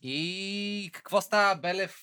И 0.00 0.90
какво 0.94 1.20
става, 1.20 1.60
Белев? 1.60 1.96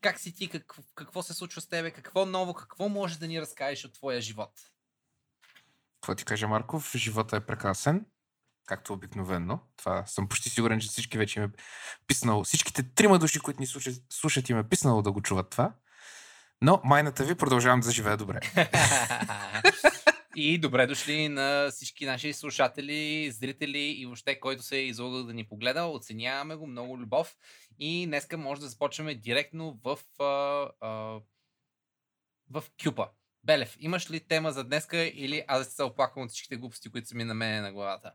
Как 0.00 0.18
си 0.20 0.34
ти? 0.34 0.48
Какво, 0.48 0.82
какво 0.94 1.22
се 1.22 1.34
случва 1.34 1.60
с 1.60 1.68
тебе? 1.68 1.90
Какво 1.90 2.26
ново? 2.26 2.54
Какво 2.54 2.88
можеш 2.88 3.16
да 3.16 3.28
ни 3.28 3.40
разкажеш 3.40 3.84
от 3.84 3.94
твоя 3.94 4.20
живот? 4.20 4.50
Какво 6.00 6.14
ти 6.14 6.24
каже 6.24 6.46
Марков? 6.46 6.92
Живота 6.96 7.36
е 7.36 7.46
прекрасен, 7.46 8.06
както 8.66 8.92
обикновено. 8.92 9.60
Това 9.76 10.06
съм 10.06 10.28
почти 10.28 10.50
сигурен, 10.50 10.80
че 10.80 10.88
всички 10.88 11.18
вече 11.18 11.40
им 11.40 11.46
е 11.46 11.50
писнало. 12.06 12.44
Всичките 12.44 12.82
трима 12.82 13.18
души, 13.18 13.40
които 13.40 13.60
ни 13.60 13.66
слушат, 13.66 14.02
слушат 14.10 14.48
им 14.48 14.58
е 14.58 14.68
писнало 14.68 15.02
да 15.02 15.12
го 15.12 15.22
чуват 15.22 15.50
това. 15.50 15.74
Но 16.62 16.80
майната 16.84 17.24
ви 17.24 17.34
продължавам 17.34 17.80
да 17.80 17.84
заживея 17.84 18.16
добре. 18.16 18.40
И 20.40 20.58
добре 20.58 20.86
дошли 20.86 21.28
на 21.28 21.70
всички 21.70 22.06
наши 22.06 22.32
слушатели, 22.32 23.30
зрители 23.30 23.78
и 23.78 24.06
въобще 24.06 24.40
който 24.40 24.62
се 24.62 24.76
е 24.76 24.86
излагал 24.86 25.24
да 25.24 25.34
ни 25.34 25.44
погледа. 25.44 25.84
Оценяваме 25.84 26.56
го, 26.56 26.66
много 26.66 26.98
любов. 26.98 27.36
И 27.78 28.06
днеска 28.06 28.38
може 28.38 28.60
да 28.60 28.68
започваме 28.68 29.14
директно 29.14 29.80
в, 29.84 29.98
а, 30.18 30.70
а, 30.80 30.90
в 32.50 32.64
Кюпа. 32.84 33.08
Белев, 33.44 33.76
имаш 33.80 34.10
ли 34.10 34.20
тема 34.20 34.52
за 34.52 34.64
днеска 34.64 34.98
или 34.98 35.44
аз 35.48 35.58
да 35.58 35.64
се 35.64 35.82
оплаквам 35.82 36.24
от 36.24 36.30
всичките 36.30 36.56
глупости, 36.56 36.90
които 36.90 37.08
са 37.08 37.16
ми 37.16 37.24
на 37.24 37.34
мене 37.34 37.60
на 37.60 37.72
главата? 37.72 38.12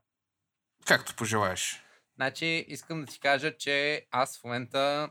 Както 0.85 1.15
пожелаеш. 1.15 1.83
Значи, 2.15 2.65
искам 2.67 3.01
да 3.01 3.11
ти 3.11 3.19
кажа, 3.19 3.57
че 3.57 4.05
аз 4.11 4.39
в 4.39 4.43
момента 4.43 5.09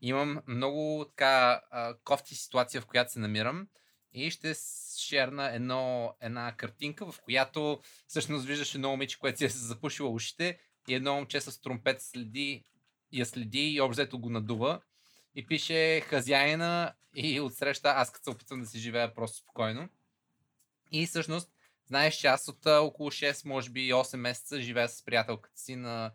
имам 0.00 0.42
много 0.46 1.06
така 1.08 1.60
кофти 2.04 2.34
ситуация, 2.34 2.80
в 2.80 2.86
която 2.86 3.12
се 3.12 3.18
намирам 3.18 3.68
и 4.12 4.30
ще 4.30 4.54
шерна 4.98 5.54
едно, 5.54 6.14
една 6.20 6.56
картинка, 6.56 7.12
в 7.12 7.20
която 7.20 7.80
всъщност 8.06 8.46
виждаш 8.46 8.74
едно 8.74 8.90
момиче, 8.90 9.18
което 9.18 9.38
си 9.38 9.44
е 9.44 9.48
запушило 9.48 10.14
ушите 10.14 10.58
и 10.88 10.94
едно 10.94 11.14
момче 11.14 11.40
с 11.40 11.60
тромпет 11.60 12.02
следи, 12.02 12.64
я 13.12 13.26
следи 13.26 13.68
и 13.68 13.80
обзето 13.80 14.18
го 14.18 14.30
надува 14.30 14.80
и 15.34 15.46
пише 15.46 16.00
хазяина 16.00 16.94
и 17.14 17.40
отсреща 17.40 17.88
аз 17.96 18.12
като 18.12 18.24
се 18.24 18.30
опитвам 18.30 18.60
да 18.60 18.66
си 18.66 18.78
живея 18.78 19.14
просто 19.14 19.36
спокойно. 19.36 19.88
И 20.92 21.06
всъщност, 21.06 21.50
знаеш, 21.86 22.14
че 22.14 22.26
аз 22.26 22.48
от 22.48 22.66
около 22.66 23.10
6, 23.10 23.46
може 23.46 23.70
би 23.70 23.92
8 23.92 24.16
месеца 24.16 24.60
живея 24.60 24.88
с 24.88 25.04
приятелката 25.04 25.58
си 25.58 25.76
на 25.76 26.12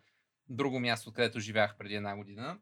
друго 0.50 0.80
място, 0.80 1.14
където 1.14 1.40
живях 1.40 1.78
преди 1.78 1.96
една 1.96 2.16
година. 2.16 2.59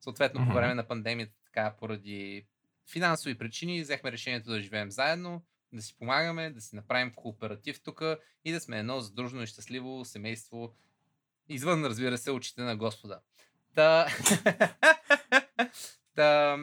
Съответно, 0.00 0.40
mm-hmm. 0.40 0.48
по 0.48 0.54
време 0.54 0.74
на 0.74 0.88
пандемията, 0.88 1.32
така, 1.44 1.74
поради 1.78 2.46
финансови 2.90 3.38
причини, 3.38 3.82
взехме 3.82 4.12
решението 4.12 4.50
да 4.50 4.60
живеем 4.60 4.90
заедно, 4.90 5.44
да 5.72 5.82
си 5.82 5.96
помагаме, 5.98 6.50
да 6.50 6.60
си 6.60 6.76
направим 6.76 7.14
кооператив 7.14 7.82
тук 7.82 8.02
и 8.44 8.52
да 8.52 8.60
сме 8.60 8.78
едно 8.78 9.00
задружно 9.00 9.42
и 9.42 9.46
щастливо 9.46 10.04
семейство, 10.04 10.74
извън, 11.48 11.84
разбира 11.84 12.18
се, 12.18 12.30
очите 12.30 12.62
на 12.62 12.76
Господа. 12.76 13.20
Та... 13.74 14.06
Та... 16.14 16.58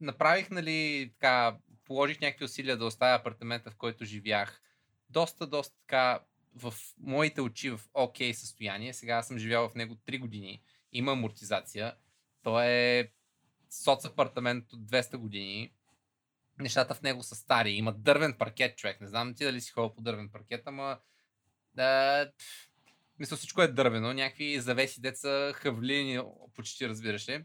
Направих, 0.00 0.50
нали, 0.50 1.10
така, 1.12 1.56
положих 1.84 2.20
някакви 2.20 2.44
усилия 2.44 2.76
да 2.76 2.84
оставя 2.84 3.14
апартамента, 3.14 3.70
в 3.70 3.76
който 3.76 4.04
живях. 4.04 4.62
Доста, 5.10 5.46
доста 5.46 5.76
така, 5.80 6.20
в 6.54 6.74
моите 7.00 7.40
очи 7.40 7.70
в 7.70 7.80
окей 7.94 8.32
okay 8.32 8.36
състояние. 8.36 8.92
Сега 8.92 9.22
съм 9.22 9.38
живял 9.38 9.68
в 9.68 9.74
него 9.74 9.94
3 9.94 10.18
години. 10.18 10.62
Има 10.92 11.12
амортизация. 11.12 11.94
То 12.42 12.62
е 12.62 13.12
соц 13.70 14.04
апартамент 14.04 14.72
от 14.72 14.80
200 14.80 15.16
години. 15.16 15.72
Нещата 16.58 16.94
в 16.94 17.02
него 17.02 17.22
са 17.22 17.34
стари. 17.34 17.70
Има 17.70 17.92
дървен 17.92 18.34
паркет, 18.38 18.78
човек. 18.78 19.00
Не 19.00 19.06
знам 19.06 19.34
ти 19.34 19.44
дали 19.44 19.60
си 19.60 19.72
ходил 19.72 19.94
по 19.94 20.00
дървен 20.02 20.30
паркет, 20.30 20.62
ама... 20.66 20.98
Да, 21.74 22.32
мисля, 23.18 23.36
всичко 23.36 23.62
е 23.62 23.68
дървено. 23.68 24.12
Някакви 24.12 24.60
завеси, 24.60 25.00
деца, 25.00 25.52
хъвлини, 25.52 26.20
почти 26.54 26.88
разбираш 26.88 27.28
ли. 27.28 27.44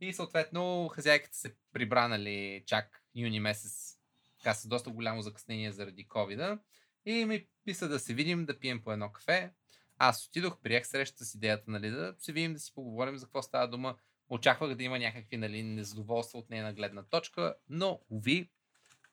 И 0.00 0.12
съответно 0.12 0.88
хазяйката 0.88 1.36
се 1.36 1.54
прибра, 1.72 2.08
нали, 2.08 2.64
чак 2.66 3.02
юни 3.14 3.40
месец, 3.40 3.98
така 4.38 4.54
с 4.54 4.68
доста 4.68 4.90
голямо 4.90 5.22
закъснение 5.22 5.72
заради 5.72 6.08
ковида. 6.08 6.58
И 7.04 7.24
ми 7.24 7.46
писа 7.64 7.88
да 7.88 7.98
се 7.98 8.14
видим, 8.14 8.46
да 8.46 8.58
пием 8.58 8.82
по 8.82 8.92
едно 8.92 9.12
кафе. 9.12 9.50
Аз 9.98 10.26
отидох, 10.26 10.60
приех 10.60 10.86
среща 10.86 11.24
с 11.24 11.34
идеята, 11.34 11.70
нали, 11.70 11.90
да 11.90 12.14
се 12.18 12.32
видим, 12.32 12.52
да 12.52 12.58
си 12.58 12.74
поговорим 12.74 13.18
за 13.18 13.26
какво 13.26 13.42
става 13.42 13.68
дума. 13.68 13.96
Очаквах 14.28 14.74
да 14.74 14.82
има 14.82 14.98
някакви 14.98 15.36
нали, 15.36 15.62
незадоволства 15.62 16.38
от 16.38 16.50
нейна 16.50 16.72
гледна 16.72 17.02
точка, 17.02 17.54
но, 17.68 18.00
уви, 18.10 18.50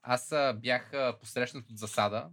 аз 0.01 0.33
бях 0.55 0.91
посрещнат 1.19 1.69
от 1.69 1.77
засада 1.77 2.29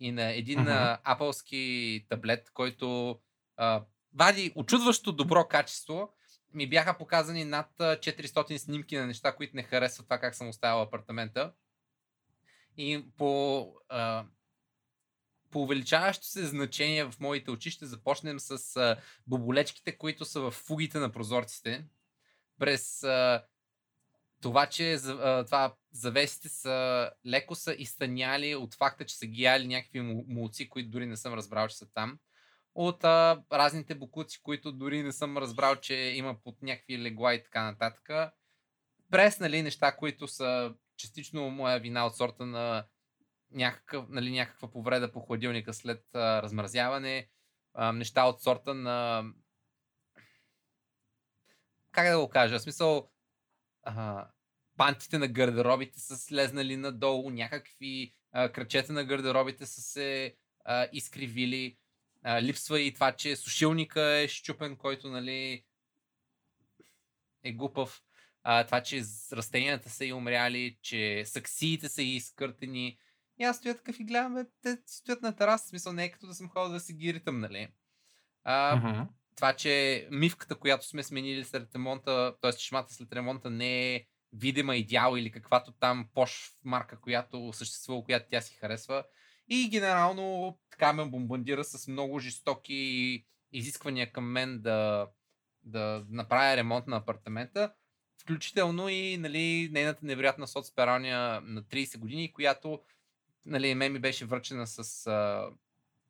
и 0.00 0.12
на 0.12 0.32
един 0.32 0.58
uh-huh. 0.58 0.98
апълски 1.04 2.06
таблет, 2.08 2.50
който 2.50 3.18
а, 3.56 3.84
вади 4.14 4.52
очудващо 4.54 5.12
добро 5.12 5.48
качество, 5.48 6.12
ми 6.54 6.68
бяха 6.68 6.98
показани 6.98 7.44
над 7.44 7.70
400 7.78 8.56
снимки 8.56 8.96
на 8.96 9.06
неща, 9.06 9.36
които 9.36 9.56
не 9.56 9.62
харесват 9.62 10.06
това 10.06 10.18
как 10.18 10.34
съм 10.34 10.48
оставил 10.48 10.82
апартамента. 10.82 11.52
И 12.76 13.04
по, 13.16 13.72
а, 13.88 14.24
по 15.50 15.62
увеличаващо 15.62 16.26
се 16.26 16.46
значение 16.46 17.04
в 17.04 17.14
моите 17.20 17.50
очи 17.50 17.70
ще 17.70 17.86
започнем 17.86 18.40
с 18.40 18.76
а, 18.76 18.96
боболечките, 19.26 19.98
които 19.98 20.24
са 20.24 20.40
в 20.40 20.50
фугите 20.50 20.98
на 20.98 21.12
прозорците. 21.12 21.84
През 22.58 23.02
а, 23.02 23.44
това, 24.42 24.66
че 24.66 24.94
а, 24.94 25.44
това 25.44 25.74
завесите 25.92 26.48
са 26.48 27.10
леко 27.26 27.54
са 27.54 27.74
изтъняли 27.78 28.54
от 28.54 28.74
факта, 28.74 29.06
че 29.06 29.16
са 29.16 29.26
ги 29.26 29.42
яли 29.42 29.66
някакви 29.66 30.00
мулци, 30.28 30.68
които 30.68 30.90
дори 30.90 31.06
не 31.06 31.16
съм 31.16 31.34
разбрал, 31.34 31.68
че 31.68 31.76
са 31.76 31.92
там 31.92 32.18
от 32.74 33.04
а, 33.04 33.42
разните 33.52 33.94
букуци, 33.94 34.42
които 34.42 34.72
дори 34.72 35.02
не 35.02 35.12
съм 35.12 35.38
разбрал, 35.38 35.76
че 35.76 35.94
има 35.94 36.36
под 36.44 36.62
някакви 36.62 37.02
легла 37.02 37.34
и 37.34 37.42
така 37.42 37.64
нататък. 37.64 38.34
Прес, 39.10 39.40
нали, 39.40 39.62
неща, 39.62 39.96
които 39.96 40.28
са 40.28 40.74
частично 40.96 41.50
моя 41.50 41.80
вина 41.80 42.06
от 42.06 42.16
сорта 42.16 42.46
на 42.46 42.84
някакъв, 43.50 44.04
нали, 44.08 44.30
някаква 44.30 44.70
повреда 44.70 45.12
по 45.12 45.20
хладилника 45.20 45.74
след 45.74 46.04
а, 46.14 46.42
размразяване, 46.42 47.28
а, 47.74 47.92
неща 47.92 48.24
от 48.24 48.42
сорта 48.42 48.74
на 48.74 49.24
как 51.96 52.10
да 52.10 52.20
го 52.20 52.28
кажа, 52.28 52.58
в 52.58 52.62
смисъл 52.62 53.10
а, 53.82 54.26
пантите 54.76 55.18
на 55.18 55.28
гардеробите 55.28 56.00
са 56.00 56.16
слезнали 56.16 56.76
надолу, 56.76 57.30
някакви 57.30 58.14
а, 58.32 58.48
кръчета 58.48 58.92
на 58.92 59.04
гардеробите 59.04 59.66
са 59.66 59.82
се 59.82 60.36
а, 60.64 60.88
изкривили, 60.92 61.76
а, 62.22 62.42
липсва 62.42 62.80
и 62.80 62.94
това, 62.94 63.12
че 63.12 63.36
сушилника 63.36 64.02
е 64.02 64.28
щупен, 64.28 64.76
който 64.76 65.08
нали, 65.08 65.64
е 67.44 67.52
глупав. 67.52 68.02
А, 68.42 68.64
това, 68.64 68.82
че 68.82 69.02
растенията 69.32 69.90
са 69.90 70.04
и 70.04 70.12
умряли, 70.12 70.78
че 70.82 71.22
саксиите 71.26 71.88
са 71.88 72.02
и 72.02 72.16
изкъртени. 72.16 72.98
И 73.38 73.44
аз 73.44 73.56
стоя 73.56 73.76
такъв 73.76 74.00
и 74.00 74.04
гледам, 74.04 74.34
бе, 74.34 74.44
те 74.62 74.78
стоят 74.86 75.22
на 75.22 75.36
тераса, 75.36 75.68
смисъл 75.68 75.92
не 75.92 76.04
е 76.04 76.10
като 76.10 76.26
да 76.26 76.34
съм 76.34 76.48
ходил 76.48 76.72
да 76.72 76.80
си 76.80 76.92
ги 76.92 77.14
ритам, 77.14 77.40
нали? 77.40 77.68
А, 78.44 78.80
uh-huh. 78.80 79.06
Това, 79.36 79.52
че 79.52 80.06
мивката, 80.10 80.54
която 80.54 80.86
сме 80.86 81.02
сменили 81.02 81.44
след 81.44 81.74
ремонта, 81.74 82.34
т.е. 82.40 82.52
чешмата 82.52 82.94
след 82.94 83.12
ремонта 83.12 83.50
не 83.50 83.94
е 83.94 84.06
видима 84.32 84.76
идеал 84.76 85.16
или 85.16 85.30
каквато 85.30 85.72
там 85.72 86.08
пош 86.14 86.52
марка, 86.64 87.00
която 87.00 87.52
съществува, 87.52 88.04
която 88.04 88.26
тя 88.30 88.40
си 88.40 88.56
харесва. 88.56 89.04
И 89.48 89.68
генерално 89.68 90.58
така 90.70 90.92
ме 90.92 91.04
бомбандира 91.04 91.64
с 91.64 91.88
много 91.88 92.18
жестоки 92.18 93.24
изисквания 93.52 94.12
към 94.12 94.24
мен 94.24 94.60
да, 94.60 95.08
да 95.62 96.04
направя 96.10 96.56
ремонт 96.56 96.86
на 96.86 96.96
апартамента. 96.96 97.72
Включително 98.22 98.88
и 98.88 99.16
нали, 99.16 99.68
нейната 99.72 100.06
невероятна 100.06 100.46
соцпералня 100.46 101.40
на 101.44 101.62
30 101.62 101.98
години, 101.98 102.32
която 102.32 102.80
нали, 103.46 103.74
мен 103.74 103.92
ми 103.92 103.98
беше 103.98 104.24
връчена 104.24 104.66
с 104.66 105.06
а, 105.06 105.48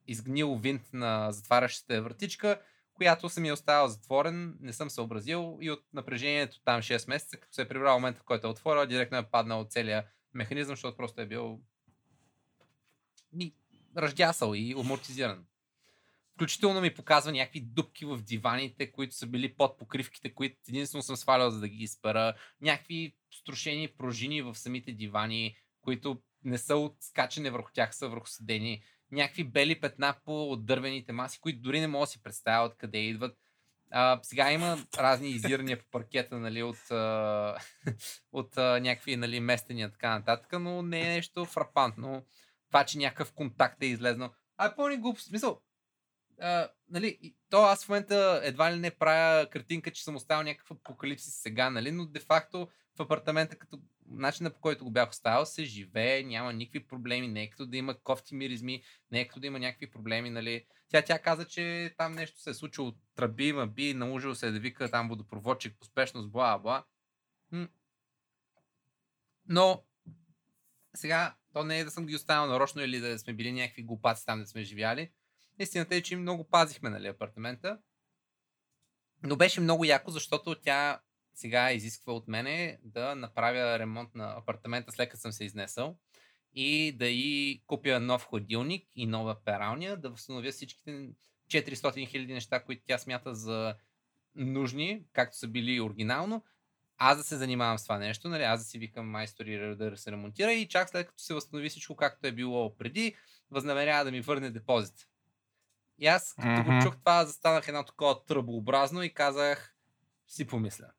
изгнил 0.07 0.55
винт 0.55 0.93
на 0.93 1.31
затварящата 1.31 2.01
вратичка, 2.01 2.61
която 2.97 3.29
съм 3.29 3.45
я 3.45 3.53
оставил 3.53 3.87
затворен, 3.87 4.57
не 4.59 4.73
съм 4.73 4.89
съобразил 4.89 5.57
и 5.61 5.71
от 5.71 5.83
напрежението 5.93 6.61
там 6.63 6.81
6 6.81 7.09
месеца, 7.09 7.37
като 7.37 7.53
се 7.53 7.61
е 7.61 7.67
прибрал 7.67 7.93
момента, 7.93 8.19
в 8.19 8.23
който 8.23 8.47
е 8.47 8.49
отворил, 8.49 8.85
директно 8.85 9.17
е 9.17 9.29
паднал 9.29 9.61
от 9.61 9.71
целия 9.71 10.05
механизъм, 10.33 10.75
защото 10.75 10.97
просто 10.97 11.21
е 11.21 11.25
бил 11.25 11.61
ми 13.33 13.53
ръждясал 13.97 14.53
и 14.55 14.73
амортизиран. 14.73 15.45
Включително 16.35 16.81
ми 16.81 16.93
показва 16.93 17.31
някакви 17.31 17.61
дупки 17.61 18.05
в 18.05 18.21
диваните, 18.21 18.91
които 18.91 19.15
са 19.15 19.27
били 19.27 19.53
под 19.53 19.77
покривките, 19.77 20.33
които 20.33 20.57
единствено 20.67 21.03
съм 21.03 21.15
свалял 21.15 21.49
за 21.49 21.59
да 21.59 21.67
ги 21.67 21.83
изпера. 21.83 22.33
Някакви 22.61 23.15
струшени 23.31 23.87
пружини 23.87 24.41
в 24.41 24.55
самите 24.55 24.91
дивани, 24.91 25.57
които 25.81 26.21
не 26.43 26.57
са 26.57 26.75
от 26.75 26.95
скачане 26.99 27.51
върху 27.51 27.71
тях, 27.73 27.95
са 27.95 28.09
върху 28.09 28.27
седени. 28.27 28.83
Някакви 29.11 29.43
бели 29.43 29.79
петна 29.79 30.15
по 30.25 30.55
дървените 30.55 31.11
маси, 31.11 31.39
които 31.39 31.61
дори 31.61 31.79
не 31.79 31.87
мога 31.87 32.03
да 32.03 32.07
си 32.07 32.23
представя 32.23 32.65
откъде 32.65 32.97
идват. 32.97 33.37
А, 33.91 34.19
сега 34.21 34.51
има 34.51 34.77
разни 34.97 35.29
изирания 35.29 35.79
по 35.79 35.85
паркета 35.91 36.39
нали, 36.39 36.63
от, 36.63 36.91
а, 36.91 37.57
от 38.31 38.57
а, 38.57 38.79
някакви 38.79 39.15
нали, 39.15 39.39
местения 39.39 39.91
така 39.91 40.09
нататък, 40.09 40.59
но 40.59 40.81
не 40.81 41.01
е 41.01 41.15
нещо 41.15 41.45
фрапантно 41.45 42.25
това, 42.67 42.85
че 42.85 42.97
някакъв 42.97 43.33
контакт 43.33 43.83
е 43.83 43.85
излезнал. 43.85 44.33
А 44.57 44.65
е 44.65 44.75
пълни 44.75 44.97
глупост. 44.97 45.27
Смисъл, 45.27 45.61
а, 46.41 46.69
нали, 46.89 47.35
то 47.49 47.61
аз 47.63 47.85
в 47.85 47.89
момента 47.89 48.41
едва 48.43 48.73
ли 48.73 48.79
не 48.79 48.91
правя 48.91 49.49
картинка, 49.49 49.91
че 49.91 50.03
съм 50.03 50.15
оставил 50.15 50.43
някакъв 50.43 50.71
апокалипсис 50.71 51.33
сега, 51.33 51.69
нали, 51.69 51.91
но 51.91 52.05
де-факто 52.05 52.67
в 52.97 53.01
апартамента, 53.01 53.55
като 53.55 53.79
начина 54.07 54.49
по 54.49 54.59
който 54.59 54.83
го 54.83 54.91
бях 54.91 55.09
оставил, 55.09 55.45
се 55.45 55.63
живее, 55.63 56.23
няма 56.23 56.53
никакви 56.53 56.87
проблеми, 56.87 57.27
не 57.27 57.43
е 57.43 57.49
като 57.49 57.65
да 57.65 57.77
има 57.77 57.99
кофти 57.99 58.35
миризми, 58.35 58.83
не 59.11 59.21
е 59.21 59.27
като 59.27 59.39
да 59.39 59.47
има 59.47 59.59
някакви 59.59 59.91
проблеми, 59.91 60.29
нали. 60.29 60.65
Тя, 60.89 61.01
тя 61.01 61.19
каза, 61.19 61.45
че 61.45 61.93
там 61.97 62.13
нещо 62.13 62.41
се 62.41 62.49
е 62.49 62.53
случило, 62.53 62.93
тръби, 63.15 63.53
ма 63.53 63.67
би, 63.67 63.93
наложил 63.93 64.35
се 64.35 64.51
да 64.51 64.59
вика 64.59 64.91
там 64.91 65.09
водопроводчик, 65.09 65.79
поспешност, 65.79 66.31
бла, 66.31 66.59
бла. 66.59 66.85
Но 69.47 69.83
сега, 70.95 71.35
то 71.53 71.63
не 71.63 71.79
е 71.79 71.83
да 71.83 71.91
съм 71.91 72.05
ги 72.05 72.15
оставил 72.15 72.51
нарочно 72.51 72.81
или 72.81 72.99
да 72.99 73.19
сме 73.19 73.33
били 73.33 73.51
някакви 73.51 73.83
глупаци 73.83 74.25
там 74.25 74.39
да 74.39 74.47
сме 74.47 74.63
живяли. 74.63 75.11
Истината 75.59 75.95
е, 75.95 76.01
че 76.01 76.15
много 76.15 76.49
пазихме 76.49 76.89
нали, 76.89 77.07
апартамента. 77.07 77.79
Но 79.23 79.35
беше 79.35 79.61
много 79.61 79.85
яко, 79.85 80.11
защото 80.11 80.55
тя 80.55 81.01
сега 81.37 81.71
изисква 81.71 82.13
от 82.13 82.27
мене 82.27 82.79
да 82.83 83.15
направя 83.15 83.79
ремонт 83.79 84.15
на 84.15 84.37
апартамента 84.37 84.91
след 84.91 85.09
като 85.09 85.21
съм 85.21 85.31
се 85.31 85.45
изнесъл 85.45 85.97
и 86.53 86.91
да 86.91 87.07
и 87.07 87.61
купя 87.67 87.99
нов 87.99 88.25
хладилник 88.25 88.87
и 88.95 89.05
нова 89.05 89.43
пералня, 89.45 89.97
да 89.97 90.09
възстановя 90.09 90.51
всичките 90.51 91.09
400 91.47 92.07
хиляди 92.07 92.33
неща, 92.33 92.63
които 92.63 92.83
тя 92.85 92.97
смята 92.97 93.35
за 93.35 93.75
нужни, 94.35 95.03
както 95.13 95.37
са 95.37 95.47
били 95.47 95.81
оригинално, 95.81 96.43
аз 96.97 97.17
да 97.17 97.23
се 97.23 97.37
занимавам 97.37 97.77
с 97.77 97.83
това 97.83 97.97
нещо, 97.97 98.29
нали, 98.29 98.43
аз 98.43 98.59
да 98.59 98.65
си 98.65 98.79
викам 98.79 99.09
майстори 99.09 99.75
да 99.75 99.97
се 99.97 100.11
ремонтира 100.11 100.53
и 100.53 100.67
чак 100.67 100.89
след 100.89 101.07
като 101.07 101.23
се 101.23 101.33
възстанови 101.33 101.69
всичко 101.69 101.95
както 101.95 102.27
е 102.27 102.31
било 102.31 102.77
преди, 102.77 103.15
възнамерява 103.51 104.05
да 104.05 104.11
ми 104.11 104.21
върне 104.21 104.49
депозит. 104.49 105.07
И 105.99 106.07
аз, 106.07 106.33
като 106.33 106.47
mm-hmm. 106.47 106.79
го 106.79 106.85
чух 106.85 106.97
това, 106.97 107.25
застанах 107.25 107.67
едно 107.67 107.83
такова 107.83 108.25
тръбообразно 108.25 109.03
и 109.03 109.13
казах, 109.13 109.75
си 110.27 110.47
помисля. 110.47 110.91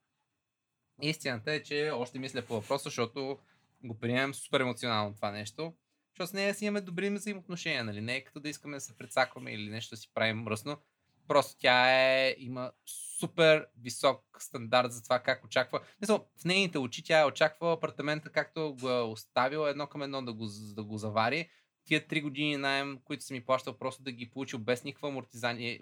Истината 1.03 1.53
е, 1.53 1.63
че 1.63 1.91
още 1.95 2.19
мисля 2.19 2.43
по 2.43 2.55
въпроса, 2.55 2.85
защото 2.85 3.39
го 3.85 3.99
приемам 3.99 4.35
супер 4.35 4.61
емоционално 4.61 5.15
това 5.15 5.31
нещо. 5.31 5.75
Защото 6.13 6.31
с 6.31 6.33
нея 6.33 6.55
си 6.55 6.65
имаме 6.65 6.81
добри 6.81 7.11
взаимоотношения, 7.11 7.85
нали? 7.85 8.01
Не 8.01 8.17
е 8.17 8.25
като 8.25 8.41
да 8.41 8.49
искаме 8.49 8.77
да 8.77 8.81
се 8.81 8.97
предсакваме 8.97 9.53
или 9.53 9.71
нещо 9.71 9.95
да 9.95 9.97
си 9.97 10.11
правим 10.15 10.39
мръсно. 10.39 10.77
Просто 11.29 11.57
тя 11.59 11.91
е, 11.91 12.35
има 12.39 12.73
супер 13.19 13.67
висок 13.81 14.37
стандарт 14.39 14.93
за 14.93 15.03
това 15.03 15.19
как 15.19 15.45
очаква. 15.45 15.81
Мисъл, 16.01 16.27
в 16.41 16.45
нейните 16.45 16.79
очи 16.79 17.03
тя 17.03 17.27
очаква 17.27 17.73
апартамента, 17.73 18.31
както 18.31 18.77
го 18.81 18.91
е 18.91 19.01
оставила 19.01 19.71
едно 19.71 19.87
към 19.87 20.03
едно 20.03 20.23
да 20.23 20.33
го, 20.33 20.47
да 20.75 20.85
го 20.85 20.99
завари. 20.99 21.49
Тия 21.85 22.07
три 22.07 22.21
години 22.21 22.57
найем, 22.57 23.01
които 23.05 23.25
съм 23.25 23.35
ми 23.35 23.45
плащал, 23.45 23.79
просто 23.79 24.03
да 24.03 24.13
ги 24.13 24.31
получил 24.31 24.59
без 24.59 24.85
никаква 24.85 25.25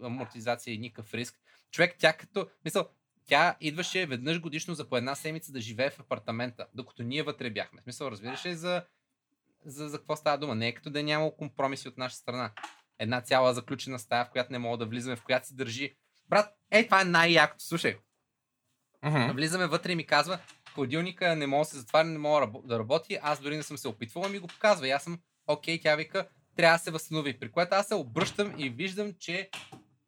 амортизация, 0.02 0.74
и 0.74 0.78
никакъв 0.78 1.14
риск. 1.14 1.40
Човек, 1.70 1.96
тя 1.98 2.12
като, 2.12 2.48
мисъл, 2.64 2.88
тя 3.26 3.56
идваше 3.60 4.06
веднъж 4.06 4.40
годишно 4.40 4.74
за 4.74 4.88
по 4.88 4.96
една 4.96 5.14
седмица 5.14 5.52
да 5.52 5.60
живее 5.60 5.90
в 5.90 6.00
апартамента, 6.00 6.66
докато 6.74 7.02
ние 7.02 7.22
вътре 7.22 7.50
бяхме. 7.50 7.80
В 7.80 7.84
смисъл, 7.84 8.10
разбираш 8.10 8.46
ли 8.46 8.54
за, 8.54 8.84
за, 9.64 9.88
за 9.88 9.98
какво 9.98 10.16
става 10.16 10.38
дума? 10.38 10.54
Не 10.54 10.68
е 10.68 10.74
като 10.74 10.90
да 10.90 11.00
е 11.00 11.02
нямало 11.02 11.36
компромиси 11.36 11.88
от 11.88 11.98
наша 11.98 12.16
страна. 12.16 12.52
Една 12.98 13.20
цяла 13.20 13.54
заключена 13.54 13.98
стая, 13.98 14.24
в 14.24 14.30
която 14.30 14.52
не 14.52 14.58
мога 14.58 14.78
да 14.78 14.86
влизаме, 14.86 15.16
в 15.16 15.22
която 15.22 15.46
си 15.46 15.56
държи. 15.56 15.96
Брат, 16.28 16.54
ей, 16.70 16.84
това 16.84 17.00
е 17.00 17.04
най-якото, 17.04 17.64
слушай. 17.64 17.96
Uh-huh. 19.04 19.32
Влизаме 19.32 19.66
вътре 19.66 19.92
и 19.92 19.96
ми 19.96 20.06
казва, 20.06 20.38
хладилника 20.74 21.36
не 21.36 21.46
мога 21.46 21.64
да 21.64 21.70
се 21.70 21.76
затваря, 21.76 22.08
не 22.08 22.18
мога 22.18 22.46
да 22.64 22.78
работи. 22.78 23.18
Аз 23.22 23.40
дори 23.40 23.56
не 23.56 23.62
съм 23.62 23.78
се 23.78 23.88
опитвал, 23.88 24.28
ми 24.28 24.38
го 24.38 24.46
показва. 24.46 24.88
И 24.88 24.90
аз 24.90 25.02
съм, 25.02 25.18
окей, 25.46 25.80
тя 25.80 25.96
вика, 25.96 26.28
трябва 26.56 26.78
да 26.78 26.84
се 26.84 26.90
възстанови. 26.90 27.38
При 27.38 27.50
което 27.50 27.74
аз 27.74 27.88
се 27.88 27.94
обръщам 27.94 28.54
и 28.58 28.70
виждам, 28.70 29.12
че 29.18 29.50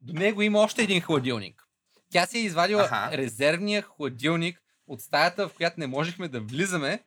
до 0.01 0.13
него 0.13 0.43
има 0.43 0.59
още 0.59 0.83
един 0.83 1.01
хладилник. 1.01 1.68
Тя 2.11 2.27
си 2.27 2.39
е 2.39 2.43
извадила 2.43 2.83
ага. 2.91 3.17
резервния 3.17 3.83
хладилник 3.83 4.63
от 4.87 5.01
стаята, 5.01 5.49
в 5.49 5.55
която 5.55 5.81
не 5.81 5.87
можехме 5.87 6.29
да 6.29 6.41
влизаме. 6.41 7.05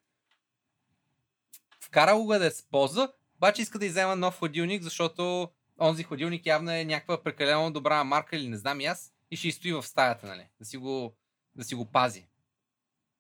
Вкарал 1.80 2.24
го 2.24 2.34
да 2.34 2.46
е 2.46 2.52
с 2.52 2.64
полза, 2.64 3.10
обаче 3.36 3.62
иска 3.62 3.80
да 3.80 3.86
иззема 3.86 4.16
нов 4.16 4.40
хладилник, 4.40 4.84
защото 4.84 5.50
онзи 5.80 6.04
хладилник 6.04 6.46
явно 6.46 6.72
е 6.72 6.86
някаква 6.86 7.24
прекалено 7.24 7.72
добра 7.72 8.04
марка 8.04 8.38
или 8.38 8.48
не 8.48 8.58
знам 8.58 8.82
и 8.82 8.86
аз 8.86 9.14
и 9.32 9.38
ще 9.38 9.52
стои 9.52 9.74
в 9.74 9.84
стаята, 9.84 10.28
нали? 10.28 10.48
Да 10.60 10.66
си 10.66 10.78
го, 10.78 11.16
да 11.56 11.64
си 11.64 11.76
го 11.76 11.86
пази. 11.86 12.28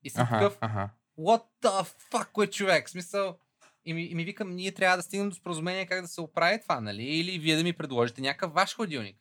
И 0.04 0.10
съм 0.10 0.28
ага, 0.30 0.39
такъв, 0.39 0.57
ага. 0.62 0.89
what 1.19 1.44
the 1.62 1.88
fuck, 2.12 2.28
кой 2.31 2.48
човек? 2.48 2.88
В 2.88 2.92
смисъл, 2.92 3.38
и 3.86 3.94
ми, 3.94 4.04
и 4.04 4.16
ми 4.16 4.24
викам, 4.24 4.56
ние 4.56 4.72
трябва 4.72 4.98
да 4.98 5.04
стигнем 5.04 5.30
до 5.30 5.36
споразумение 5.36 5.86
как 5.86 6.01
да 6.01 6.07
се 6.07 6.22
оправи 6.22 6.62
това, 6.62 6.81
нали? 6.81 7.04
Или 7.04 7.39
вие 7.39 7.56
да 7.56 7.63
ми 7.63 7.74
предложите 7.74 8.22
някакъв 8.22 8.54
ваш 8.54 8.75
хладилник 8.75 9.20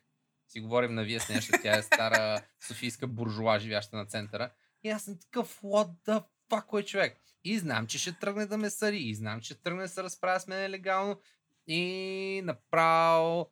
си 0.51 0.59
говорим 0.59 0.93
на 0.93 1.03
вие 1.03 1.19
с 1.19 1.29
нещо, 1.29 1.53
тя 1.63 1.77
е 1.77 1.81
стара 1.81 2.41
софийска 2.67 3.07
буржуа, 3.07 3.59
живяща 3.59 3.97
на 3.97 4.05
центъра. 4.05 4.51
И 4.83 4.89
аз 4.89 5.03
съм 5.03 5.19
такъв, 5.19 5.61
what 5.61 5.89
the 6.07 6.23
fuck, 6.49 6.65
кой 6.65 6.83
човек? 6.83 7.17
И 7.43 7.59
знам, 7.59 7.87
че 7.87 7.97
ще 7.97 8.19
тръгне 8.19 8.45
да 8.45 8.57
ме 8.57 8.69
съри, 8.69 8.97
и 8.97 9.15
знам, 9.15 9.41
че 9.41 9.53
ще 9.53 9.61
тръгне 9.63 9.81
да 9.81 9.89
се 9.89 10.03
разправя 10.03 10.39
с 10.39 10.47
мен 10.47 10.71
легално. 10.71 11.19
И 11.67 12.41
направо 12.43 13.51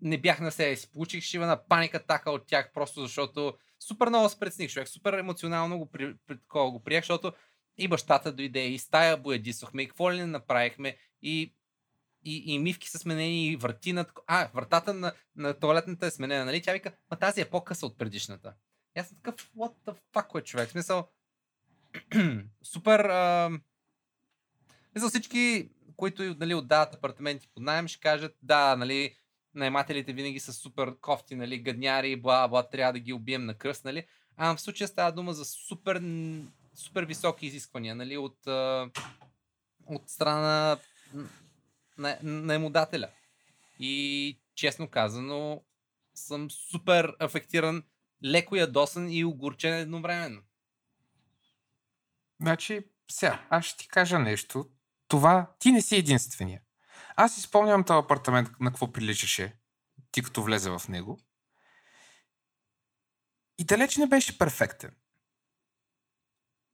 не 0.00 0.18
бях 0.18 0.40
на 0.40 0.52
себе 0.52 0.76
си. 0.76 0.92
Получих 0.92 1.24
шива 1.24 1.46
на 1.46 1.66
паника 1.68 2.06
така 2.06 2.30
от 2.30 2.46
тях, 2.46 2.72
просто 2.74 3.00
защото 3.00 3.54
супер 3.80 4.08
много 4.08 4.28
се 4.28 4.38
предсних 4.38 4.70
човек, 4.70 4.88
супер 4.88 5.12
емоционално 5.12 5.78
го, 5.78 5.90
при, 5.90 6.14
при, 6.26 6.38
го 6.52 6.82
приех, 6.84 7.02
защото 7.02 7.32
и 7.78 7.88
бащата 7.88 8.32
дойде, 8.32 8.66
и 8.66 8.78
стая 8.78 9.16
боядисохме, 9.16 9.82
и 9.82 9.88
какво 9.88 10.12
ли 10.12 10.16
не 10.16 10.26
направихме, 10.26 10.96
и 11.22 11.54
и, 12.24 12.54
и 12.54 12.58
мивки 12.58 12.88
са 12.88 12.98
сменени, 12.98 13.46
и 13.46 13.56
врати 13.56 13.92
на... 13.92 14.06
А, 14.26 14.48
вратата 14.54 14.94
на, 14.94 15.12
на 15.36 15.54
туалетната 15.54 16.06
е 16.06 16.10
сменена, 16.10 16.44
нали? 16.44 16.62
Тя 16.62 16.72
вика, 16.72 16.92
ма 17.10 17.16
тази 17.16 17.40
е 17.40 17.50
по-къса 17.50 17.86
от 17.86 17.98
предишната. 17.98 18.54
И 18.96 19.00
аз 19.00 19.08
съм 19.08 19.16
такъв, 19.16 19.50
what 19.56 19.72
the 19.86 19.96
fuck, 20.12 20.26
кой 20.26 20.42
човек? 20.42 20.68
В 20.68 20.72
смисъл, 20.72 21.08
супер... 22.62 23.00
А... 23.00 23.50
Всички, 25.08 25.70
които 25.96 26.22
нали, 26.22 26.54
отдават 26.54 26.94
апартаменти 26.94 27.48
под 27.54 27.62
найем, 27.62 27.88
ще 27.88 28.00
кажат, 28.00 28.36
да, 28.42 28.76
нали, 28.76 29.16
наймателите 29.54 30.12
винаги 30.12 30.40
са 30.40 30.52
супер 30.52 30.96
кофти, 31.00 31.34
нали, 31.34 31.62
гадняри, 31.62 32.16
бла, 32.16 32.48
бла, 32.48 32.68
трябва 32.68 32.92
да 32.92 32.98
ги 32.98 33.12
убием 33.12 33.44
на 33.44 33.54
кръст, 33.54 33.84
нали. 33.84 34.06
А 34.36 34.56
в 34.56 34.60
случая 34.60 34.88
става 34.88 35.12
дума 35.12 35.32
за 35.32 35.44
супер, 35.44 36.02
супер 36.74 37.04
високи 37.04 37.46
изисквания, 37.46 37.94
нали, 37.94 38.16
от, 38.16 38.46
от 39.86 40.08
страна 40.08 40.78
на, 41.98 42.18
наемодателя. 42.22 43.10
И 43.78 44.38
честно 44.54 44.88
казано, 44.88 45.62
съм 46.14 46.50
супер 46.50 47.16
афектиран, 47.20 47.82
леко 48.24 48.56
ядосан 48.56 49.12
и 49.12 49.24
огорчен 49.24 49.74
едновременно. 49.74 50.42
Значи, 52.40 52.84
сега, 53.10 53.46
аз 53.50 53.64
ще 53.64 53.78
ти 53.78 53.88
кажа 53.88 54.18
нещо. 54.18 54.70
Това, 55.08 55.50
ти 55.58 55.72
не 55.72 55.82
си 55.82 55.96
единствения. 55.96 56.60
Аз 57.16 57.34
си 57.34 57.40
спомням 57.40 57.84
този 57.84 58.04
апартамент 58.04 58.48
на 58.60 58.70
какво 58.70 58.92
приличаше, 58.92 59.56
ти 60.10 60.22
като 60.22 60.42
влезе 60.42 60.70
в 60.70 60.82
него. 60.88 61.20
И 63.58 63.64
далеч 63.64 63.96
не 63.96 64.06
беше 64.06 64.38
перфектен. 64.38 64.94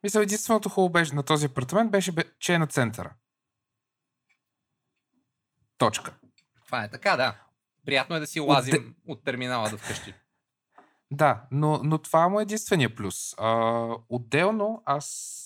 Мисля, 0.03 0.23
единственото 0.23 0.69
хубаво 0.69 0.93
беше 0.93 1.15
на 1.15 1.23
този 1.23 1.47
апартамент 1.47 1.91
беше, 1.91 2.13
че 2.39 2.55
е 2.55 2.59
на 2.59 2.67
центъра. 2.67 3.15
Точка. 5.81 6.15
Това 6.67 6.85
е 6.85 6.91
така, 6.91 7.17
да. 7.17 7.35
Приятно 7.87 8.17
е 8.17 8.21
да 8.21 8.27
си 8.27 8.41
лазим 8.41 8.95
от, 9.07 9.19
от 9.19 9.25
терминала 9.25 9.71
до 9.71 9.79
вкъщи. 9.79 10.15
Да, 11.11 11.43
но, 11.51 11.81
но 11.83 11.99
това 11.99 12.29
му 12.29 12.41
е 12.41 12.43
единствения 12.43 12.95
плюс. 12.95 13.35
А, 13.39 13.87
отделно, 14.09 14.83
аз, 14.87 15.37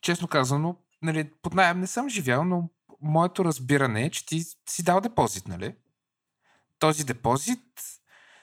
честно 0.00 0.28
казано, 0.28 0.76
нали, 1.02 1.30
под 1.42 1.54
найем 1.54 1.80
не 1.80 1.86
съм 1.86 2.08
живял, 2.08 2.44
но 2.44 2.70
моето 3.00 3.44
разбиране 3.44 4.04
е, 4.04 4.10
че 4.10 4.26
ти 4.26 4.44
си 4.68 4.82
дал 4.82 5.00
депозит, 5.00 5.48
нали? 5.48 5.74
Този 6.78 7.04
депозит 7.04 7.60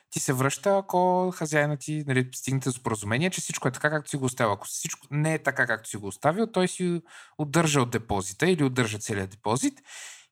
ти 0.10 0.20
се 0.20 0.34
връща, 0.34 0.78
ако 0.78 1.32
хазяина 1.32 1.78
ти 1.78 2.04
нали, 2.08 2.30
стигнете 2.34 2.70
до 2.70 2.74
споразумение, 2.74 3.30
че 3.30 3.42
всичко 3.42 3.68
е 3.68 3.72
така, 3.72 3.90
както 3.90 4.10
си 4.10 4.18
го 4.18 4.26
оставил. 4.26 4.54
Ако 4.54 4.68
всичко 4.68 5.08
не 5.12 5.34
е 5.34 5.44
така, 5.44 5.68
както 5.68 5.90
си 5.90 5.98
го 5.98 6.08
оставил, 6.08 6.48
той 6.48 6.68
си 6.68 7.02
удържа 7.38 7.82
от 7.82 7.92
депозита 7.92 8.50
или 8.50 8.64
удържа 8.64 9.00
целият 9.00 9.30
депозит 9.30 9.82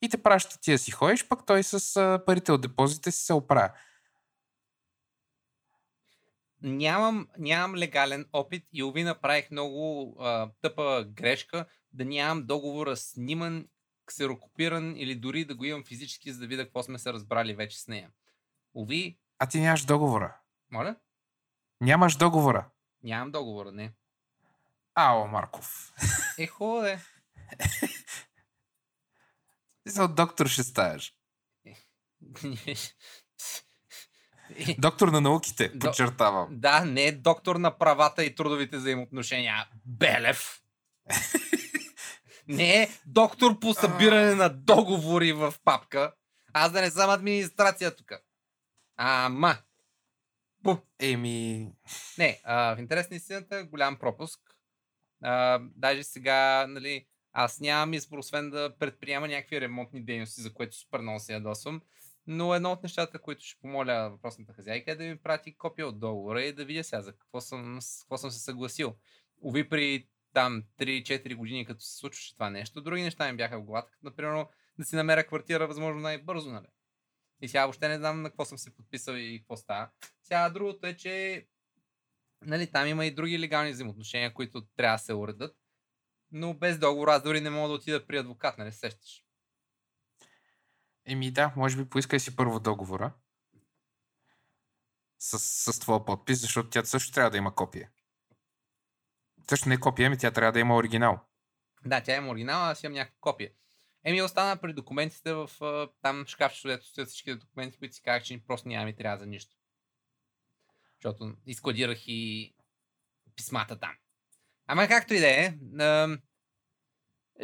и 0.01 0.09
те 0.09 0.23
праща 0.23 0.59
ти 0.59 0.71
да 0.71 0.77
си 0.77 0.91
ходиш, 0.91 1.27
пък 1.27 1.45
той 1.45 1.63
с 1.63 2.21
парите 2.25 2.51
от 2.51 2.61
депозите 2.61 3.11
си 3.11 3.25
се 3.25 3.33
оправя. 3.33 3.71
Нямам, 6.61 7.27
нямам 7.37 7.75
легален 7.75 8.25
опит 8.33 8.63
и 8.73 8.83
Ови 8.83 9.03
направих 9.03 9.51
много 9.51 10.15
а, 10.19 10.49
тъпа 10.61 11.05
грешка 11.07 11.65
да 11.93 12.05
нямам 12.05 12.45
договора 12.45 12.95
сниман, 12.95 13.67
ксерокопиран 14.05 14.95
или 14.97 15.15
дори 15.15 15.45
да 15.45 15.55
го 15.55 15.65
имам 15.65 15.83
физически, 15.83 16.31
за 16.31 16.39
да 16.39 16.47
видя 16.47 16.63
какво 16.63 16.83
сме 16.83 16.99
се 16.99 17.13
разбрали 17.13 17.55
вече 17.55 17.79
с 17.81 17.87
нея. 17.87 18.09
Ови... 18.75 19.19
А 19.39 19.47
ти 19.47 19.59
нямаш 19.59 19.85
договора. 19.85 20.37
Моля? 20.71 20.95
Нямаш 21.81 22.15
договора. 22.15 22.69
Нямам 23.03 23.31
договора, 23.31 23.71
не. 23.71 23.93
Ао, 24.95 25.27
Марков. 25.27 25.93
Е, 26.37 26.47
хубаво 26.47 26.87
Ти 27.79 27.98
от 29.97 30.15
доктор 30.15 30.47
ще 30.47 30.63
ставаш. 30.63 31.13
Доктор 34.79 35.07
на 35.07 35.21
науките, 35.21 35.79
подчертавам. 35.79 36.47
Да, 36.51 36.85
не 36.85 37.03
е 37.03 37.11
доктор 37.11 37.55
на 37.55 37.77
правата 37.77 38.23
и 38.23 38.35
трудовите 38.35 38.77
взаимоотношения. 38.77 39.67
Белев. 39.85 40.61
не 42.47 42.83
е 42.83 42.89
доктор 43.05 43.59
по 43.59 43.73
събиране 43.73 44.35
на 44.35 44.49
договори 44.49 45.33
в 45.33 45.53
папка. 45.63 46.13
Аз 46.53 46.71
да 46.71 46.81
не 46.81 46.91
съм 46.91 47.09
администрация 47.09 47.95
тук. 47.95 48.11
Ама. 48.97 49.57
Бу. 50.63 50.77
Еми, 50.99 51.71
Не, 52.17 52.41
а, 52.43 52.75
в 52.75 52.79
интерес 52.79 53.09
на 53.09 53.15
истината, 53.15 53.63
голям 53.63 53.95
пропуск. 53.99 54.39
А, 55.23 55.59
даже 55.75 56.03
сега, 56.03 56.67
нали, 56.67 57.07
аз 57.43 57.59
нямам 57.59 57.93
избор, 57.93 58.17
освен 58.17 58.49
да 58.49 58.75
предприема 58.79 59.27
някакви 59.27 59.61
ремонтни 59.61 60.03
дейности, 60.03 60.41
за 60.41 60.53
което 60.53 60.75
супер 60.75 60.99
много 60.99 61.19
се 61.19 61.33
ядосвам. 61.33 61.81
Но 62.27 62.55
едно 62.55 62.71
от 62.71 62.83
нещата, 62.83 63.19
които 63.19 63.45
ще 63.45 63.59
помоля 63.59 64.09
въпросната 64.09 64.53
хазяйка 64.53 64.91
е 64.91 64.95
да 64.95 65.03
ми 65.03 65.17
прати 65.17 65.57
копия 65.57 65.87
от 65.87 65.99
договора 65.99 66.43
и 66.43 66.53
да 66.53 66.65
видя 66.65 66.83
сега 66.83 67.01
за 67.01 67.11
какво 67.13 67.41
съм, 67.41 67.79
какво 67.99 68.17
съм 68.17 68.31
се 68.31 68.39
съгласил. 68.39 68.95
Ови 69.43 69.69
при 69.69 70.07
там 70.33 70.63
3-4 70.77 71.35
години, 71.35 71.65
като 71.65 71.81
се 71.81 71.97
случваше 71.97 72.33
това 72.33 72.49
нещо, 72.49 72.81
други 72.81 73.01
неща 73.01 73.31
ми 73.31 73.37
бяха 73.37 73.59
в 73.59 73.63
главата, 73.63 73.91
като 73.91 74.05
например 74.05 74.45
да 74.79 74.85
си 74.85 74.95
намеря 74.95 75.27
квартира 75.27 75.67
възможно 75.67 76.01
най-бързо, 76.01 76.51
нали? 76.51 76.67
И 77.41 77.47
сега 77.47 77.65
въобще 77.65 77.87
не 77.87 77.97
знам 77.97 78.21
на 78.21 78.29
какво 78.29 78.45
съм 78.45 78.57
се 78.57 78.75
подписал 78.75 79.13
и 79.13 79.39
какво 79.39 79.57
става. 79.57 79.89
Сега 80.23 80.49
другото 80.49 80.87
е, 80.87 80.95
че 80.95 81.45
нали, 82.41 82.71
там 82.71 82.87
има 82.87 83.05
и 83.05 83.15
други 83.15 83.39
легални 83.39 83.71
взаимоотношения, 83.71 84.33
които 84.33 84.65
трябва 84.75 84.95
да 84.95 85.03
се 85.03 85.13
уредат. 85.13 85.58
Но 86.31 86.53
без 86.53 86.79
договор 86.79 87.07
аз 87.07 87.23
дори 87.23 87.41
не 87.41 87.49
мога 87.49 87.67
да 87.67 87.73
отида 87.73 88.07
при 88.07 88.17
адвокат, 88.17 88.57
нали 88.57 88.71
се 88.71 88.77
сещаш? 88.77 89.23
еми 91.09 91.31
да, 91.31 91.53
може 91.55 91.77
би 91.77 91.89
поискай 91.89 92.19
си 92.19 92.35
първо 92.35 92.59
договора. 92.59 93.13
С, 95.19 95.39
с 95.39 95.79
твоя 95.79 96.05
подпис, 96.05 96.41
защото 96.41 96.69
тя 96.69 96.85
също 96.85 97.13
трябва 97.13 97.31
да 97.31 97.37
има 97.37 97.55
копие. 97.55 97.89
Също 99.49 99.69
не 99.69 99.75
е 99.75 99.79
копие, 99.79 100.05
ами 100.05 100.17
тя 100.17 100.31
трябва 100.31 100.51
да 100.51 100.59
има 100.59 100.75
оригинал. 100.75 101.19
Да, 101.85 102.03
тя 102.03 102.15
има 102.15 102.29
оригинал, 102.29 102.63
аз 102.63 102.83
имам 102.83 102.93
някакво 102.93 103.19
копие. 103.19 103.53
Еми 104.03 104.21
остана 104.21 104.61
при 104.61 104.73
документите 104.73 105.33
в 105.33 105.49
там 106.01 106.25
шкафчето, 106.27 106.63
където 106.63 106.85
стоят 106.85 107.09
всички 107.09 107.35
документи, 107.35 107.77
които 107.77 107.95
си 107.95 108.01
казах, 108.01 108.23
че 108.23 108.43
просто 108.47 108.67
няма 108.67 108.85
ми 108.85 108.95
трябва 108.95 109.17
за 109.17 109.25
нищо. 109.25 109.55
Защото 110.95 111.35
изкладирах 111.45 112.07
и 112.07 112.53
писмата 113.35 113.79
там. 113.79 113.95
Ама 114.71 114.87
както 114.87 115.13
и 115.13 115.19
да 115.19 115.27
е, 115.27 115.53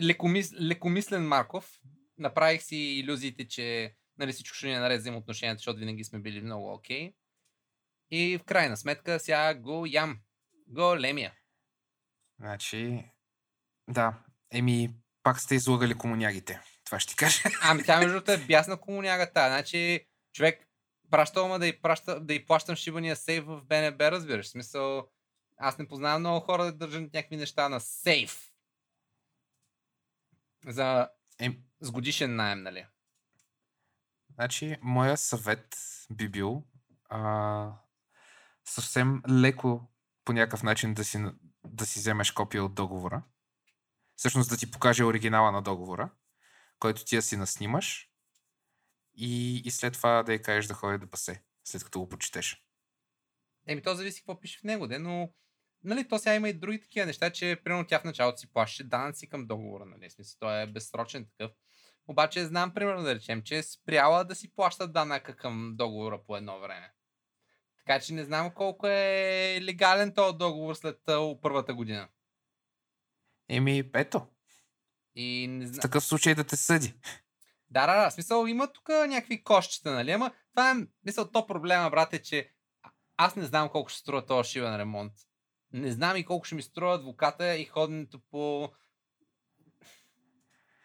лекомис, 0.02 0.54
лекомислен 0.62 1.28
Марков, 1.28 1.80
направих 2.18 2.64
си 2.64 2.76
иллюзиите, 2.76 3.48
че 3.48 3.96
нали, 4.18 4.32
всичко 4.32 4.56
ще 4.56 4.68
ни 4.68 4.74
е 4.74 4.80
наред 4.80 5.00
взаимоотношенията, 5.00 5.58
защото 5.58 5.80
винаги 5.80 6.04
сме 6.04 6.20
били 6.20 6.42
много 6.42 6.74
окей. 6.74 7.14
И 8.12 8.38
в 8.38 8.44
крайна 8.44 8.78
сметка 8.78 9.20
сега 9.20 9.54
го 9.56 9.86
ям. 9.88 10.20
Големия. 10.68 11.34
Значи, 12.40 13.06
да, 13.88 14.24
еми, 14.52 14.96
пак 15.24 15.40
сте 15.40 15.56
излагали 15.56 15.94
комунягите. 15.94 16.62
Това 16.86 17.00
ще 17.00 17.10
ти 17.10 17.16
кажа. 17.16 17.42
Ами 17.62 17.84
тя 17.84 17.98
между 17.98 18.14
другото 18.14 18.32
е 18.32 18.38
бясна 18.38 18.82
комунягата. 18.82 19.48
Значи 19.48 20.08
човек 20.34 20.68
пращал 21.12 21.48
ма 21.48 21.60
да 21.60 21.68
й, 21.68 21.82
праща, 21.82 22.20
да 22.20 22.34
й 22.34 22.46
плащам 22.46 22.76
шибания 22.76 23.16
сейф 23.16 23.44
в 23.46 23.62
БНБ, 23.62 24.12
разбираш. 24.12 24.46
В 24.46 24.50
смисъл, 24.50 25.10
аз 25.58 25.78
не 25.78 25.88
познавам 25.88 26.20
много 26.20 26.46
хора 26.46 26.66
да 26.66 26.74
държат 26.74 27.14
някакви 27.14 27.38
неща 27.38 27.70
на 27.70 27.80
сейф. 27.80 28.52
За 30.68 31.10
Ем, 31.40 31.64
с 31.80 31.92
годишен 31.92 32.36
найем, 32.36 32.64
нали? 32.64 32.86
Значи, 34.34 34.78
моя 34.82 35.18
съвет 35.18 35.78
би 36.12 36.30
бил 36.30 36.64
а, 37.10 37.72
съвсем 38.66 39.22
леко 39.30 39.92
по 40.26 40.34
някакъв 40.34 40.64
начин 40.64 40.94
да 40.94 41.04
си, 41.04 41.26
да 41.66 41.86
си 41.86 42.00
вземеш 42.00 42.32
копия 42.32 42.64
от 42.64 42.76
договора. 42.76 43.24
Всъщност 44.16 44.50
да 44.50 44.58
ти 44.58 44.72
покаже 44.72 45.04
оригинала 45.04 45.52
на 45.52 45.62
договора, 45.62 46.10
който 46.80 47.06
ти 47.06 47.16
да 47.16 47.22
си 47.22 47.38
наснимаш 47.38 48.10
и, 49.14 49.58
и 49.66 49.72
след 49.72 49.94
това 49.94 50.24
да 50.24 50.34
й 50.34 50.42
кажеш 50.42 50.66
да 50.66 50.74
ходи 50.74 50.98
да 50.98 51.10
пасе, 51.10 51.44
след 51.64 51.84
като 51.84 52.00
го 52.00 52.10
прочетеш. 52.10 52.66
Еми, 53.68 53.82
то 53.82 53.96
зависи 53.96 54.22
какво 54.22 54.40
пише 54.40 54.60
в 54.60 54.64
него, 54.64 54.88
де, 54.88 55.00
но 55.00 55.34
нали, 55.86 56.08
то 56.08 56.20
сега 56.20 56.36
има 56.36 56.50
и 56.50 56.54
други 56.54 56.82
такива 56.82 57.06
неща, 57.06 57.30
че 57.30 57.62
примерно 57.64 57.88
тя 57.88 58.00
в 58.00 58.04
началото 58.04 58.38
си 58.38 58.52
плащаше 58.54 58.84
данъци 58.84 59.30
към 59.30 59.48
договора, 59.48 59.86
нали, 59.86 60.10
в 60.10 60.14
смисъл, 60.14 60.38
той 60.40 60.62
е 60.62 60.68
безсрочен 60.68 61.26
такъв. 61.26 61.52
Обаче 62.08 62.46
знам, 62.46 62.74
примерно, 62.74 63.04
да 63.04 63.16
речем, 63.16 63.42
че 63.42 63.58
е 63.58 63.64
спряла 63.64 64.24
да 64.24 64.36
си 64.36 64.56
плаща 64.56 64.88
данъка 64.88 65.36
към 65.36 65.74
договора 65.76 66.24
по 66.28 66.38
едно 66.38 66.60
време. 66.60 66.92
Така 67.78 68.00
че 68.00 68.14
не 68.14 68.24
знам 68.24 68.52
колко 68.52 68.88
е 68.88 69.60
легален 69.62 70.14
този 70.14 70.38
договор 70.38 70.74
след 70.76 71.00
първата 71.42 71.74
година. 71.74 72.08
Еми, 73.50 73.90
ето, 73.96 74.28
И 75.16 75.48
не 75.48 75.66
в 75.66 75.68
знам. 75.68 75.82
такъв 75.82 76.04
случай 76.04 76.36
да 76.36 76.44
те 76.44 76.56
съди. 76.56 76.94
Да, 77.70 77.88
да, 77.88 77.96
да, 78.04 78.10
в 78.10 78.14
смисъл 78.14 78.46
има 78.48 78.74
тук 78.74 78.90
някакви 78.90 79.44
кошчета, 79.44 79.92
нали? 79.92 80.12
Ама 80.12 80.32
това 80.52 80.72
е, 80.72 80.76
мисъл, 81.06 81.32
то 81.32 81.48
проблема, 81.48 81.90
брат, 81.90 82.14
е, 82.14 82.22
че 82.22 82.52
аз 83.18 83.36
не 83.36 83.46
знам 83.46 83.70
колко 83.70 83.90
ще 83.90 84.00
струва 84.00 84.26
този 84.26 84.50
шивен 84.50 84.76
ремонт. 84.76 85.14
Не 85.74 85.92
знам 85.92 86.18
и 86.18 86.26
колко 86.26 86.46
ще 86.46 86.56
ми 86.56 86.62
струва 86.62 86.96
адвоката 86.96 87.56
и 87.56 87.66
ходенето 87.66 88.20
по... 88.32 88.70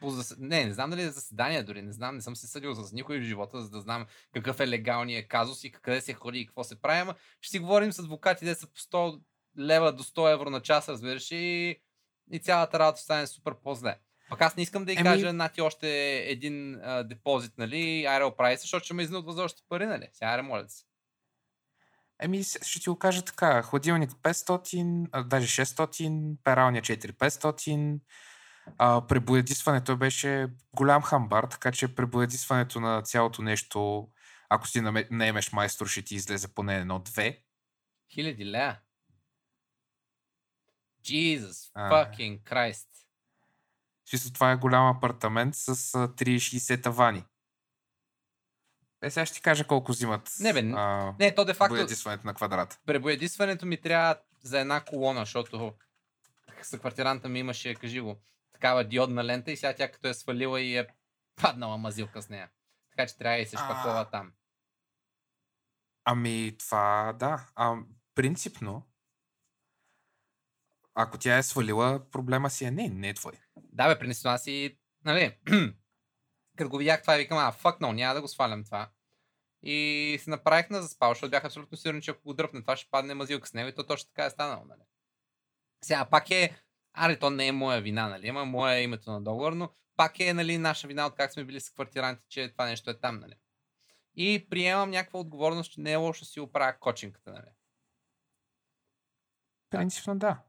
по 0.01 0.11
зас... 0.11 0.37
Не, 0.39 0.65
не 0.65 0.73
знам 0.73 0.91
дали 0.91 1.03
е 1.03 1.11
заседание 1.11 1.63
дори, 1.63 1.83
не 1.83 1.93
знам, 1.93 2.15
не 2.15 2.21
съм 2.21 2.37
се 2.37 2.47
съдил 2.47 2.75
с 2.75 2.93
никой 2.93 3.21
в 3.21 3.23
живота, 3.23 3.63
за 3.63 3.71
да 3.71 3.81
знам 3.81 4.07
какъв 4.35 4.61
е 4.61 4.69
легалният 4.69 5.29
казус 5.29 5.65
и 5.65 5.73
къде 5.73 6.01
се 6.01 6.13
ходи 6.13 6.39
и 6.39 6.47
какво 6.47 6.65
се 6.65 6.81
прави, 6.81 7.01
ама 7.01 7.15
ще 7.41 7.51
си 7.51 7.59
говорим 7.59 7.93
с 7.93 7.99
адвокати, 7.99 8.45
де 8.45 8.55
са 8.55 8.67
по 8.67 8.79
100 8.79 9.21
лева 9.59 9.93
до 9.93 10.03
100 10.03 10.33
евро 10.33 10.51
на 10.51 10.63
час, 10.63 10.89
разбираш, 10.89 11.31
и, 11.31 11.77
и 12.33 12.39
цялата 12.39 12.79
работа 12.79 13.01
стане 13.01 13.27
супер 13.27 13.55
по-зле. 13.63 13.99
Пък 14.31 14.41
аз 14.41 14.57
не 14.57 14.63
искам 14.63 14.85
да 14.85 14.93
й 14.93 14.97
Еми- 14.97 15.05
кажа 15.05 15.33
на 15.33 15.49
ти 15.49 15.61
още 15.61 16.19
един 16.19 16.81
а, 16.83 17.03
депозит, 17.03 17.59
нали, 17.59 18.05
айде 18.05 18.25
оправи 18.25 18.57
се, 18.57 18.61
защото 18.61 18.85
ще 18.85 18.95
ме 18.95 19.03
изнудва 19.03 19.33
за 19.33 19.43
още 19.43 19.63
пари, 19.69 19.87
нали? 19.87 20.09
Сега 20.13 20.31
аре, 20.31 20.43
моля 20.43 20.69
се. 20.69 20.85
Еми, 22.23 22.45
ще 22.45 22.81
ти 22.81 22.89
го 22.89 22.99
кажа 22.99 23.23
така. 23.23 23.63
Хладилник 23.63 24.11
500, 24.11 25.09
а, 25.13 25.23
даже 25.23 25.65
600, 25.65 26.37
пералня 26.45 26.81
4500. 26.81 28.01
А, 28.79 29.07
пребоядисването 29.07 29.97
беше 29.97 30.49
голям 30.77 31.03
хамбар, 31.03 31.45
така 31.45 31.73
че 31.73 31.95
пребоядисването 31.95 32.81
на 32.81 33.03
цялото 33.03 33.43
нещо, 33.43 34.09
ако 34.49 34.69
си 34.69 34.81
наемеш 35.11 35.53
майстор, 35.53 35.87
ще 35.87 36.03
ти 36.03 36.15
излезе 36.15 36.55
поне 36.55 36.77
едно-две. 36.77 37.43
Хиляди 38.15 38.47
лея. 38.47 38.81
Jesus 41.05 41.71
А. 41.75 41.91
fucking 41.91 42.43
Christ. 42.43 42.87
В 44.05 44.11
смисъл, 44.11 44.33
това 44.33 44.53
е 44.53 44.57
голям 44.57 44.97
апартамент 44.97 45.55
с 45.55 45.69
а, 45.69 45.73
3,60 45.75 46.83
тавани. 46.83 47.25
Е, 49.03 49.11
сега 49.11 49.27
ще 49.27 49.35
ти 49.35 49.43
кажа 49.43 49.67
колко 49.67 49.93
взимат 49.93 50.31
Не, 50.41 50.53
бе, 50.53 50.73
а, 50.75 51.15
Не, 51.19 51.35
то 51.35 51.45
де 51.45 51.55
факто, 51.55 51.75
боядисването 51.75 52.27
на 52.27 52.35
квадрат. 52.35 52.81
пребоядисването 52.87 53.67
ми 53.67 53.81
трябва 53.81 54.17
за 54.43 54.61
една 54.61 54.81
колона, 54.85 55.21
защото 55.21 55.75
съквартиранта 56.63 57.29
ми 57.29 57.39
имаше, 57.39 57.75
кажи 57.75 58.01
го, 58.01 58.21
такава 58.53 58.85
диодна 58.85 59.25
лента 59.25 59.53
и 59.53 59.57
сега 59.57 59.75
тя 59.75 59.91
като 59.93 60.09
е 60.09 60.15
свалила 60.15 60.61
и 60.61 60.77
е 60.77 60.87
паднала 61.37 61.79
мазилка 61.79 62.23
с 62.23 62.29
нея. 62.29 62.51
Така 62.91 63.09
че 63.09 63.17
трябва 63.17 63.37
да 63.37 63.43
и 63.43 63.47
се 63.47 63.57
А. 63.57 63.65
шпакова 63.65 64.11
там. 64.11 64.33
Ами, 66.05 66.57
това 66.59 67.15
да. 67.19 67.47
А, 67.55 67.77
принципно, 68.15 68.87
ако 70.95 71.19
тя 71.19 71.39
е 71.39 71.43
свалила, 71.43 72.11
проблема 72.11 72.51
си 72.51 72.65
е 72.65 72.71
не, 72.71 72.89
не 72.89 73.09
е 73.09 73.15
твой. 73.15 73.33
Да, 73.57 73.89
бе, 73.89 73.99
принесла 73.99 74.39
си, 74.39 74.79
нали, 75.05 75.39
като 76.61 76.71
го 76.71 76.79
видях 76.79 77.03
това, 77.03 77.17
викам, 77.17 77.39
а, 77.39 77.53
фак, 77.53 77.79
no, 77.79 77.93
няма 77.93 78.15
да 78.15 78.21
го 78.21 78.29
свалям 78.29 78.65
това. 78.65 78.91
И 79.63 80.19
се 80.21 80.31
направих 80.31 80.71
на 80.71 80.83
заспал, 80.83 81.11
защото 81.11 81.31
бях 81.31 81.45
абсолютно 81.45 81.79
сигурен, 81.79 82.01
че 82.01 82.11
ако 82.11 82.23
го 82.23 82.35
дръпне 82.35 82.61
това, 82.61 82.77
ще 82.77 82.91
падне 82.91 83.15
мазилка 83.15 83.49
с 83.49 83.55
него 83.55 83.69
и 83.69 83.75
то 83.75 83.87
точно 83.87 84.09
така 84.09 84.25
е 84.25 84.31
станало, 84.31 84.65
нали. 84.65 84.81
Сега, 85.85 86.05
пак 86.05 86.31
е, 86.31 86.63
аре, 86.93 87.19
то 87.19 87.31
не 87.31 87.47
е 87.47 87.53
моя 87.53 87.81
вина, 87.81 88.09
нали, 88.09 88.29
ама 88.29 88.45
моя 88.45 88.75
е 88.75 88.83
името 88.83 89.11
на 89.11 89.21
договор, 89.21 89.53
но 89.53 89.71
пак 89.97 90.21
е, 90.21 90.35
нали, 90.35 90.59
наша 90.59 90.89
вина 90.89 91.07
от 91.07 91.15
как 91.15 91.33
сме 91.33 91.45
били 91.45 91.61
с 91.61 91.71
квартиранти, 91.71 92.23
че 92.29 92.53
това 92.53 92.67
нещо 92.67 92.91
е 92.91 93.01
там, 93.01 93.21
нали. 93.21 93.35
И 94.17 94.47
приемам 94.51 94.91
някаква 94.91 95.21
отговорност, 95.21 95.73
че 95.73 95.81
не 95.81 95.93
е 95.93 95.97
лошо 95.97 96.21
да 96.21 96.27
си 96.27 96.41
оправя 96.41 96.79
кочинката, 96.79 97.33
нали. 97.33 97.51
Принципно 99.71 100.19
да. 100.19 100.43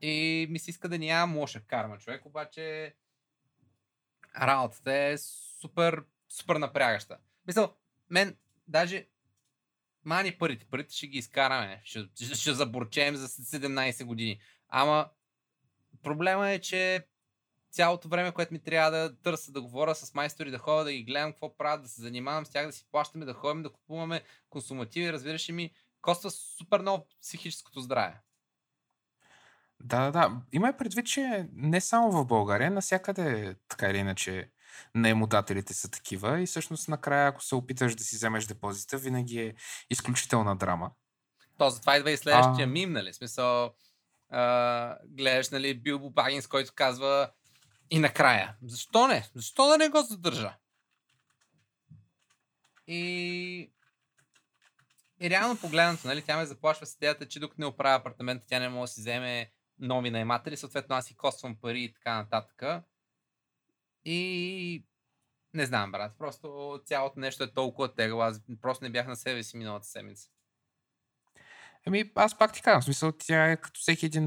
И 0.00 0.46
ми 0.50 0.58
се 0.58 0.70
иска 0.70 0.88
да 0.88 0.98
нямам 0.98 1.38
лоша 1.38 1.60
карма, 1.60 1.98
човек, 1.98 2.26
обаче 2.26 2.94
работата 4.40 4.92
е 4.92 5.18
супер, 5.18 6.04
супер 6.28 6.56
напрягаща. 6.56 7.18
Мисъл, 7.46 7.74
мен 8.10 8.36
даже 8.68 9.06
мани 10.04 10.38
парите, 10.38 10.66
парите 10.70 10.94
ще 10.94 11.06
ги 11.06 11.18
изкараме, 11.18 11.80
ще, 11.84 12.08
ще, 12.14 12.34
ще 12.34 12.52
заборчем 12.52 13.16
за 13.16 13.28
17 13.28 14.04
години. 14.04 14.40
Ама 14.68 15.08
проблема 16.02 16.50
е, 16.50 16.58
че 16.58 17.06
цялото 17.70 18.08
време, 18.08 18.32
което 18.32 18.52
ми 18.52 18.62
трябва 18.62 18.90
да 18.90 19.16
търся, 19.16 19.52
да 19.52 19.62
говоря 19.62 19.94
с 19.94 20.14
майстори, 20.14 20.50
да 20.50 20.58
ходя, 20.58 20.84
да 20.84 20.92
ги 20.92 21.02
гледам 21.02 21.32
какво 21.32 21.56
правят, 21.56 21.82
да 21.82 21.88
се 21.88 22.00
занимавам 22.00 22.46
с 22.46 22.50
тях, 22.50 22.66
да 22.66 22.72
си 22.72 22.86
плащаме, 22.90 23.24
да 23.24 23.32
ходим, 23.32 23.62
да 23.62 23.72
купуваме 23.72 24.22
консумативи, 24.50 25.12
разбираш 25.12 25.48
ли 25.48 25.52
ми, 25.52 25.70
коства 26.00 26.30
супер 26.30 26.80
много 26.80 27.06
психическото 27.22 27.80
здраве. 27.80 28.20
Да, 29.80 30.04
да, 30.04 30.10
да. 30.10 30.40
Има 30.52 30.72
предвид, 30.78 31.06
че 31.06 31.48
не 31.52 31.80
само 31.80 32.10
в 32.12 32.26
България, 32.26 32.70
насякъде 32.70 33.56
така 33.68 33.90
или 33.90 33.98
иначе 33.98 34.50
наемодателите 34.94 35.74
са 35.74 35.90
такива 35.90 36.40
и 36.40 36.46
всъщност 36.46 36.88
накрая, 36.88 37.28
ако 37.28 37.42
се 37.42 37.54
опиташ 37.54 37.94
да 37.94 38.04
си 38.04 38.16
вземеш 38.16 38.46
депозита, 38.46 38.98
винаги 38.98 39.40
е 39.40 39.54
изключителна 39.90 40.56
драма. 40.56 40.90
То 41.58 41.70
затова 41.70 41.96
идва 41.96 42.10
и 42.10 42.16
следващия 42.16 42.64
а... 42.64 42.70
мим, 42.70 42.92
нали? 42.92 43.14
Смисъл, 43.14 43.74
а, 44.30 44.96
гледаш, 45.04 45.50
нали, 45.50 45.80
Билбо 45.80 46.10
Багинс, 46.10 46.46
който 46.46 46.72
казва 46.74 47.30
и 47.90 47.98
накрая, 47.98 48.56
защо 48.62 49.06
не? 49.06 49.28
Защо 49.34 49.68
да 49.68 49.78
не 49.78 49.88
го 49.88 50.00
задържа? 50.00 50.54
И, 52.86 53.72
и 55.20 55.30
реално 55.30 55.60
погледнато, 55.60 56.06
нали, 56.06 56.22
тя 56.22 56.36
ме 56.36 56.46
заплашва 56.46 56.86
с 56.86 56.94
идеята, 56.94 57.28
че 57.28 57.40
докато 57.40 57.60
не 57.60 57.66
оправя 57.66 57.96
апартамента, 57.96 58.46
тя 58.48 58.58
не 58.58 58.68
може 58.68 58.90
да 58.90 58.94
си 58.94 59.00
вземе 59.00 59.52
нови 59.78 60.10
найматели, 60.10 60.56
съответно 60.56 60.96
аз 60.96 61.06
си 61.06 61.16
коствам 61.16 61.56
пари 61.60 61.82
и 61.82 61.92
така 61.92 62.16
нататък. 62.16 62.84
И 64.04 64.84
не 65.54 65.66
знам, 65.66 65.92
брат, 65.92 66.12
просто 66.18 66.80
цялото 66.86 67.20
нещо 67.20 67.44
е 67.44 67.52
толкова 67.52 67.94
тегло, 67.94 68.20
аз 68.20 68.40
просто 68.62 68.84
не 68.84 68.90
бях 68.90 69.06
на 69.06 69.16
себе 69.16 69.42
си 69.42 69.56
миналата 69.56 69.86
седмица. 69.86 70.28
Еми, 71.86 72.12
аз 72.14 72.38
пак 72.38 72.52
ти 72.52 72.62
казвам, 72.62 72.82
смисъл, 72.82 73.12
тя 73.12 73.50
е 73.50 73.56
като 73.56 73.80
всеки 73.80 74.06
един 74.06 74.26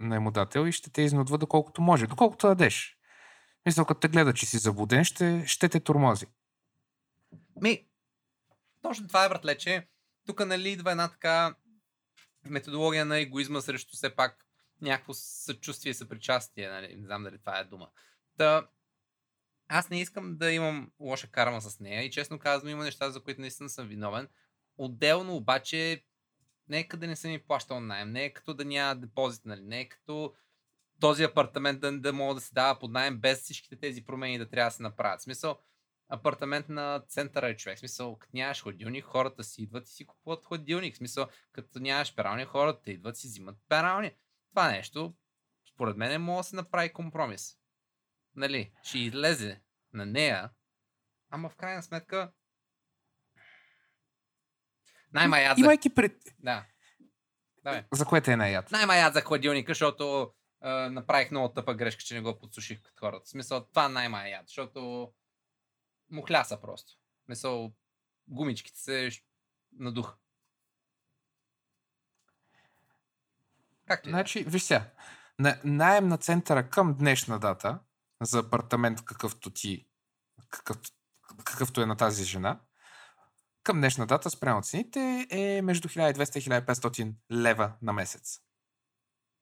наемодател 0.00 0.66
и 0.66 0.72
ще 0.72 0.90
те 0.90 1.02
изнудва 1.02 1.38
доколкото 1.38 1.82
може, 1.82 2.06
доколкото 2.06 2.46
дадеш. 2.46 2.98
Мисля, 3.66 3.86
като 3.86 4.00
те 4.00 4.08
гледа, 4.08 4.34
че 4.34 4.46
си 4.46 4.58
заблуден, 4.58 5.04
ще, 5.04 5.44
ще 5.46 5.68
те 5.68 5.80
турмози. 5.80 6.26
Ми, 7.60 7.88
точно 8.82 9.08
това 9.08 9.24
е, 9.24 9.28
братле, 9.28 9.58
че 9.58 9.88
тук 10.26 10.46
нали 10.46 10.68
идва 10.68 10.90
една 10.90 11.08
така 11.08 11.54
методология 12.44 13.04
на 13.04 13.18
егоизма 13.18 13.60
срещу 13.60 13.96
все 13.96 14.16
пак 14.16 14.43
някакво 14.84 15.14
съчувствие 15.14 15.94
съпричастие, 15.94 16.68
нали? 16.68 16.96
не 16.96 17.06
знам 17.06 17.22
дали 17.22 17.38
това 17.38 17.58
е 17.58 17.64
дума. 17.64 17.90
Та, 18.38 18.68
аз 19.68 19.90
не 19.90 20.00
искам 20.00 20.36
да 20.36 20.52
имам 20.52 20.92
лоша 21.00 21.26
карма 21.26 21.60
с 21.60 21.80
нея 21.80 22.02
и 22.02 22.10
честно 22.10 22.38
казвам 22.38 22.70
има 22.70 22.84
неща, 22.84 23.10
за 23.10 23.22
които 23.22 23.40
наистина 23.40 23.68
съм 23.68 23.88
виновен. 23.88 24.28
Отделно 24.76 25.36
обаче 25.36 26.04
нека 26.68 26.96
да 26.96 27.06
не 27.06 27.16
съм 27.16 27.30
ми 27.30 27.38
плащал 27.38 27.80
найем, 27.80 28.10
не 28.10 28.24
е 28.24 28.32
като 28.32 28.54
да 28.54 28.64
няма 28.64 28.96
депозит, 28.96 29.44
нали? 29.44 29.60
не 29.60 29.80
е 29.80 29.88
като 29.88 30.34
този 31.00 31.24
апартамент 31.24 31.80
да, 31.80 32.00
да 32.00 32.12
мога 32.12 32.34
да 32.34 32.40
се 32.40 32.54
дава 32.54 32.78
под 32.78 32.90
найем 32.90 33.18
без 33.18 33.42
всичките 33.42 33.76
тези 33.76 34.04
промени 34.04 34.38
да 34.38 34.48
трябва 34.48 34.70
да 34.70 34.74
се 34.74 34.82
направят. 34.82 35.20
В 35.20 35.22
смисъл, 35.22 35.58
апартамент 36.08 36.68
на 36.68 37.02
центъра 37.08 37.48
е 37.48 37.56
човек. 37.56 37.76
В 37.76 37.80
смисъл, 37.80 38.18
като 38.18 38.36
нямаш 38.36 38.62
ходилник, 38.62 39.04
хората 39.04 39.44
си 39.44 39.62
идват 39.62 39.88
и 39.88 39.92
си 39.92 40.06
купуват 40.06 40.44
ходилник. 40.44 40.94
В 40.94 40.98
смисъл, 40.98 41.26
като 41.52 41.78
нямаш 41.78 42.14
перални, 42.14 42.44
хората 42.44 42.90
идват 42.90 43.16
и 43.16 43.20
си 43.20 43.26
взимат 43.26 43.56
перални. 43.68 44.12
Това 44.54 44.68
нещо, 44.68 45.14
според 45.74 45.96
мен, 45.96 46.22
може 46.22 46.38
да 46.38 46.44
се 46.44 46.56
направи 46.56 46.92
компромис. 46.92 47.58
Нали, 48.34 48.72
ще 48.82 48.98
излезе 48.98 49.62
на 49.92 50.06
нея, 50.06 50.50
ама 51.30 51.48
в 51.48 51.56
крайна 51.56 51.82
сметка 51.82 52.32
най-маят. 55.12 55.58
Имайки 55.58 55.94
пред... 55.94 56.12
Да. 56.38 56.66
Давай. 57.64 57.84
За 57.92 58.04
което 58.04 58.30
е 58.30 58.36
най-яд? 58.36 58.70
Най-маят 58.70 59.14
за 59.14 59.20
хладилника, 59.20 59.70
защото 59.70 60.34
е, 60.64 60.68
направих 60.70 61.30
много 61.30 61.54
тъпа 61.54 61.74
грешка, 61.74 62.02
че 62.02 62.14
не 62.14 62.20
го 62.20 62.38
подсуших 62.38 62.82
като 62.82 63.00
хората. 63.00 63.24
В 63.24 63.28
смисъл, 63.28 63.64
това 63.64 63.88
най-маят, 63.88 64.48
защото 64.48 65.12
му 66.10 66.22
хляса 66.22 66.60
просто. 66.60 66.92
В 67.22 67.24
смисъл, 67.24 67.72
гумичките 68.28 68.78
се 68.78 69.10
надуха. 69.72 70.16
Както 73.86 74.08
значи, 74.08 74.44
виж 74.44 74.62
сега, 74.62 74.90
на, 75.38 75.60
найем 75.64 76.08
на 76.08 76.18
центъра 76.18 76.70
към 76.70 76.94
днешна 76.94 77.38
дата 77.38 77.78
за 78.22 78.38
апартамент 78.38 79.04
какъвто 79.04 79.50
ти, 79.50 79.88
какъв, 80.50 80.76
какъвто 81.44 81.82
е 81.82 81.86
на 81.86 81.96
тази 81.96 82.24
жена, 82.24 82.60
към 83.62 83.76
днешна 83.76 84.06
дата 84.06 84.30
спрямо 84.30 84.62
цените 84.62 85.26
е 85.30 85.62
между 85.62 85.88
1200 85.88 86.38
и 86.38 86.42
1500 86.42 87.14
лева 87.32 87.72
на 87.82 87.92
месец. 87.92 88.40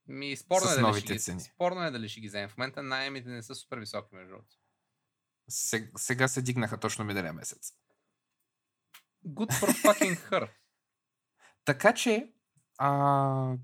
Ми, 0.07 0.37
спорно, 0.37 0.71
е 0.71 0.77
дали 0.77 1.01
ще 1.01 1.19
цени. 1.19 1.39
Ги, 1.39 1.45
спорно 1.45 1.83
е 1.83 1.91
дали 1.91 2.09
ще 2.09 2.21
ги 2.21 2.29
вземем. 2.29 2.49
В 2.49 2.57
момента 2.57 2.83
найемите 2.83 3.29
не 3.29 3.43
са 3.43 3.55
супер 3.55 3.79
високи, 3.79 4.15
между 4.15 4.31
другото. 4.31 4.57
Сега, 5.49 5.91
сега 5.97 6.29
се 6.29 6.43
дигнаха 6.43 6.81
точно 6.81 7.05
миналия 7.05 7.33
месец. 7.33 7.73
Good 9.27 9.53
for 9.53 9.69
fucking 9.69 10.31
her. 10.31 10.51
така 11.65 11.95
че, 11.95 12.33
а, 12.79 13.57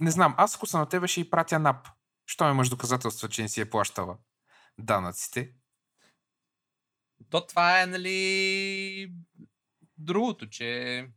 не 0.00 0.10
знам, 0.10 0.34
аз 0.38 0.56
ако 0.56 0.66
съм 0.66 0.80
на 0.80 0.88
тебе 0.88 1.08
ще 1.08 1.20
и 1.20 1.30
пратя 1.30 1.58
НАП. 1.58 1.88
Що 2.26 2.50
имаш 2.50 2.68
доказателства, 2.68 3.28
че 3.28 3.42
не 3.42 3.48
си 3.48 3.60
е 3.60 3.70
плащала 3.70 4.16
данъците? 4.78 5.52
То 7.30 7.46
това 7.46 7.82
е, 7.82 7.86
нали, 7.86 9.12
другото, 9.96 10.48
че... 10.48 11.08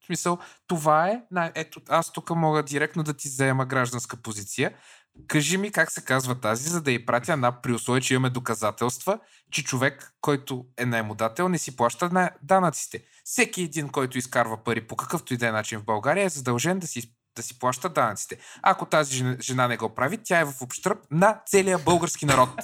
В 0.00 0.06
смисъл, 0.06 0.38
това 0.66 1.08
е... 1.08 1.22
Ето, 1.54 1.80
аз 1.88 2.12
тук 2.12 2.30
мога 2.30 2.62
директно 2.62 3.02
да 3.02 3.14
ти 3.14 3.28
заема 3.28 3.66
гражданска 3.66 4.22
позиция. 4.22 4.78
Кажи 5.26 5.56
ми 5.56 5.72
как 5.72 5.92
се 5.92 6.04
казва 6.04 6.40
тази, 6.40 6.68
за 6.68 6.82
да 6.82 6.92
я 6.92 7.06
пратя 7.06 7.36
на 7.36 7.62
при 7.62 7.72
условие, 7.72 8.00
че 8.00 8.14
имаме 8.14 8.30
доказателства, 8.30 9.18
че 9.50 9.64
човек, 9.64 10.14
който 10.20 10.66
е 10.76 10.86
наемодател, 10.86 11.48
не 11.48 11.58
си 11.58 11.76
плаща 11.76 12.08
на 12.08 12.30
данъците. 12.42 13.04
Всеки 13.24 13.62
един, 13.62 13.88
който 13.88 14.18
изкарва 14.18 14.64
пари 14.64 14.86
по 14.86 14.96
какъвто 14.96 15.34
и 15.34 15.36
да 15.36 15.48
е 15.48 15.52
начин 15.52 15.78
в 15.78 15.84
България, 15.84 16.24
е 16.24 16.28
задължен 16.28 16.78
да 16.78 16.86
си 16.86 17.14
да 17.38 17.42
си 17.42 17.58
плаща 17.58 17.88
данъците. 17.88 18.38
Ако 18.62 18.86
тази 18.86 19.16
жена, 19.16 19.36
жена 19.40 19.68
не 19.68 19.76
го 19.76 19.94
прави, 19.94 20.18
тя 20.24 20.40
е 20.40 20.44
в 20.44 20.62
общръп 20.62 20.98
на 21.10 21.40
целия 21.46 21.78
български 21.78 22.26
народ. 22.26 22.48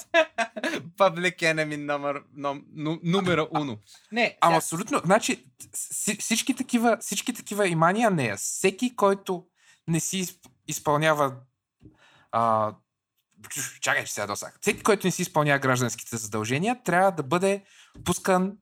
Public 0.97 1.37
enemy 1.37 1.75
номер, 1.75 2.23
номера 3.03 3.47
уно. 3.51 3.77
Не, 4.11 4.37
Ама 4.41 4.57
абсолютно. 4.57 5.01
Значи, 5.05 5.45
всички 6.19 6.55
такива, 6.55 6.97
всички 7.01 7.33
такива 7.33 7.67
имания 7.67 8.11
нея. 8.11 8.37
Всеки, 8.37 8.95
който 8.95 9.45
не 9.87 9.99
си 9.99 10.39
изпълнява 10.67 11.33
а, 12.31 12.75
чакай, 13.81 14.05
че 14.05 14.13
сега 14.13 14.27
досак. 14.27 14.57
Всеки, 14.61 14.83
който 14.83 15.07
не 15.07 15.11
си 15.11 15.21
изпълнява 15.21 15.59
гражданските 15.59 16.17
задължения, 16.17 16.83
трябва 16.83 17.11
да 17.11 17.23
бъде 17.23 17.65
пускан 18.05 18.57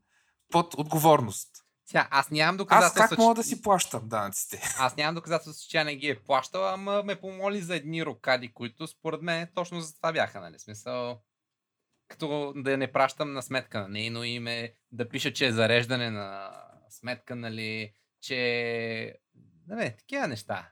под 0.51 0.73
отговорност. 0.73 1.49
Сега, 1.85 2.07
аз 2.11 2.31
нямам 2.31 2.57
доказателства. 2.57 3.03
Аз 3.03 3.09
как 3.09 3.19
мога 3.19 3.35
да 3.35 3.43
си 3.43 3.61
плащам 3.61 4.07
данъците? 4.09 4.61
Аз 4.77 4.95
нямам 4.95 5.15
доказателства, 5.15 5.63
че 5.63 5.69
тя 5.69 5.83
не 5.83 5.95
ги 5.95 6.09
е 6.09 6.23
плащала, 6.23 6.73
ама 6.73 7.03
ме 7.03 7.15
помоли 7.15 7.61
за 7.61 7.75
едни 7.75 8.05
рокади, 8.05 8.53
които 8.53 8.87
според 8.87 9.21
мен 9.21 9.47
точно 9.55 9.81
за 9.81 9.95
това 9.95 10.11
бяха, 10.13 10.41
нали? 10.41 10.59
Смисъл, 10.59 11.21
като 12.07 12.53
да 12.55 12.77
не 12.77 12.91
пращам 12.91 13.33
на 13.33 13.41
сметка 13.41 13.79
на 13.81 13.87
нейно 13.87 14.23
име, 14.23 14.73
да 14.91 15.09
пиша, 15.09 15.33
че 15.33 15.45
е 15.45 15.51
зареждане 15.51 16.09
на 16.09 16.51
сметка, 16.89 17.35
нали, 17.35 17.93
че... 18.21 19.17
Да 19.67 19.75
не, 19.75 19.95
такива 19.95 20.27
неща. 20.27 20.71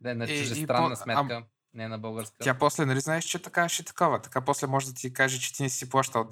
Да 0.00 0.10
е 0.10 0.14
на 0.14 0.26
чужестранна 0.26 0.90
по... 0.90 0.96
сметка, 0.96 1.34
а... 1.34 1.44
не 1.74 1.88
на 1.88 1.98
българска. 1.98 2.36
Тя 2.40 2.58
после, 2.58 2.84
нали 2.84 3.00
знаеш, 3.00 3.24
че 3.24 3.42
така 3.42 3.68
ще 3.68 3.82
такова. 3.82 4.22
Така 4.22 4.40
после 4.40 4.66
може 4.66 4.86
да 4.86 4.94
ти 4.94 5.12
каже, 5.12 5.40
че 5.40 5.54
ти 5.54 5.62
не 5.62 5.70
си 5.70 5.88
плащал 5.88 6.30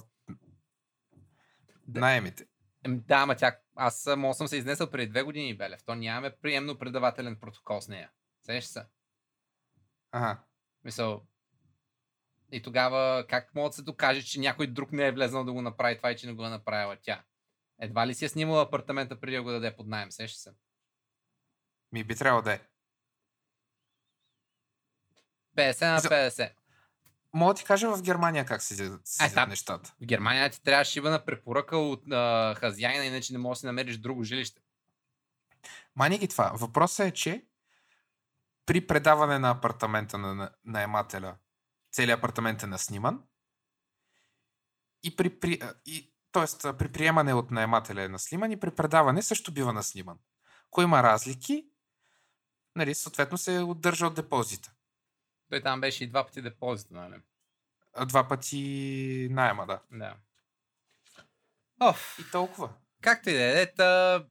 да. 1.86 2.00
наемите. 2.00 2.46
Да, 2.88 3.16
ама 3.16 3.36
тя, 3.36 3.58
аз 3.76 4.08
мога 4.16 4.34
съм 4.34 4.48
се 4.48 4.56
изнесъл 4.56 4.90
преди 4.90 5.10
две 5.10 5.22
години, 5.22 5.56
Белев. 5.56 5.84
То 5.84 5.94
нямаме 5.94 6.36
приемно 6.42 6.78
предавателен 6.78 7.36
протокол 7.40 7.80
с 7.80 7.88
нея. 7.88 8.10
Сеш 8.46 8.64
се? 8.64 8.84
Ага. 10.12 10.42
Мисъл, 10.84 11.22
и 12.52 12.62
тогава 12.62 13.26
как 13.28 13.54
мога 13.54 13.68
да 13.68 13.72
се 13.72 13.82
докаже, 13.82 14.22
че 14.22 14.40
някой 14.40 14.66
друг 14.66 14.92
не 14.92 15.06
е 15.06 15.12
влезнал 15.12 15.44
да 15.44 15.52
го 15.52 15.62
направи 15.62 15.96
това 15.96 16.10
и 16.10 16.16
че 16.16 16.26
не 16.26 16.32
го 16.32 16.46
е 16.46 16.50
направила 16.50 16.96
тя? 17.02 17.24
Едва 17.80 18.06
ли 18.06 18.14
си 18.14 18.24
е 18.24 18.28
снимала 18.28 18.62
апартамента 18.62 19.20
преди 19.20 19.36
да 19.36 19.42
го 19.42 19.50
даде 19.50 19.76
под 19.76 19.86
найем, 19.86 20.12
сеш 20.12 20.32
се? 20.32 20.50
Ми 21.92 22.04
би 22.04 22.16
трябвало 22.16 22.42
да 22.42 22.52
е. 22.52 22.60
50 25.56 25.92
на 25.92 26.00
50. 26.00 26.50
Мога 27.32 27.54
да 27.54 27.58
ти 27.58 27.64
кажа 27.64 27.96
в 27.96 28.02
Германия 28.02 28.46
как 28.46 28.62
се 28.62 28.74
седят 28.74 29.48
нещата. 29.48 29.94
В 30.00 30.06
Германия 30.06 30.50
ти 30.50 30.62
трябваше 30.62 31.00
да 31.00 31.10
на 31.10 31.24
препоръка 31.24 31.76
от 31.76 32.12
а, 32.12 32.54
хазяина, 32.54 33.04
иначе 33.04 33.32
не 33.32 33.38
можеш 33.38 33.58
да 33.58 33.60
си 33.60 33.66
намериш 33.66 33.96
друго 33.96 34.24
жилище. 34.24 34.62
Мани 35.96 36.18
ги 36.18 36.28
това. 36.28 36.52
Въпросът 36.54 37.06
е, 37.06 37.10
че 37.10 37.44
при 38.66 38.86
предаване 38.86 39.38
на 39.38 39.50
апартамента 39.50 40.18
на 40.18 40.50
наемателя, 40.64 41.36
целият 41.92 42.18
апартамент 42.18 42.62
е 42.62 42.66
насниман 42.66 43.22
и 45.02 45.16
при, 45.16 45.40
при, 45.40 45.60
и, 45.86 46.12
тоест, 46.32 46.66
при 46.78 46.92
приемане 46.92 47.34
от 47.34 47.50
наемателя 47.50 48.02
е 48.02 48.08
насниман 48.08 48.52
и 48.52 48.60
при 48.60 48.70
предаване 48.70 49.22
също 49.22 49.52
бива 49.52 49.72
насниман. 49.72 50.18
Ако 50.66 50.82
има 50.82 51.02
разлики, 51.02 51.70
нали, 52.76 52.94
съответно 52.94 53.38
се 53.38 53.58
отдържа 53.58 54.06
от 54.06 54.14
депозита. 54.14 54.72
Той 55.50 55.62
там 55.62 55.80
беше 55.80 56.04
и 56.04 56.06
два 56.06 56.26
пъти 56.26 56.42
депозита, 56.42 56.94
нали? 56.94 57.14
Два 58.06 58.28
пъти 58.28 59.28
найема, 59.30 59.66
да. 59.66 59.80
Да. 59.92 60.16
Оф, 61.80 62.18
И 62.20 62.30
толкова. 62.30 62.70
както 63.00 63.30
и 63.30 63.32
да 63.32 63.60
е, 63.60 63.72
та... 63.72 64.24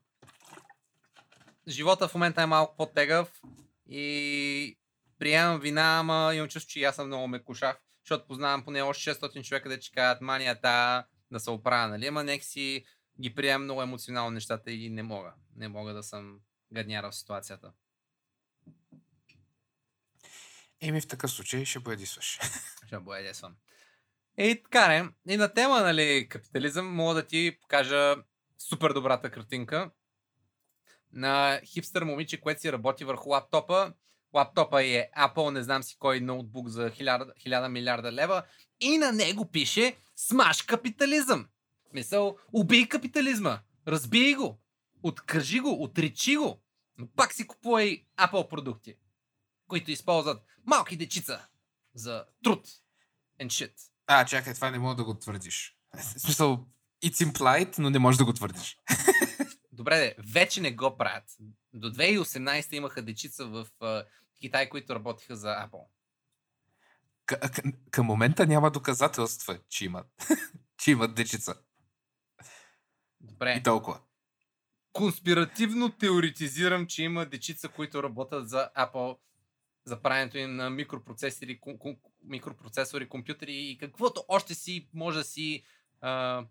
живота 1.67 2.07
в 2.07 2.13
момента 2.13 2.41
е 2.41 2.45
малко 2.45 2.75
по-тегъв 2.77 3.41
и 3.89 4.77
приемам 5.19 5.59
вина, 5.59 5.99
ама 5.99 6.31
имам 6.35 6.49
чувство, 6.49 6.69
че 6.69 6.79
и 6.79 6.83
аз 6.83 6.95
съм 6.95 7.07
много 7.07 7.27
ме 7.27 7.43
кушах, 7.43 7.77
защото 8.05 8.27
познавам 8.27 8.65
поне 8.65 8.81
още 8.81 9.13
600 9.15 9.43
човека, 9.43 9.69
да 9.69 9.79
че 9.79 9.91
кажат 9.91 10.21
манията 10.21 11.05
да 11.31 11.39
се 11.39 11.49
оправя, 11.49 11.87
нали? 11.87 12.07
Ама 12.07 12.39
си 12.41 12.85
ги 13.21 13.35
приемам 13.35 13.63
много 13.63 13.81
емоционално 13.81 14.31
нещата 14.31 14.71
и 14.71 14.89
не 14.89 15.03
мога. 15.03 15.33
Не 15.55 15.67
мога 15.67 15.93
да 15.93 16.03
съм 16.03 16.39
гадняра 16.73 17.11
в 17.11 17.15
ситуацията. 17.15 17.71
Еми 20.81 21.01
в 21.01 21.07
такъв 21.07 21.31
случай 21.31 21.65
ще 21.65 21.79
бъдисваш. 21.79 22.39
Ще 22.87 22.99
боядесвам. 22.99 23.55
И 24.37 24.61
така 24.63 24.87
не. 24.87 25.09
И 25.33 25.37
на 25.37 25.53
тема, 25.53 25.81
нали, 25.81 26.27
капитализъм, 26.29 26.95
мога 26.95 27.13
да 27.13 27.27
ти 27.27 27.57
покажа 27.61 28.15
супер 28.57 28.93
добрата 28.93 29.31
картинка 29.31 29.91
на 31.13 31.61
хипстър 31.65 32.03
момиче, 32.03 32.41
което 32.41 32.61
си 32.61 32.71
работи 32.71 33.05
върху 33.05 33.29
лаптопа. 33.29 33.93
Лаптопа 34.33 34.83
е 34.83 35.09
Apple, 35.17 35.49
не 35.49 35.63
знам 35.63 35.83
си 35.83 35.95
кой 35.99 36.19
ноутбук 36.19 36.67
за 36.67 36.89
1000, 36.89 37.31
1000 37.47 37.67
милиарда 37.67 38.11
лева. 38.11 38.43
И 38.79 38.97
на 38.97 39.11
него 39.11 39.51
пише 39.51 39.95
Смаш 40.15 40.61
капитализъм. 40.61 41.47
Мисъл, 41.93 42.37
убий 42.53 42.87
капитализма. 42.87 43.59
Разбий 43.87 44.33
го. 44.33 44.59
Откажи 45.03 45.59
го, 45.59 45.83
отречи 45.83 46.37
го. 46.37 46.61
Но 46.97 47.07
пак 47.07 47.33
си 47.33 47.47
купувай 47.47 48.05
Apple 48.17 48.49
продукти, 48.49 48.95
които 49.69 49.91
използват 49.91 50.43
малки 50.65 50.97
дечица 50.97 51.47
за 51.93 52.25
труд 52.43 52.67
and 53.41 53.47
shit. 53.47 53.73
А, 54.07 54.25
чакай, 54.25 54.53
това 54.53 54.71
не 54.71 54.79
мога 54.79 54.95
да 54.95 55.03
го 55.03 55.19
твърдиш. 55.19 55.77
Смисъл, 56.01 56.65
it's 57.03 57.31
implied, 57.31 57.79
но 57.79 57.89
не 57.89 57.99
можеш 57.99 58.17
да 58.17 58.25
го 58.25 58.33
твърдиш. 58.33 58.77
Добре, 59.71 59.97
де, 59.97 60.15
вече 60.33 60.61
не 60.61 60.71
го 60.71 60.97
правят. 60.97 61.23
До 61.73 61.91
2018 61.91 62.73
имаха 62.73 63.01
дечица 63.01 63.45
в 63.45 63.67
а, 63.79 64.05
Китай, 64.41 64.69
които 64.69 64.95
работиха 64.95 65.35
за 65.35 65.47
Apple. 65.47 65.85
К- 67.27 67.39
к- 67.39 67.75
към 67.91 68.05
момента 68.05 68.47
няма 68.47 68.71
доказателства, 68.71 69.59
че 69.69 69.85
имат. 69.85 70.07
че 70.77 70.91
имат 70.91 71.15
дечица. 71.15 71.55
Добре. 73.21 73.55
И 73.57 73.63
толкова. 73.63 73.99
Конспиративно 74.93 75.89
теоретизирам, 75.89 76.87
че 76.87 77.03
има 77.03 77.25
дечица, 77.25 77.69
които 77.69 78.03
работят 78.03 78.49
за 78.49 78.69
Apple 78.77 79.17
за 79.89 80.01
правенето 80.01 80.37
им 80.37 80.55
на 80.55 80.69
микропроцесори, 80.69 81.59
ком- 81.61 81.97
микропроцесори, 82.23 83.09
компютри 83.09 83.53
и 83.53 83.77
каквото 83.77 84.25
още 84.27 84.55
си 84.55 84.89
може 84.93 85.17
да 85.17 85.23
си 85.23 85.63
а, 86.01 86.43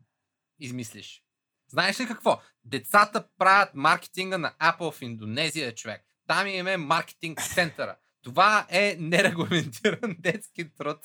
измислиш. 0.59 1.23
Знаеш 1.69 2.01
ли 2.01 2.07
какво? 2.07 2.41
Децата 2.65 3.29
правят 3.39 3.71
маркетинга 3.75 4.39
на 4.39 4.55
Apple 4.61 4.93
в 4.93 5.03
Индонезия, 5.03 5.75
човек. 5.75 6.05
Там 6.27 6.47
им 6.47 6.67
е 6.67 6.77
маркетинг 6.77 7.43
центъра. 7.43 7.97
Това 8.23 8.67
е 8.71 8.97
нерегламентиран 8.99 10.17
детски 10.19 10.75
труд. 10.75 10.99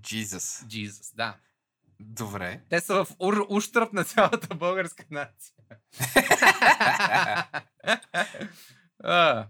Jesus. 0.00 0.66
Jesus, 0.66 1.16
да. 1.16 1.36
Добре. 2.00 2.60
Те 2.70 2.80
са 2.80 3.04
в 3.04 3.10
ур- 3.10 3.46
ущърп 3.48 3.92
на 3.92 4.04
цялата 4.04 4.54
българска 4.54 5.04
нация. 5.10 5.54
А, 9.06 9.46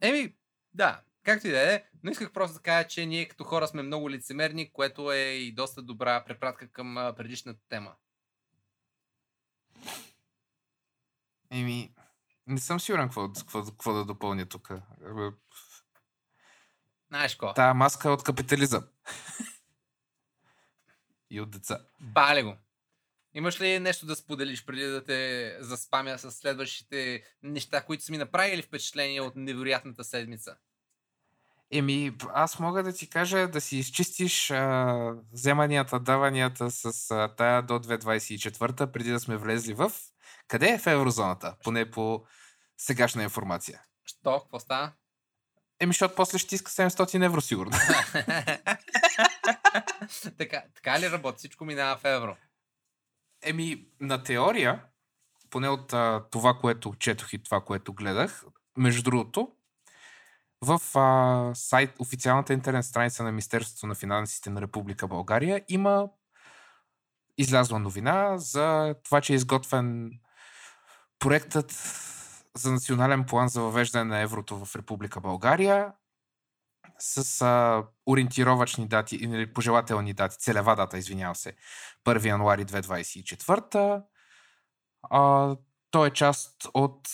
Еми, 0.00 0.34
да, 0.74 1.02
както 1.24 1.46
и 1.46 1.50
да 1.50 1.74
е, 1.74 1.84
но 2.02 2.10
исках 2.10 2.32
просто 2.32 2.54
да 2.54 2.62
кажа, 2.62 2.88
че 2.88 3.06
ние 3.06 3.28
като 3.28 3.44
хора 3.44 3.68
сме 3.68 3.82
много 3.82 4.10
лицемерни, 4.10 4.72
което 4.72 5.12
е 5.12 5.18
и 5.18 5.52
доста 5.52 5.82
добра 5.82 6.24
препратка 6.24 6.72
към 6.72 7.14
предишната 7.16 7.60
тема. 7.68 7.94
Еми, 11.50 11.94
не 12.46 12.58
съм 12.58 12.80
сигурен 12.80 13.08
какво, 13.08 13.32
какво, 13.32 13.64
какво 13.64 13.92
да 13.92 14.04
допълня 14.04 14.46
тук. 14.46 14.70
Знаеш 17.08 17.36
ко? 17.36 17.54
Тая 17.54 17.74
маска 17.74 18.08
е 18.08 18.12
от 18.12 18.22
капитализъм. 18.22 18.84
И 21.30 21.40
от 21.40 21.50
деца. 21.50 21.78
Бале 22.00 22.42
го. 22.42 22.56
Имаш 23.34 23.60
ли 23.60 23.78
нещо 23.78 24.06
да 24.06 24.16
споделиш 24.16 24.64
преди 24.64 24.82
да 24.82 25.04
те 25.04 25.56
заспамя 25.60 26.18
с 26.18 26.32
следващите 26.32 27.22
неща, 27.42 27.80
които 27.84 28.04
са 28.04 28.12
ми 28.12 28.18
направили 28.18 28.62
впечатление 28.62 29.20
от 29.20 29.36
невероятната 29.36 30.04
седмица? 30.04 30.56
Еми, 31.70 32.16
аз 32.34 32.58
мога 32.58 32.82
да 32.82 32.92
ти 32.92 33.10
кажа 33.10 33.48
да 33.48 33.60
си 33.60 33.76
изчистиш 33.76 34.50
а, 34.50 35.14
вземанията, 35.32 36.00
даванията 36.00 36.70
с 36.70 37.10
а, 37.10 37.34
тая 37.36 37.62
до 37.62 37.74
2024, 37.74 38.92
преди 38.92 39.10
да 39.10 39.20
сме 39.20 39.36
влезли 39.36 39.74
в... 39.74 39.92
Къде 40.48 40.68
е 40.68 40.78
в 40.78 40.86
еврозоната? 40.86 41.56
Поне 41.64 41.90
по 41.90 42.24
сегашна 42.78 43.22
информация. 43.22 43.82
Що? 44.04 44.40
Какво 44.40 44.60
става? 44.60 44.92
Еми, 45.80 45.90
защото 45.90 46.14
после 46.14 46.38
ще 46.38 46.54
иска 46.54 46.70
700 46.70 47.24
евро, 47.24 47.40
сигурно. 47.40 47.72
така, 50.38 50.62
така 50.74 51.00
ли 51.00 51.10
работи? 51.10 51.38
Всичко 51.38 51.64
минава 51.64 51.96
в 51.96 52.04
евро. 52.04 52.36
Еми, 53.42 53.86
на 54.00 54.22
теория, 54.22 54.84
поне 55.50 55.68
от 55.68 55.92
а, 55.92 56.24
това, 56.30 56.54
което 56.54 56.94
четох 56.98 57.32
и 57.32 57.42
това, 57.42 57.60
което 57.60 57.92
гледах, 57.92 58.44
между 58.76 59.02
другото, 59.02 59.52
в 60.62 60.80
а, 60.94 61.54
сайт, 61.54 61.90
официалната 61.98 62.52
интернет 62.52 62.84
страница 62.84 63.22
на 63.22 63.30
Министерството 63.30 63.86
на 63.86 63.94
финансите 63.94 64.50
на 64.50 64.60
Република 64.60 65.08
България 65.08 65.64
има 65.68 66.08
излязла 67.38 67.78
новина 67.78 68.38
за 68.38 68.94
това, 69.04 69.20
че 69.20 69.32
е 69.32 69.36
изготвен 69.36 70.10
проектът 71.18 71.72
за 72.56 72.72
национален 72.72 73.24
план 73.24 73.48
за 73.48 73.60
въвеждане 73.60 74.04
на 74.04 74.20
еврото 74.20 74.64
в 74.64 74.76
Република 74.76 75.20
България 75.20 75.92
с 76.98 77.42
а, 77.42 77.84
ориентировачни 78.06 78.88
дати 78.88 79.16
или 79.16 79.52
пожелателни 79.52 80.12
дати, 80.12 80.36
целева 80.38 80.76
дата, 80.76 80.98
извинявам 80.98 81.36
се, 81.36 81.52
1 82.06 82.24
януари 82.24 82.64
2024. 82.64 84.02
А, 85.02 85.56
той 85.90 86.08
е 86.08 86.12
част 86.12 86.66
от 86.74 87.08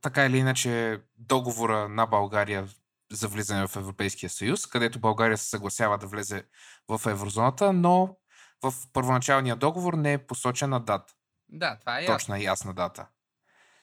така 0.00 0.26
или 0.26 0.38
иначе 0.38 1.00
договора 1.16 1.88
на 1.88 2.06
България 2.06 2.68
за 3.12 3.28
влизане 3.28 3.66
в 3.66 3.76
Европейския 3.76 4.30
съюз, 4.30 4.66
където 4.66 5.00
България 5.00 5.38
се 5.38 5.48
съгласява 5.48 5.98
да 5.98 6.06
влезе 6.06 6.44
в 6.88 7.10
еврозоната, 7.10 7.72
но 7.72 8.16
в 8.62 8.74
първоначалния 8.92 9.56
договор 9.56 9.94
не 9.94 10.12
е 10.12 10.26
посочена 10.26 10.80
дата. 10.80 11.14
Да, 11.48 11.78
това 11.80 11.98
е 11.98 12.02
ясно. 12.02 12.14
Точна 12.14 12.38
и 12.38 12.44
ясна 12.44 12.74
дата. 12.74 13.06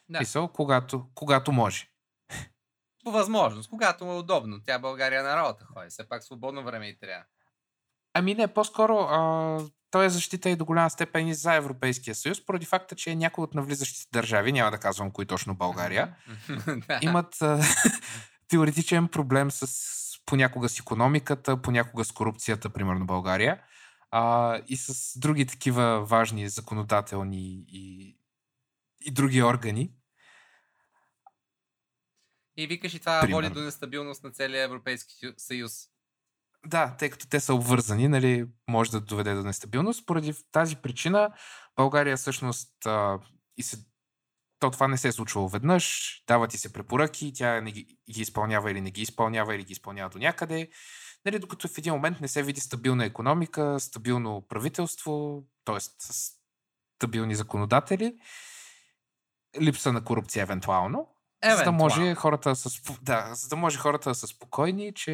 Да. 0.10 0.20
Писал, 0.20 0.48
когато, 0.48 1.08
когато 1.16 1.52
може. 1.52 1.93
По 3.04 3.12
възможност, 3.12 3.70
когато 3.70 4.06
му 4.06 4.12
е 4.12 4.18
удобно. 4.18 4.60
Тя 4.66 4.80
България 4.80 5.24
на 5.24 5.36
работа 5.36 5.66
ходи. 5.74 5.90
Все 5.90 6.10
пак 6.10 6.24
свободно 6.24 6.64
време 6.64 6.88
и 6.88 6.98
трябва. 7.00 7.24
Ами 8.14 8.36
не, 8.36 8.48
по-скоро 8.48 8.98
а, 8.98 9.60
той 9.92 10.06
е 10.06 10.10
защита 10.10 10.50
и 10.50 10.56
до 10.56 10.66
голяма 10.66 10.90
степен 10.90 11.28
и 11.28 11.34
за 11.34 11.54
Европейския 11.54 12.16
съюз, 12.16 12.46
поради 12.46 12.66
факта, 12.66 12.96
че 12.96 13.16
някои 13.16 13.44
от 13.44 13.54
навлизащите 13.54 14.08
държави, 14.14 14.52
няма 14.52 14.72
да 14.72 14.78
казвам 14.78 15.12
кои 15.12 15.26
точно 15.26 15.56
България, 15.56 16.16
имат 17.02 17.42
а, 17.42 17.64
теоретичен 18.48 19.08
проблем 19.08 19.52
с 19.52 19.94
понякога 20.26 20.70
с 20.70 20.80
економиката, 20.80 21.62
понякога 21.62 22.06
с 22.06 22.12
корупцията, 22.12 22.70
примерно 22.70 23.06
България, 23.06 23.62
а, 24.12 24.58
и 24.68 24.78
с 24.78 25.20
други 25.20 25.46
такива 25.46 26.06
важни 26.06 26.50
законодателни 26.50 27.66
и, 27.68 28.18
и 29.02 29.12
други 29.12 29.44
органи. 29.44 29.92
И 32.58 32.68
викаш 32.68 32.94
и 32.94 33.00
това 33.00 33.22
Примерно. 33.22 33.48
води 33.48 33.54
до 33.54 33.62
нестабилност 33.62 34.24
на 34.24 34.32
целия 34.32 34.64
Европейски 34.64 35.14
съюз. 35.38 35.74
Да, 36.66 36.96
тъй 37.00 37.10
като 37.10 37.28
те 37.28 37.40
са 37.40 37.54
обвързани, 37.54 38.08
нали, 38.08 38.46
може 38.68 38.92
да 38.92 39.02
доведе 39.02 39.34
до 39.34 39.44
нестабилност. 39.44 40.06
Поради 40.06 40.34
тази 40.52 40.76
причина 40.76 41.34
България 41.76 42.18
всъщност 42.18 42.86
а, 42.86 43.20
и 43.58 43.64
се, 43.64 43.78
то 44.60 44.72
това 44.72 44.88
не 44.88 44.98
се 44.98 45.08
е 45.08 45.12
случвало 45.12 45.50
веднъж, 45.50 46.10
дават 46.28 46.52
ти 46.52 46.58
се 46.58 46.74
препоръки, 46.74 47.34
тя 47.36 47.62
не 47.62 47.72
ги, 47.72 47.98
ги 48.12 48.22
изпълнява 48.22 48.72
или 48.72 48.82
не 48.82 48.92
ги 48.92 49.02
изпълнява 49.02 49.56
или 49.56 49.64
ги 49.64 49.72
изпълнява 49.72 50.10
до 50.10 50.18
някъде. 50.18 50.70
Нали, 51.26 51.40
докато 51.40 51.68
в 51.68 51.78
един 51.78 51.94
момент 51.94 52.22
не 52.22 52.28
се 52.28 52.44
види 52.44 52.62
стабилна 52.62 53.06
економика, 53.06 53.80
стабилно 53.80 54.48
правителство, 54.50 55.44
т.е. 55.66 55.80
стабилни 57.00 57.36
законодатели, 57.36 58.16
липса 59.62 59.94
на 59.94 60.04
корупция 60.04 60.44
евентуално, 60.44 61.08
за 61.44 61.64
да 61.64 61.72
може 61.72 62.16
хората 62.16 62.56
са, 62.56 62.70
да, 63.02 63.30
за 63.34 63.48
да 63.48 63.56
може 63.56 63.78
хората 63.78 64.10
да 64.10 64.16
са 64.16 64.28
спокойни, 64.28 64.94
че 64.94 65.12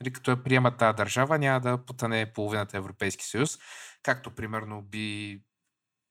нали, 0.00 0.12
като 0.12 0.30
я 0.30 0.42
приемат 0.42 0.78
тази 0.78 0.96
държава, 0.96 1.38
няма 1.38 1.60
да 1.60 1.84
потъне 1.84 2.32
половината 2.32 2.76
Европейски 2.76 3.24
съюз, 3.24 3.58
както 4.02 4.30
примерно 4.30 4.82
би 4.82 5.40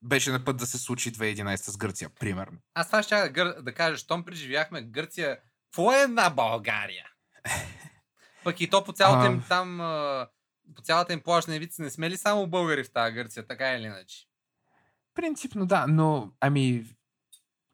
беше 0.02 0.32
на 0.32 0.46
път 0.46 0.58
да 0.58 0.66
се 0.66 0.78
случи 0.78 1.12
2011 1.12 1.56
с 1.56 1.78
Гърция, 1.78 2.10
примерно. 2.20 2.58
Аз 2.74 2.88
това 2.88 3.04
ще 3.04 3.16
да, 3.16 3.30
гър... 3.30 3.62
да 3.62 3.74
кажа, 3.74 3.98
щом 3.98 4.24
преживяхме 4.26 4.82
Гърция, 4.82 5.40
какво 5.66 5.94
е 5.94 6.02
една 6.02 6.30
България? 6.30 7.06
Пък 8.44 8.62
и 8.62 8.70
то 8.70 8.84
по 8.84 8.94
цялата 8.94 9.28
им 9.28 9.44
там, 9.50 9.78
по 10.76 10.82
цялата 10.82 11.14
им 11.14 11.22
плажна 11.22 11.56
ивица 11.56 11.82
не 11.82 11.90
сме 11.90 12.10
ли 12.10 12.18
само 12.18 12.48
българи 12.48 12.84
в 12.84 12.92
тази 12.92 13.16
Гърция, 13.16 13.48
така 13.48 13.74
или 13.74 13.84
иначе? 13.84 14.18
Принципно 15.16 15.66
да, 15.66 15.86
но 15.88 16.32
ами 16.42 16.86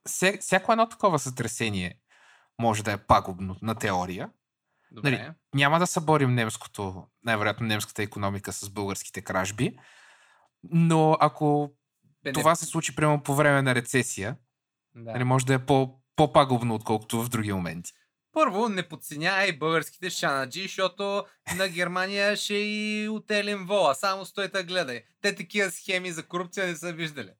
вся, 0.06 0.32
всяко 0.40 0.72
едно 0.72 0.88
такова 0.88 1.18
сътресение 1.18 1.98
може 2.60 2.84
да 2.84 2.92
е 2.92 2.96
пагубно 2.98 3.56
на 3.62 3.74
теория. 3.74 4.30
Добре. 4.90 5.10
Нали, 5.10 5.30
Няма 5.54 5.78
да 5.78 5.86
съборим 5.86 6.34
немското, 6.34 7.06
най-вероятно 7.24 7.66
немската 7.66 8.02
економика 8.02 8.52
с 8.52 8.70
българските 8.70 9.22
кражби, 9.22 9.78
но 10.64 11.16
ако 11.20 11.72
Бе, 12.22 12.30
не- 12.30 12.32
това 12.32 12.54
се 12.54 12.66
случи 12.66 12.94
примерно 12.94 13.22
по 13.22 13.34
време 13.34 13.62
на 13.62 13.74
рецесия, 13.74 14.36
да. 14.94 15.12
нали, 15.12 15.24
може 15.24 15.46
да 15.46 15.54
е 15.54 15.66
по, 15.66 16.00
по-пагубно, 16.16 16.74
отколкото 16.74 17.22
в 17.22 17.28
други 17.28 17.52
моменти. 17.52 17.92
Първо, 18.32 18.68
не 18.68 18.88
подценявай 18.88 19.52
българските 19.52 20.10
шанаджи, 20.10 20.62
защото 20.62 21.24
на 21.56 21.68
Германия 21.68 22.36
ще 22.36 22.54
и 22.54 23.08
отелим 23.08 23.66
вола. 23.66 23.94
Само 23.94 24.24
стой 24.24 24.48
да 24.48 24.64
гледай. 24.64 25.04
Те 25.20 25.34
такива 25.34 25.70
схеми 25.70 26.12
за 26.12 26.26
корупция 26.26 26.66
не 26.66 26.76
са 26.76 26.92
виждали. 26.92 27.30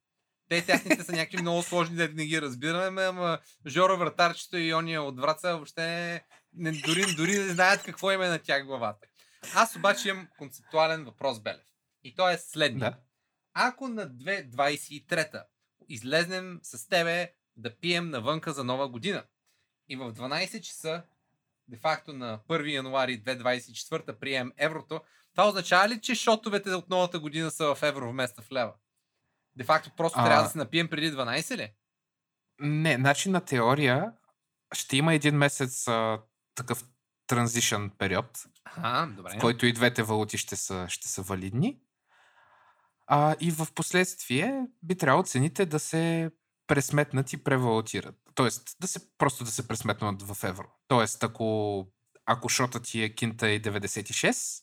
Те 0.49 0.67
тяхните 0.67 1.05
са 1.05 1.13
някакви 1.13 1.43
много 1.43 1.63
сложни, 1.63 1.97
да 1.97 2.09
не 2.09 2.27
ги 2.27 2.43
разбираме, 2.43 3.03
ама 3.03 3.39
Жоро 3.67 3.97
Вратарчето 3.97 4.57
и 4.57 4.75
Ония 4.75 5.03
от 5.03 5.21
Враца 5.21 5.53
въобще 5.53 6.25
не, 6.55 6.73
дори, 6.73 7.15
дори 7.17 7.39
не 7.39 7.49
знаят 7.49 7.83
какво 7.83 8.13
им 8.13 8.23
е 8.23 8.29
на 8.29 8.39
тях 8.39 8.67
главата. 8.67 9.07
Аз 9.55 9.77
обаче 9.77 10.09
имам 10.09 10.29
концептуален 10.39 11.05
въпрос, 11.05 11.41
Белев. 11.41 11.67
И 12.05 12.15
то 12.15 12.31
е 12.31 12.39
следния. 12.39 12.91
Да. 12.91 12.97
Ако 13.55 13.89
на 13.89 14.11
2.23 14.11 15.45
излезнем 15.89 16.61
с 16.63 16.89
тебе 16.89 17.33
да 17.57 17.77
пием 17.77 18.11
навънка 18.11 18.53
за 18.53 18.65
нова 18.65 18.89
година 18.89 19.25
и 19.89 19.97
в 19.97 20.13
12 20.13 20.61
часа, 20.61 21.03
де-факто 21.69 22.13
на 22.13 22.41
1 22.49 22.73
януари 22.73 23.23
2024 23.23 24.19
прием 24.19 24.53
еврото, 24.57 25.01
това 25.33 25.49
означава 25.49 25.89
ли, 25.89 26.01
че 26.01 26.15
шотовете 26.15 26.71
от 26.71 26.91
новата 26.91 27.19
година 27.19 27.51
са 27.51 27.75
в 27.75 27.83
евро 27.83 28.11
вместо 28.11 28.43
в 28.43 28.53
лева? 28.53 28.75
Де-факто 29.57 29.91
просто 29.97 30.21
А. 30.21 30.25
трябва 30.25 30.43
да 30.43 30.49
се 30.49 30.59
напием 30.59 30.89
преди 30.89 31.13
12 31.13 31.57
ли? 31.57 31.73
Не, 32.61 32.95
значи 32.95 33.29
на 33.31 33.41
теория 33.41 34.13
ще 34.75 34.97
има 34.97 35.15
един 35.15 35.37
месец 35.37 35.89
а, 35.89 36.21
такъв 36.55 36.85
транзишън 37.27 37.91
период, 37.99 38.45
Ага, 38.65 39.13
добре. 39.13 39.37
в 39.37 39.41
който 39.41 39.67
и 39.67 39.73
двете 39.73 40.03
валути 40.03 40.39
ще 40.39 40.57
са, 40.57 40.87
ще 40.89 41.09
са 41.09 41.23
валидни. 41.23 41.79
А, 43.07 43.37
и 43.41 43.51
в 43.51 43.69
последствие 43.75 44.67
би 44.83 44.97
трябвало 44.99 45.23
цените 45.25 45.67
да 45.67 45.79
се 45.79 46.31
пресметнат 46.67 47.33
и 47.33 47.45
превалутират. 47.45 48.15
Тоест, 48.35 48.77
да 48.81 48.89
се, 48.89 49.17
просто 49.19 49.45
да 49.45 49.51
се 49.51 49.69
пресметнат 49.69 50.23
в 50.23 50.45
евро. 50.45 50.69
Тоест, 50.89 51.25
ако, 51.25 51.87
ако 52.27 52.49
шота 52.49 52.83
ти 52.83 53.03
е 53.03 53.15
кинта 53.15 53.49
и 53.51 53.63
96, 53.63 54.63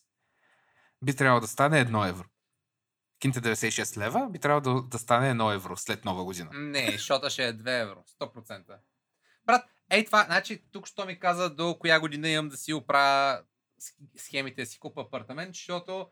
би 1.04 1.16
трябвало 1.16 1.40
да 1.40 1.48
стане 1.48 1.86
1 1.86 2.08
евро. 2.08 2.24
Кинта 3.24 3.40
96 3.40 3.96
лева 3.96 4.28
би 4.30 4.38
трябвало 4.38 4.80
да, 4.82 4.88
да 4.88 4.98
стане 4.98 5.34
1 5.34 5.54
евро 5.54 5.76
след 5.76 6.04
нова 6.04 6.24
година. 6.24 6.50
Не, 6.52 6.98
шота 6.98 7.30
ще 7.30 7.46
е 7.46 7.54
2 7.54 7.82
евро. 7.82 8.04
100%. 8.20 8.76
Брат, 9.46 9.64
ей 9.90 10.04
това, 10.04 10.24
значи 10.24 10.62
тук 10.72 10.86
що 10.86 11.06
ми 11.06 11.18
каза 11.18 11.50
до 11.50 11.78
коя 11.80 12.00
година 12.00 12.28
имам 12.28 12.48
да 12.48 12.56
си 12.56 12.72
оправя 12.72 13.42
схемите, 14.16 14.66
си 14.66 14.78
купа 14.78 15.00
апартамент, 15.00 15.54
защото 15.54 16.08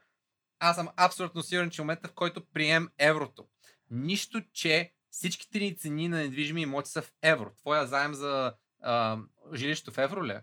аз 0.58 0.76
съм 0.76 0.88
абсолютно 0.96 1.42
сигурен, 1.42 1.70
че 1.70 1.76
в 1.76 1.84
момента 1.84 2.08
в 2.08 2.12
който 2.12 2.46
прием 2.46 2.88
еврото, 2.98 3.46
нищо, 3.90 4.42
че 4.52 4.92
всичките 5.10 5.58
ни 5.58 5.76
цени 5.76 6.08
на 6.08 6.16
недвижими 6.16 6.62
имоти 6.62 6.90
са 6.90 7.02
в 7.02 7.12
евро. 7.22 7.50
Твоя 7.58 7.86
заем 7.86 8.14
за 8.14 8.54
а, 8.80 9.18
жилището 9.54 9.92
в 9.92 9.98
евро 9.98 10.24
ли? 10.24 10.32
е? 10.32 10.40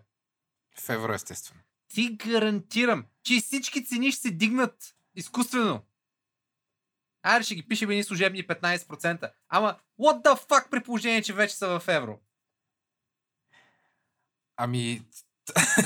В 0.78 0.88
евро, 0.88 1.12
естествено. 1.12 1.60
Ти 1.88 2.16
гарантирам, 2.16 3.04
че 3.22 3.40
всички 3.40 3.84
цени 3.84 4.12
ще 4.12 4.20
се 4.20 4.30
дигнат 4.30 4.94
изкуствено. 5.14 5.82
Айде 7.22 7.44
ще 7.44 7.54
ги 7.54 7.68
пишем 7.68 7.90
едни 7.90 8.04
служебни 8.04 8.46
15%. 8.46 9.32
Ама, 9.48 9.76
what 10.00 10.24
the 10.24 10.48
fuck 10.48 10.70
при 10.70 10.82
положение, 10.82 11.22
че 11.22 11.32
вече 11.32 11.54
са 11.54 11.80
в 11.80 11.88
евро? 11.88 12.18
Ами, 14.56 15.02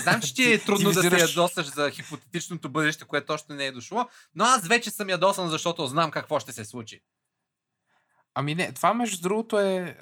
Знам, 0.03 0.21
че 0.21 0.35
ти 0.35 0.53
е 0.53 0.59
трудно 0.65 0.91
ти 0.91 0.95
да 0.95 1.03
се 1.03 1.21
ядосаш 1.21 1.67
за 1.67 1.91
хипотетичното 1.91 2.69
бъдеще, 2.69 3.05
което 3.05 3.33
още 3.33 3.55
не 3.55 3.67
е 3.67 3.73
дошло, 3.73 4.09
но 4.35 4.45
аз 4.45 4.69
вече 4.69 4.91
съм 4.91 5.09
ядосан, 5.09 5.49
защото 5.49 5.87
знам 5.87 6.11
какво 6.11 6.41
ще 6.41 6.53
се 6.53 6.65
случи. 6.65 7.03
Ами 8.35 8.55
не, 8.55 8.73
това 8.73 8.95
между 8.95 9.23
другото 9.23 9.59
е 9.59 9.99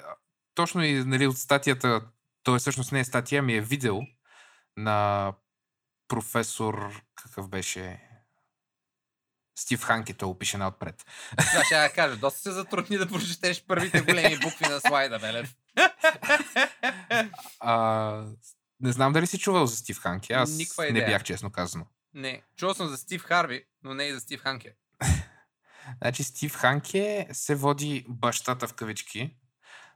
точно 0.55 0.83
и 0.83 1.03
нали, 1.03 1.27
от 1.27 1.37
статията, 1.37 2.01
то 2.43 2.55
е 2.55 2.59
всъщност 2.59 2.91
не 2.91 2.99
е 2.99 3.05
статия, 3.05 3.41
ми 3.41 3.55
е 3.55 3.61
видео 3.61 3.99
на 4.77 5.33
професор, 6.07 7.01
какъв 7.15 7.49
беше, 7.49 7.99
Стив 9.55 9.83
Ханки, 9.83 10.13
той 10.13 10.27
го 10.27 10.37
пише 10.37 10.57
наотпред. 10.57 11.05
Това 11.51 11.63
ще 11.65 11.75
я 11.75 11.93
кажа. 11.93 12.17
Доста 12.17 12.39
се 12.39 12.51
затрудни 12.51 12.97
да 12.97 13.07
прочетеш 13.07 13.63
първите 13.65 14.01
големи 14.01 14.37
букви 14.37 14.65
на 14.65 14.79
слайда, 14.79 15.19
Белев. 15.19 15.55
А, 17.59 18.25
не 18.79 18.91
знам 18.91 19.13
дали 19.13 19.27
си 19.27 19.39
чувал 19.39 19.65
за 19.65 19.75
Стив 19.75 19.99
Ханки, 19.99 20.33
аз 20.33 20.51
Никаква 20.51 20.83
не 20.83 20.89
идея. 20.89 21.07
бях 21.07 21.23
честно 21.23 21.51
казано. 21.51 21.85
Не, 22.13 22.41
чувал 22.55 22.75
съм 22.75 22.87
за 22.87 22.97
Стив 22.97 23.23
Харви, 23.23 23.65
но 23.83 23.93
не 23.93 24.03
и 24.03 24.13
за 24.13 24.19
Стив 24.19 24.41
Ханке. 24.41 24.73
Значи 25.97 26.23
Стив 26.23 26.55
Ханке 26.55 27.27
се 27.31 27.55
води 27.55 28.05
бащата 28.09 28.67
в 28.67 28.73
кавички 28.73 29.35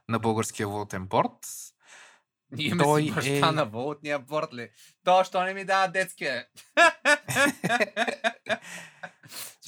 на 0.08 0.18
българския 0.18 0.68
валутен 0.68 1.06
борт. 1.06 1.46
Имаме 2.58 2.82
Той 2.84 3.02
си 3.02 3.10
баща 3.10 3.48
е- 3.48 3.52
на 3.52 3.64
валутния 3.64 4.18
борт 4.18 4.54
ли? 4.54 4.70
То, 5.04 5.24
що 5.24 5.42
не 5.42 5.54
ми 5.54 5.64
дава 5.64 5.88
детския? 5.88 6.46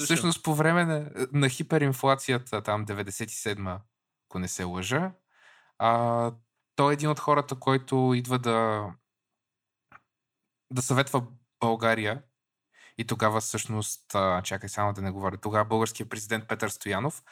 Всъщност 0.04 0.42
по 0.42 0.54
време 0.54 0.84
на, 0.84 1.10
на 1.32 1.48
хиперинфлацията, 1.48 2.62
там 2.62 2.86
97-ма, 2.86 3.80
ако 4.28 4.38
не 4.38 4.48
се 4.48 4.64
лъжа, 4.64 5.12
а, 5.78 6.32
той 6.76 6.92
е 6.92 6.94
един 6.94 7.10
от 7.10 7.20
хората, 7.20 7.54
който 7.54 8.12
идва 8.14 8.38
да, 8.38 8.86
да 10.72 10.82
съветва 10.82 11.26
България. 11.60 12.22
И 12.98 13.04
тогава 13.04 13.40
всъщност, 13.40 14.14
а, 14.14 14.42
чакай 14.42 14.68
само 14.68 14.92
да 14.92 15.02
не 15.02 15.10
говоря, 15.10 15.36
тогава 15.36 15.64
българският 15.64 16.10
президент 16.10 16.48
Петър 16.48 16.68
Стоянов, 16.68 17.22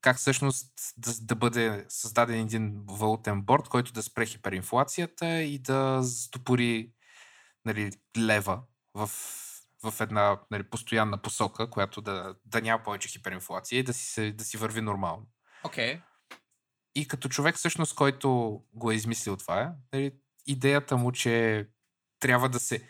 как 0.00 0.16
всъщност 0.16 0.72
да, 0.96 1.12
да 1.20 1.34
бъде 1.34 1.86
създаден 1.88 2.40
един 2.40 2.84
валутен 2.88 3.42
борт, 3.42 3.68
който 3.68 3.92
да 3.92 4.02
спре 4.02 4.26
хиперинфлацията 4.26 5.42
и 5.42 5.58
да 5.58 6.02
стопори 6.04 6.92
нали, 7.64 7.92
лева 8.18 8.60
в, 8.94 9.10
в 9.84 10.00
една 10.00 10.40
нали, 10.50 10.62
постоянна 10.62 11.18
посока, 11.18 11.70
която 11.70 12.00
да, 12.00 12.34
да 12.44 12.60
няма 12.60 12.82
повече 12.82 13.08
хиперинфлация 13.08 13.78
и 13.78 13.82
да 13.82 13.94
си, 13.94 14.32
да 14.32 14.44
си 14.44 14.56
върви 14.56 14.80
нормално. 14.80 15.26
Окей. 15.64 16.00
И 16.94 17.08
като 17.08 17.28
човек 17.28 17.56
всъщност, 17.56 17.94
който 17.94 18.60
го 18.72 18.90
е 18.90 18.94
измислил 18.94 19.36
това, 19.36 19.74
нали, 19.92 20.12
идеята 20.46 20.96
му, 20.96 21.12
че 21.12 21.66
трябва 22.20 22.48
да 22.48 22.60
се, 22.60 22.88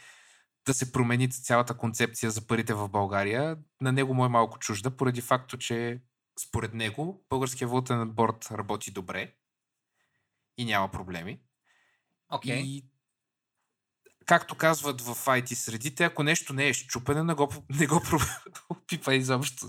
да 0.66 0.74
се 0.74 0.92
промени 0.92 1.31
цялата 1.31 1.77
концепция 1.77 2.31
за 2.31 2.46
парите 2.46 2.74
в 2.74 2.88
България, 2.88 3.59
на 3.81 3.92
него 3.92 4.14
му 4.14 4.24
е 4.24 4.29
малко 4.29 4.59
чужда, 4.59 4.96
поради 4.96 5.20
факто, 5.20 5.59
че 5.59 6.01
според 6.40 6.74
него 6.74 7.24
българския 7.29 7.68
валутен 7.68 8.11
борт 8.11 8.48
работи 8.51 8.90
добре 8.90 9.35
и 10.57 10.64
няма 10.64 10.90
проблеми. 10.90 11.40
Окей. 12.29 12.61
И 12.61 12.85
както 14.29 14.55
казват 14.57 15.01
в 15.01 15.14
IT 15.14 15.55
средите, 15.55 16.05
ако 16.05 16.23
нещо 16.23 16.53
не 16.53 16.69
е 16.69 16.73
щупено, 16.73 17.25
не 17.25 17.35
го, 17.35 17.53
не 17.81 17.87
го 17.87 18.03
пипа 18.87 19.14
изобщо. 19.14 19.67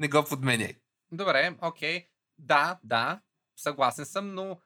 Не 0.00 0.08
го 0.08 0.24
подменяй. 0.24 0.74
Добре, 1.12 1.58
окей. 1.62 2.08
Да, 2.38 2.78
да, 2.84 3.20
съгласен 3.56 4.06
съм, 4.06 4.34
но 4.34 4.60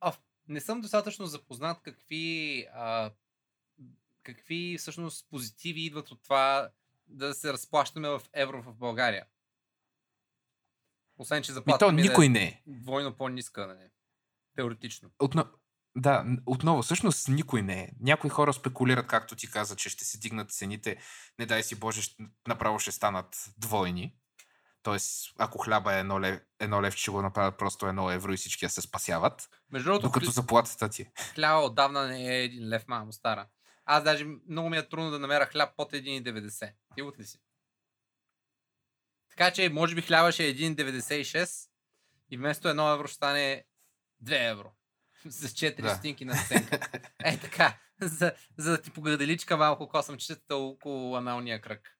а, 0.00 0.12
не 0.48 0.60
съм 0.60 0.80
достатъчно 0.80 1.26
запознат 1.26 1.82
какви, 1.82 2.66
а, 2.74 3.10
какви 4.22 4.76
всъщност 4.78 5.26
позитиви 5.30 5.84
идват 5.84 6.10
от 6.10 6.22
това 6.22 6.70
да 7.06 7.34
се 7.34 7.52
разплащаме 7.52 8.08
в 8.08 8.22
евро 8.32 8.62
в 8.62 8.74
България. 8.74 9.26
Освен, 11.18 11.42
че 11.42 11.52
Ми 11.52 11.54
заплатата 11.54 11.86
то 11.86 11.92
ми 11.92 12.02
да 12.02 12.08
никой 12.08 12.26
е 12.26 12.28
не 12.28 12.44
е. 12.44 12.62
двойно 12.66 13.16
по-ниска, 13.16 13.66
нали? 13.66 13.90
Теоретично. 14.56 15.10
Отно... 15.18 15.44
Да, 16.00 16.24
отново, 16.46 16.82
всъщност 16.82 17.28
никой 17.28 17.62
не 17.62 17.80
е. 17.80 17.88
Някои 18.00 18.30
хора 18.30 18.52
спекулират, 18.52 19.06
както 19.06 19.36
ти 19.36 19.50
каза, 19.50 19.76
че 19.76 19.88
ще 19.90 20.04
се 20.04 20.18
дигнат 20.18 20.50
цените, 20.52 20.96
не 21.38 21.46
дай 21.46 21.62
си 21.62 21.74
Боже, 21.74 22.10
направо 22.48 22.78
ще 22.78 22.92
станат 22.92 23.50
двойни. 23.56 24.16
Тоест, 24.82 25.32
ако 25.38 25.58
хляба 25.58 25.94
е 25.94 26.00
едно, 26.00 26.20
лев, 26.20 26.40
едно 26.60 26.82
лев, 26.82 26.94
ще 26.94 27.10
го 27.10 27.22
направят 27.22 27.58
просто 27.58 27.86
едно 27.86 28.10
евро 28.10 28.32
и 28.32 28.36
всички 28.36 28.64
я 28.64 28.70
се 28.70 28.80
спасяват. 28.82 29.48
Между 29.70 29.84
другото, 29.84 30.02
Докато 30.06 30.26
хли- 30.26 30.30
заплатата 30.32 30.88
ти. 30.88 31.02
е. 31.02 31.12
хляба 31.34 31.60
отдавна 31.60 32.06
не 32.06 32.36
е 32.36 32.42
един 32.44 32.68
лев, 32.68 32.88
мамо 32.88 33.12
стара. 33.12 33.48
Аз 33.84 34.04
даже 34.04 34.24
много 34.48 34.68
ми 34.70 34.76
е 34.76 34.88
трудно 34.88 35.10
да 35.10 35.18
намеря 35.18 35.46
хляб 35.46 35.76
под 35.76 35.92
1,90. 35.92 36.72
Ти 36.94 37.02
ли 37.22 37.26
си? 37.26 37.38
Така 39.28 39.50
че, 39.50 39.68
може 39.68 39.94
би 39.94 40.02
хляба 40.02 40.32
ще 40.32 40.48
е 40.48 40.54
1,96 40.54 41.68
и 42.30 42.36
вместо 42.36 42.68
1 42.68 42.94
евро 42.94 43.06
ще 43.06 43.14
стане 43.16 43.64
2 44.24 44.50
евро. 44.50 44.72
С 45.28 45.48
4 45.48 45.82
Да. 45.82 45.90
стотинки 45.90 46.24
на 46.24 46.36
стенка. 46.36 46.88
Е 47.24 47.38
така, 47.38 47.78
за, 48.00 48.32
за 48.56 48.70
да 48.70 48.82
ти 48.82 48.90
погаделичка 48.90 49.56
малко 49.56 49.88
косъмчетата 49.88 50.56
около 50.56 51.16
аналния 51.16 51.60
кръг. 51.60 51.98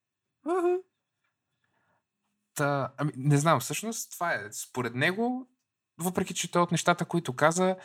Та, 2.55 2.93
ами, 2.97 3.13
не 3.17 3.39
знам, 3.39 3.61
всъщност 3.61 4.13
това 4.13 4.35
е. 4.35 4.53
Според 4.53 4.95
него, 4.95 5.49
въпреки 5.99 6.35
че 6.35 6.51
той 6.51 6.63
от 6.63 6.73
нещата, 6.73 7.05
които 7.05 7.37
каза, 7.37 7.77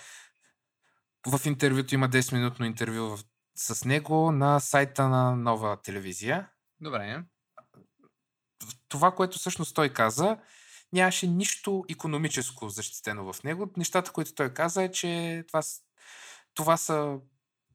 в 1.28 1.46
интервюто 1.46 1.96
има 1.96 2.10
10-минутно 2.10 2.66
интервю 2.66 3.18
с 3.56 3.86
него 3.86 4.32
на 4.32 4.60
сайта 4.60 5.10
на 5.10 5.36
нова 5.36 5.82
телевизия. 5.82 6.50
Добре. 6.82 7.24
Това, 8.88 9.12
което 9.12 9.40
всъщност 9.40 9.76
той 9.76 9.90
каза, 9.90 10.38
нямаше 10.94 11.28
нищо 11.28 11.86
економическо 11.90 12.70
защитено 12.70 13.34
в 13.34 13.44
него. 13.44 13.72
Нещата, 13.78 14.12
които 14.12 14.34
той 14.34 14.54
каза 14.54 14.84
е, 14.84 14.92
че 14.92 15.44
това, 15.48 15.62
това 16.54 16.78
са 16.78 17.20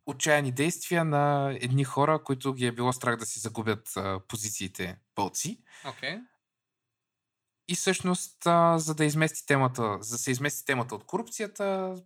отчаяни 0.07 0.53
действия 0.53 1.05
на 1.05 1.57
едни 1.61 1.85
хора, 1.85 2.23
които 2.25 2.53
ги 2.53 2.67
е 2.67 2.73
било 2.73 2.93
страх 2.93 3.17
да 3.17 3.27
си 3.27 3.39
загубят 3.39 3.97
а, 3.97 4.21
позициите 4.29 4.99
бълци. 5.17 5.63
Okay. 5.85 6.23
И 7.69 7.75
всъщност, 7.75 8.47
а, 8.47 8.79
за 8.79 8.95
да 8.95 9.05
измести 9.05 9.47
темата, 9.47 9.99
за 10.01 10.15
да 10.15 10.19
се 10.19 10.31
измести 10.31 10.65
темата 10.65 10.95
от 10.95 11.05
корупцията, 11.05 11.97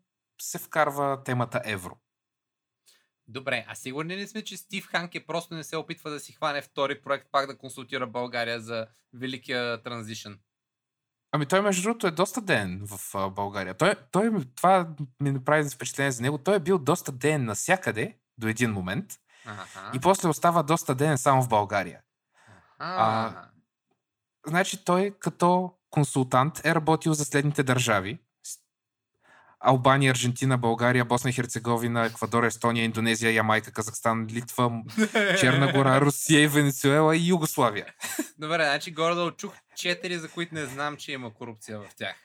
се 0.41 0.59
вкарва 0.59 1.23
темата 1.25 1.63
евро. 1.65 1.97
Добре, 3.29 3.65
а 3.69 3.75
сигурни 3.75 4.17
ли 4.17 4.29
сме, 4.29 4.45
че 4.45 4.57
Стив 4.57 4.87
Ханке 4.87 5.27
просто 5.27 5.55
не 5.55 5.65
се 5.65 5.77
опитва 5.77 6.11
да 6.11 6.21
си 6.21 6.33
хване 6.33 6.63
втори 6.63 7.03
проект, 7.03 7.29
пак 7.33 7.47
да 7.47 7.59
консултира 7.59 8.07
България 8.07 8.61
за 8.61 8.87
великия 9.13 9.83
транзишън? 9.83 10.39
Ами 11.33 11.47
той, 11.47 11.61
между 11.61 11.83
другото, 11.83 12.07
е 12.07 12.11
доста 12.11 12.41
ден 12.41 12.83
в 12.87 13.15
а, 13.15 13.31
България. 13.31 13.75
Той, 13.75 13.95
той, 14.13 14.31
това 14.57 14.89
ми 15.21 15.31
направи 15.31 15.71
впечатление 15.71 16.13
за 16.13 16.23
него. 16.23 16.39
Той 16.39 16.57
е 16.57 16.61
бил 16.61 16.79
доста 16.79 17.13
ден 17.13 17.45
навсякъде 17.45 18.17
до 18.39 18.49
един 18.49 18.71
момент 18.71 19.07
Ага. 19.47 19.65
и 19.95 19.99
после 20.01 20.29
остава 20.29 20.63
доста 20.63 20.95
ден 20.95 21.19
само 21.19 21.43
в 21.43 21.49
България. 21.49 22.01
А, 22.79 23.33
Значи 24.47 24.85
той 24.85 25.15
като 25.21 25.73
консултант 25.91 26.65
е 26.65 26.75
работил 26.75 27.15
за 27.15 27.25
следните 27.25 27.63
държави. 27.63 28.19
Албания, 29.61 30.11
Аржентина, 30.11 30.59
България, 30.59 31.05
Босна 31.05 31.31
и 31.31 31.33
Херцеговина, 31.33 32.05
Еквадор, 32.05 32.45
Естония, 32.45 32.85
Индонезия, 32.85 33.33
Ямайка, 33.33 33.73
Казахстан, 33.73 34.27
Литва, 34.31 34.83
Черна 35.41 35.73
гора, 35.73 36.01
Русия 36.01 36.43
и 36.43 36.49
Венецуела 36.49 37.17
и 37.17 37.29
Югославия. 37.29 37.87
Добре, 38.39 38.65
значи 38.65 38.91
горе 38.91 39.15
да 39.15 39.33
чух 39.37 39.55
четири, 39.77 40.19
за 40.19 40.31
които 40.31 40.55
не 40.55 40.67
знам, 40.67 40.97
че 40.97 41.13
има 41.13 41.35
корупция 41.35 41.79
в 41.79 41.95
тях. 41.97 42.17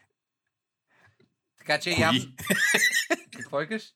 Така 1.58 1.80
че 1.80 1.90
явно... 1.90 2.22
Какво 3.38 3.58
викаш? 3.58 3.94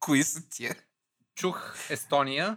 Кои 0.00 0.22
са 0.22 0.48
тия? 0.48 0.76
Чух 1.34 1.90
Естония. 1.90 2.56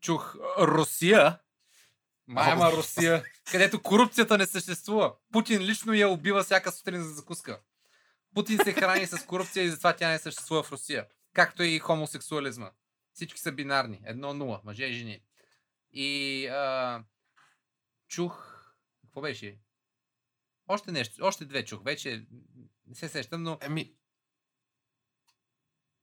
Чух 0.00 0.36
Русия. 0.58 1.38
Майма 2.26 2.72
Русия, 2.72 3.24
където 3.50 3.82
корупцията 3.82 4.38
не 4.38 4.46
съществува. 4.46 5.14
Путин 5.32 5.62
лично 5.62 5.94
я 5.94 6.08
убива 6.08 6.42
всяка 6.42 6.72
сутрин 6.72 7.02
за 7.02 7.10
закуска. 7.10 7.60
Путин 8.34 8.58
се 8.64 8.72
храни 8.72 9.06
с 9.06 9.26
корупция 9.26 9.64
и 9.64 9.70
затова 9.70 9.96
тя 9.96 10.08
не 10.08 10.18
съществува 10.18 10.62
в 10.62 10.72
Русия. 10.72 11.06
Както 11.32 11.62
и 11.62 11.78
хомосексуализма. 11.78 12.70
Всички 13.14 13.40
са 13.40 13.52
бинарни. 13.52 14.00
Едно-нула. 14.04 14.60
Мъже 14.64 14.84
и 14.84 14.92
жени. 14.92 15.22
И 15.92 16.46
а, 16.46 17.02
чух... 18.08 18.51
Какво 19.12 19.20
беше? 19.20 19.58
Още 20.68 20.92
нещо. 20.92 21.24
Още 21.24 21.44
две 21.44 21.64
чух. 21.64 21.82
Вече 21.84 22.26
не 22.86 22.94
се 22.94 23.08
сещам, 23.08 23.42
но... 23.42 23.58
Еми... 23.60 23.94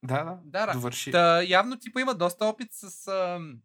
Да, 0.03 0.23
да. 0.23 0.39
Да, 0.43 0.65
да. 0.65 0.73
Довърши. 0.73 1.11
Та, 1.11 1.41
явно 1.41 1.79
типа 1.79 2.01
има 2.01 2.15
доста 2.15 2.45
опит 2.45 2.67
с... 2.71 3.07
ам, 3.07 3.61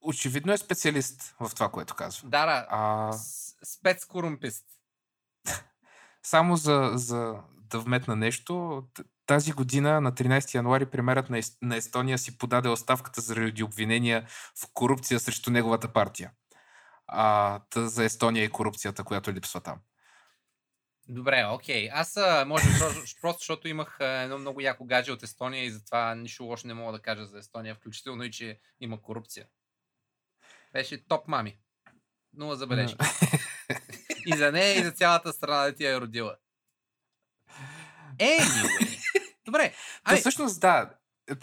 Очевидно 0.00 0.52
е 0.52 0.58
специалист 0.58 1.34
в 1.40 1.54
това, 1.54 1.68
което 1.68 1.94
казва. 1.94 2.28
Да, 2.28 2.46
да. 2.46 2.66
А, 2.70 3.12
Спецкорумпист. 3.64 4.66
само 6.22 6.56
за, 6.56 6.90
за 6.94 7.42
да 7.52 7.80
вметна 7.80 8.16
нещо, 8.16 8.84
тази 9.26 9.52
година 9.52 10.00
на 10.00 10.12
13 10.12 10.54
януари 10.54 10.86
премерът 10.86 11.30
на 11.62 11.76
Естония 11.76 12.18
си 12.18 12.38
подаде 12.38 12.68
оставката 12.68 13.20
заради 13.20 13.62
обвинения 13.62 14.26
в 14.62 14.68
корупция 14.74 15.20
срещу 15.20 15.50
неговата 15.50 15.92
партия. 15.92 16.32
А, 17.08 17.60
за 17.76 18.04
Естония 18.04 18.44
и 18.44 18.50
корупцията, 18.50 19.04
която 19.04 19.32
липсва 19.32 19.60
там. 19.60 19.78
Добре, 21.08 21.44
окей. 21.50 21.90
Аз 21.92 22.18
може 22.46 22.64
просто, 23.20 23.38
защото 23.38 23.68
имах 23.68 23.96
едно 24.00 24.38
много 24.38 24.60
яко 24.60 24.84
гадже 24.84 25.12
от 25.12 25.22
Естония 25.22 25.64
и 25.64 25.70
затова 25.70 26.14
нищо 26.14 26.44
лошо 26.44 26.66
не 26.66 26.74
мога 26.74 26.92
да 26.92 27.02
кажа 27.02 27.26
за 27.26 27.38
Естония, 27.38 27.74
включително 27.74 28.24
и, 28.24 28.30
че 28.30 28.60
има 28.80 29.02
корупция. 29.02 29.46
Беше 30.72 31.06
топ 31.08 31.28
мами. 31.28 31.58
Нула 32.32 32.56
забележки. 32.56 32.98
и 34.26 34.36
за 34.36 34.52
нея, 34.52 34.80
и 34.80 34.84
за 34.84 34.92
цялата 34.92 35.32
страна 35.32 35.64
да 35.64 35.74
ти 35.74 35.84
я 35.84 35.92
е 35.92 36.00
родила. 36.00 36.36
Anyway. 38.18 38.98
Добре. 39.44 39.74
Ами, 40.04 40.20
всъщност, 40.20 40.60
да. 40.60 40.90
е, 41.30 41.34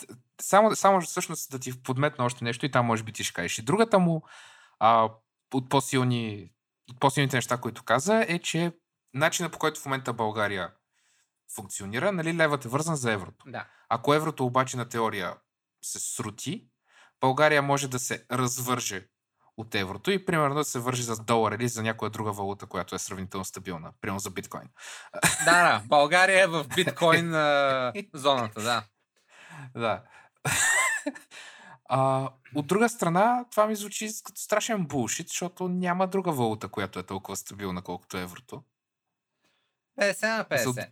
Само, 0.42 0.76
само 0.76 1.02
всъщност 1.02 1.52
да 1.52 1.60
ти 1.60 1.84
подметна 1.84 2.26
още 2.26 2.44
нещо 2.44 2.66
и 2.66 2.72
там 2.72 2.86
може 2.86 3.04
би 3.04 3.12
ти 3.12 3.24
ще 3.24 3.34
кажеш. 3.34 3.58
И 3.58 3.62
другата 3.62 4.00
му 4.00 4.24
а, 4.80 5.10
от, 5.56 5.70
по-силни, 5.70 6.52
от 6.90 7.00
по-силните 7.00 7.36
неща, 7.36 7.58
които 7.58 7.84
каза, 7.84 8.26
е, 8.28 8.40
че 8.40 8.72
начинът 9.14 9.52
по 9.52 9.60
който 9.60 9.80
в 9.80 9.86
момента 9.86 10.14
България 10.14 10.72
функционира, 11.56 12.12
нали, 12.12 12.38
левът 12.38 12.66
е 12.66 12.70
вързан 12.70 12.96
за 12.96 13.12
еврото. 13.12 13.46
да. 13.48 13.68
Ако 13.90 14.14
еврото 14.14 14.46
обаче 14.46 14.78
на 14.78 14.90
теория 14.90 15.38
се 15.84 16.00
срути, 16.00 16.68
България 17.22 17.62
може 17.62 17.88
да 17.88 18.00
се 18.00 18.26
развърже 18.32 19.08
от 19.58 19.76
еврото 19.76 20.12
и 20.12 20.26
примерно 20.26 20.56
да 20.56 20.64
се 20.64 20.80
вържи 20.80 21.04
за 21.04 21.24
долар 21.24 21.52
или 21.52 21.68
за 21.68 21.84
някоя 21.84 22.10
друга 22.12 22.32
валута, 22.32 22.66
която 22.66 22.96
е 22.96 23.00
сравнително 23.00 23.46
стабилна, 23.46 23.92
примерно 24.02 24.20
за 24.20 24.30
биткоин. 24.32 24.70
Да, 25.46 25.64
да. 25.64 25.84
България 25.88 26.44
е 26.44 26.48
в 26.48 26.66
биткоин 26.76 27.32
зоната, 28.14 28.62
да. 28.62 28.84
Да. 29.76 30.04
а, 31.90 32.30
от 32.56 32.68
друга 32.68 32.90
страна, 32.90 33.46
това 33.52 33.68
ми 33.68 33.76
звучи 33.76 34.10
като 34.24 34.42
страшен 34.42 34.86
булшит, 34.86 35.28
защото 35.28 35.68
няма 35.68 36.08
друга 36.08 36.32
валута, 36.32 36.68
която 36.68 37.00
е 37.00 37.04
толкова 37.04 37.36
стабилна, 37.36 37.82
колкото 37.82 38.18
еврото. 38.18 38.64
50 40.00 40.38
на 40.38 40.46
50. 40.46 40.74
Дори, 40.74 40.86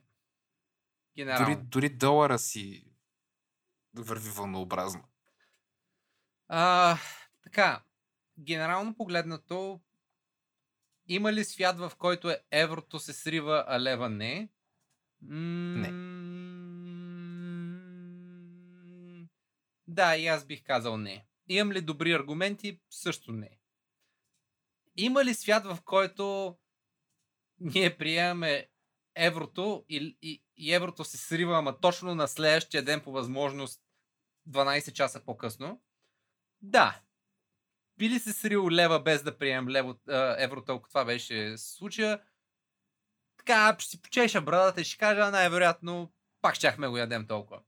Генерално. 1.16 1.62
дори 1.64 1.90
долара 1.90 2.40
си 2.40 2.86
върви 3.96 4.30
вълнообразно. 4.30 5.04
А, 6.48 6.98
така, 7.44 7.84
генерално 8.40 8.96
погледнато, 8.96 9.80
има 11.08 11.34
ли 11.34 11.44
свят, 11.44 11.80
в 11.80 11.92
който 11.98 12.30
е 12.30 12.40
еврото 12.52 13.00
се 13.00 13.14
срива, 13.14 13.66
а 13.68 13.80
лева 13.80 14.10
не? 14.10 14.50
Не. 15.22 15.92
М, 15.92 16.14
Да, 19.88 20.16
и 20.16 20.28
аз 20.28 20.46
бих 20.46 20.64
казал 20.64 20.98
не. 20.98 21.26
Имам 21.48 21.72
ли 21.72 21.82
добри 21.82 22.14
аргументи? 22.14 22.80
Също 22.90 23.32
не. 23.32 23.60
Има 24.98 25.26
ли 25.26 25.34
свят, 25.34 25.66
в 25.66 25.78
който 25.86 26.58
ние 27.60 27.98
приемаме 27.98 28.68
еврото 29.16 29.86
и, 29.90 30.18
и, 30.22 30.44
и 30.58 30.74
еврото 30.74 31.04
се 31.04 31.18
срива, 31.18 31.58
ама 31.58 31.80
точно 31.80 32.16
на 32.16 32.28
следващия 32.28 32.84
ден 32.84 33.02
по 33.02 33.12
възможност 33.12 33.82
12 34.50 34.92
часа 34.94 35.26
по-късно? 35.26 35.82
Да. 36.62 37.02
Би 37.98 38.10
ли 38.10 38.20
се 38.20 38.34
срил 38.34 38.70
лева 38.70 39.00
без 39.00 39.24
да 39.24 39.38
приемем 39.38 39.70
лево, 39.70 39.96
еврото, 40.38 40.72
ако 40.72 40.90
това 40.90 41.06
беше 41.06 41.58
случая? 41.58 42.22
Така, 43.38 43.76
ще 43.80 43.90
си 43.90 44.02
почеша 44.02 44.42
брадата 44.42 44.82
и 44.82 44.84
ще 44.84 44.98
кажа, 44.98 45.32
най-вероятно 45.32 46.14
пак 46.42 46.56
щяхме 46.56 46.88
го 46.88 46.98
ядем 46.98 47.28
толкова. 47.28 47.62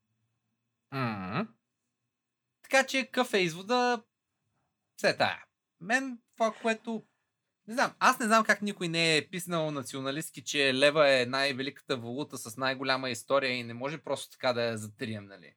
М, 0.91 1.47
Така 2.69 2.87
че 2.87 3.05
какъв 3.05 3.33
е 3.33 3.37
извода? 3.37 4.03
Все 4.97 5.17
тая. 5.17 5.43
Мен 5.81 6.17
това, 6.37 6.53
което... 6.61 7.03
Не 7.67 7.73
знам, 7.73 7.93
аз 7.99 8.19
не 8.19 8.25
знам 8.25 8.43
как 8.43 8.61
никой 8.61 8.87
не 8.87 9.17
е 9.17 9.27
писнал 9.27 9.71
националистки, 9.71 10.43
че 10.43 10.73
лева 10.73 11.11
е 11.11 11.25
най-великата 11.25 11.97
валута 11.97 12.37
с 12.37 12.57
най-голяма 12.57 13.09
история 13.09 13.51
и 13.51 13.63
не 13.63 13.73
може 13.73 13.97
просто 13.97 14.31
така 14.31 14.53
да 14.53 14.63
я 14.63 14.77
затрием, 14.77 15.25
нали? 15.25 15.53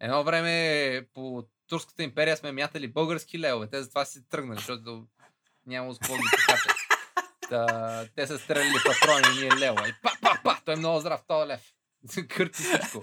Едно 0.00 0.24
време 0.24 1.06
по 1.14 1.48
Турската 1.68 2.02
империя 2.02 2.36
сме 2.36 2.52
мятали 2.52 2.92
български 2.92 3.38
левове. 3.38 3.70
Те 3.70 3.82
затова 3.82 4.04
си 4.04 4.28
тръгнали, 4.28 4.58
защото 4.58 5.06
няма 5.66 5.94
с 5.94 5.98
какво 5.98 6.14
те 8.16 8.26
са 8.26 8.38
стреляли 8.38 8.74
патрони, 8.86 9.40
ние 9.40 9.50
лева. 9.50 9.88
И 9.88 9.94
па, 10.02 10.12
па, 10.22 10.40
па, 10.44 10.60
той 10.64 10.74
е 10.74 10.76
много 10.76 11.00
здрав, 11.00 11.20
този 11.26 11.48
лев. 11.48 11.60
Кърти 12.28 12.62
всичко. 12.62 13.02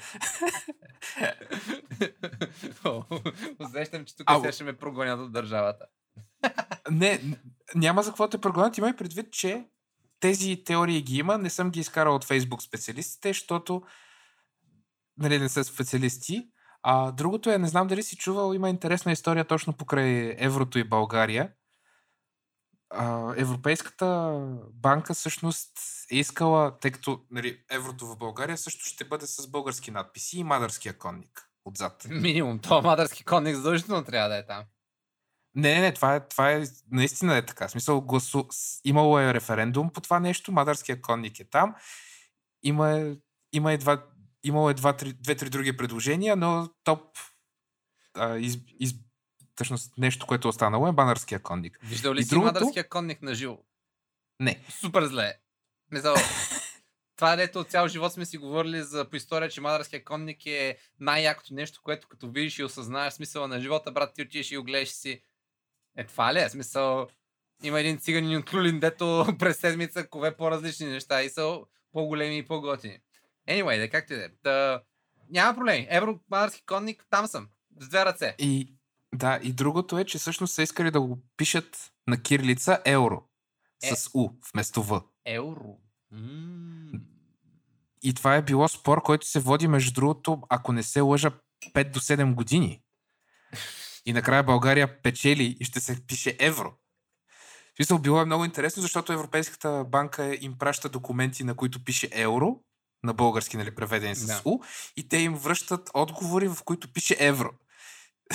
Усещам, 3.60 4.06
че 4.06 4.16
тук 4.16 4.32
Ало. 4.32 4.42
сега 4.42 4.52
ще 4.52 4.64
ме 4.64 4.78
прогонят 4.78 5.20
от 5.20 5.32
държавата. 5.32 5.86
Не, 6.92 7.22
няма 7.76 8.04
за 8.04 8.10
какво 8.10 8.30
те 8.30 8.38
прогонят. 8.38 8.78
Имай 8.78 8.96
предвид, 8.96 9.32
че 9.32 9.66
тези 10.20 10.64
теории 10.64 11.02
ги 11.02 11.18
има. 11.18 11.38
Не 11.38 11.50
съм 11.50 11.72
ги 11.72 11.80
изкарал 11.80 12.16
от 12.16 12.26
Facebook 12.26 12.68
специалистите, 12.68 13.30
защото 13.30 13.82
нали, 15.18 15.40
не 15.40 15.50
са 15.50 15.64
специалисти. 15.64 16.50
А 16.84 17.12
другото 17.12 17.50
е, 17.50 17.58
не 17.58 17.68
знам 17.68 17.88
дали 17.88 18.04
си 18.04 18.18
чувал, 18.18 18.54
има 18.54 18.70
интересна 18.70 19.12
история 19.12 19.46
точно 19.46 19.74
покрай 19.74 20.36
еврото 20.38 20.80
и 20.80 20.84
България. 20.84 21.52
А, 22.90 23.34
Европейската 23.38 24.40
банка 24.74 25.14
всъщност 25.14 25.72
е 26.12 26.16
искала, 26.16 26.80
тъй 26.80 26.92
като 26.92 27.22
нали, 27.32 27.60
еврото 27.72 28.08
в 28.08 28.18
България 28.18 28.58
също 28.58 28.86
ще 28.86 29.06
бъде 29.06 29.28
с 29.28 29.48
български 29.48 29.92
надписи 29.92 30.40
и 30.40 30.44
мадърския 30.44 30.98
конник 30.98 31.50
отзад. 31.66 32.06
Минимум. 32.10 32.60
То 32.60 32.82
мадърски 32.82 33.24
конник 33.24 33.56
задължително 33.56 34.04
трябва 34.04 34.30
да 34.30 34.38
е 34.38 34.46
там. 34.46 34.64
Не, 35.56 35.76
не, 35.76 35.82
не, 35.82 35.94
това 35.94 36.16
е, 36.16 36.28
това 36.28 36.52
е 36.52 36.64
наистина 36.92 37.38
е 37.38 37.46
така. 37.46 37.68
В 37.68 37.72
смисъл, 37.72 38.02
гласу... 38.02 38.44
имало 38.84 39.20
е 39.20 39.34
референдум 39.34 39.90
по 39.90 40.02
това 40.02 40.20
нещо, 40.20 40.52
Мадарския 40.52 41.02
конник 41.02 41.40
е 41.40 41.50
там. 41.50 41.76
Има, 42.64 42.92
е- 42.92 43.16
има 43.54 43.74
е 43.74 43.78
два, 43.78 44.04
имало 44.44 44.70
е 44.70 44.74
два, 44.74 44.98
три, 44.98 45.14
две-три 45.14 45.50
други 45.50 45.78
предложения, 45.78 46.36
но 46.36 46.70
топ 46.84 47.18
а, 48.14 48.38
из, 48.38 48.58
из, 48.80 48.96
всъщност 49.58 49.98
нещо, 49.98 50.28
което 50.28 50.48
е 50.48 50.50
останало 50.50 50.88
е 50.88 50.92
Банарския 50.92 51.40
конник. 51.40 51.80
Виждал 51.84 52.14
ли 52.14 52.20
И 52.20 52.24
си 52.24 52.30
другото? 52.30 52.54
мадърския 52.54 52.90
конник 52.90 53.22
на 53.22 53.36
живо? 53.36 53.58
Не. 54.40 54.60
Супер 54.70 55.06
зле. 55.06 55.34
Мисъл, 55.92 56.16
това 57.16 57.36
дето 57.36 57.64
цял 57.64 57.88
живот 57.88 58.14
сме 58.14 58.26
си 58.26 58.38
говорили 58.38 58.84
за 58.84 59.10
по 59.10 59.16
история, 59.16 59.50
че 59.50 59.62
мадърския 59.62 60.04
конник 60.04 60.46
е 60.46 60.78
най-якото 61.00 61.54
нещо, 61.54 61.82
което 61.84 62.08
като 62.08 62.30
видиш 62.32 62.60
и 62.60 62.64
осъзнаеш 62.64 63.14
смисъла 63.14 63.48
на 63.48 63.60
живота, 63.60 63.92
брат, 63.92 64.14
ти 64.16 64.22
отидеш 64.22 64.52
и 64.52 64.58
го 64.58 64.64
гледаш 64.64 64.90
и 64.90 64.94
си. 64.94 65.22
Е, 65.98 66.04
това 66.04 66.34
ли 66.34 66.40
е? 66.40 66.50
Смисъл, 66.50 67.08
има 67.64 67.80
един 67.80 68.00
циганин 68.00 68.38
от 68.38 68.54
Люлин, 68.54 68.80
дето 68.80 69.36
през 69.40 69.58
седмица 69.58 70.08
кове 70.08 70.38
по-различни 70.38 70.88
неща 70.88 71.24
и 71.24 71.30
са 71.30 71.60
по-големи 71.92 72.38
и 72.38 72.46
по-готини. 72.46 73.00
Anyway, 73.50 73.80
да 73.80 73.90
как 73.90 74.08
ти 74.08 74.16
да 74.16 74.26
е. 74.26 74.30
Та, 74.44 74.82
Няма 75.30 75.56
проблеми. 75.56 75.88
Евро 75.90 76.20
мадърски 76.30 76.66
конник, 76.66 77.06
там 77.10 77.28
съм. 77.28 77.48
С 77.80 77.90
две 77.90 78.06
ръце. 78.06 78.36
И, 78.40 78.74
да, 79.18 79.40
и 79.44 79.54
другото 79.54 79.98
е, 79.98 80.06
че 80.06 80.18
всъщност 80.18 80.54
са 80.54 80.64
искали 80.64 80.92
да 80.92 81.02
го 81.02 81.20
пишат 81.38 81.92
на 82.08 82.22
кирилица 82.22 82.80
евро. 82.86 83.24
Е. 83.84 83.96
С 83.96 84.10
У 84.14 84.30
вместо 84.54 84.84
В. 84.84 85.02
Евро. 85.26 85.78
М. 86.12 87.00
И 88.04 88.14
това 88.14 88.36
е 88.36 88.42
било 88.42 88.68
спор, 88.68 89.02
който 89.02 89.28
се 89.28 89.40
води, 89.40 89.68
между 89.68 89.94
другото, 89.94 90.42
ако 90.50 90.74
не 90.74 90.84
се 90.84 91.02
лъжа, 91.02 91.32
5 91.74 91.92
до 91.92 92.00
7 92.00 92.34
години. 92.34 92.82
И 94.06 94.14
накрая 94.14 94.44
България 94.44 95.02
печели 95.02 95.58
и 95.60 95.66
ще 95.66 95.80
се 95.80 96.06
пише 96.08 96.38
евро. 96.40 96.74
Смисъл, 97.76 98.00
било 98.00 98.22
е 98.22 98.26
много 98.26 98.46
интересно, 98.46 98.82
защото 98.82 99.14
Европейската 99.14 99.86
банка 99.88 100.38
им 100.42 100.58
праща 100.58 100.90
документи, 100.90 101.44
на 101.44 101.56
които 101.56 101.84
пише 101.84 102.10
евро, 102.12 102.60
на 103.04 103.14
български, 103.14 103.58
нали, 103.58 103.76
преведени 103.76 104.16
с 104.16 104.26
Да. 104.26 104.42
У, 104.46 104.60
и 104.98 105.08
те 105.08 105.18
им 105.18 105.36
връщат 105.36 105.90
отговори, 105.94 106.48
в 106.48 106.58
които 106.66 106.94
пише 106.94 107.16
евро. 107.20 107.50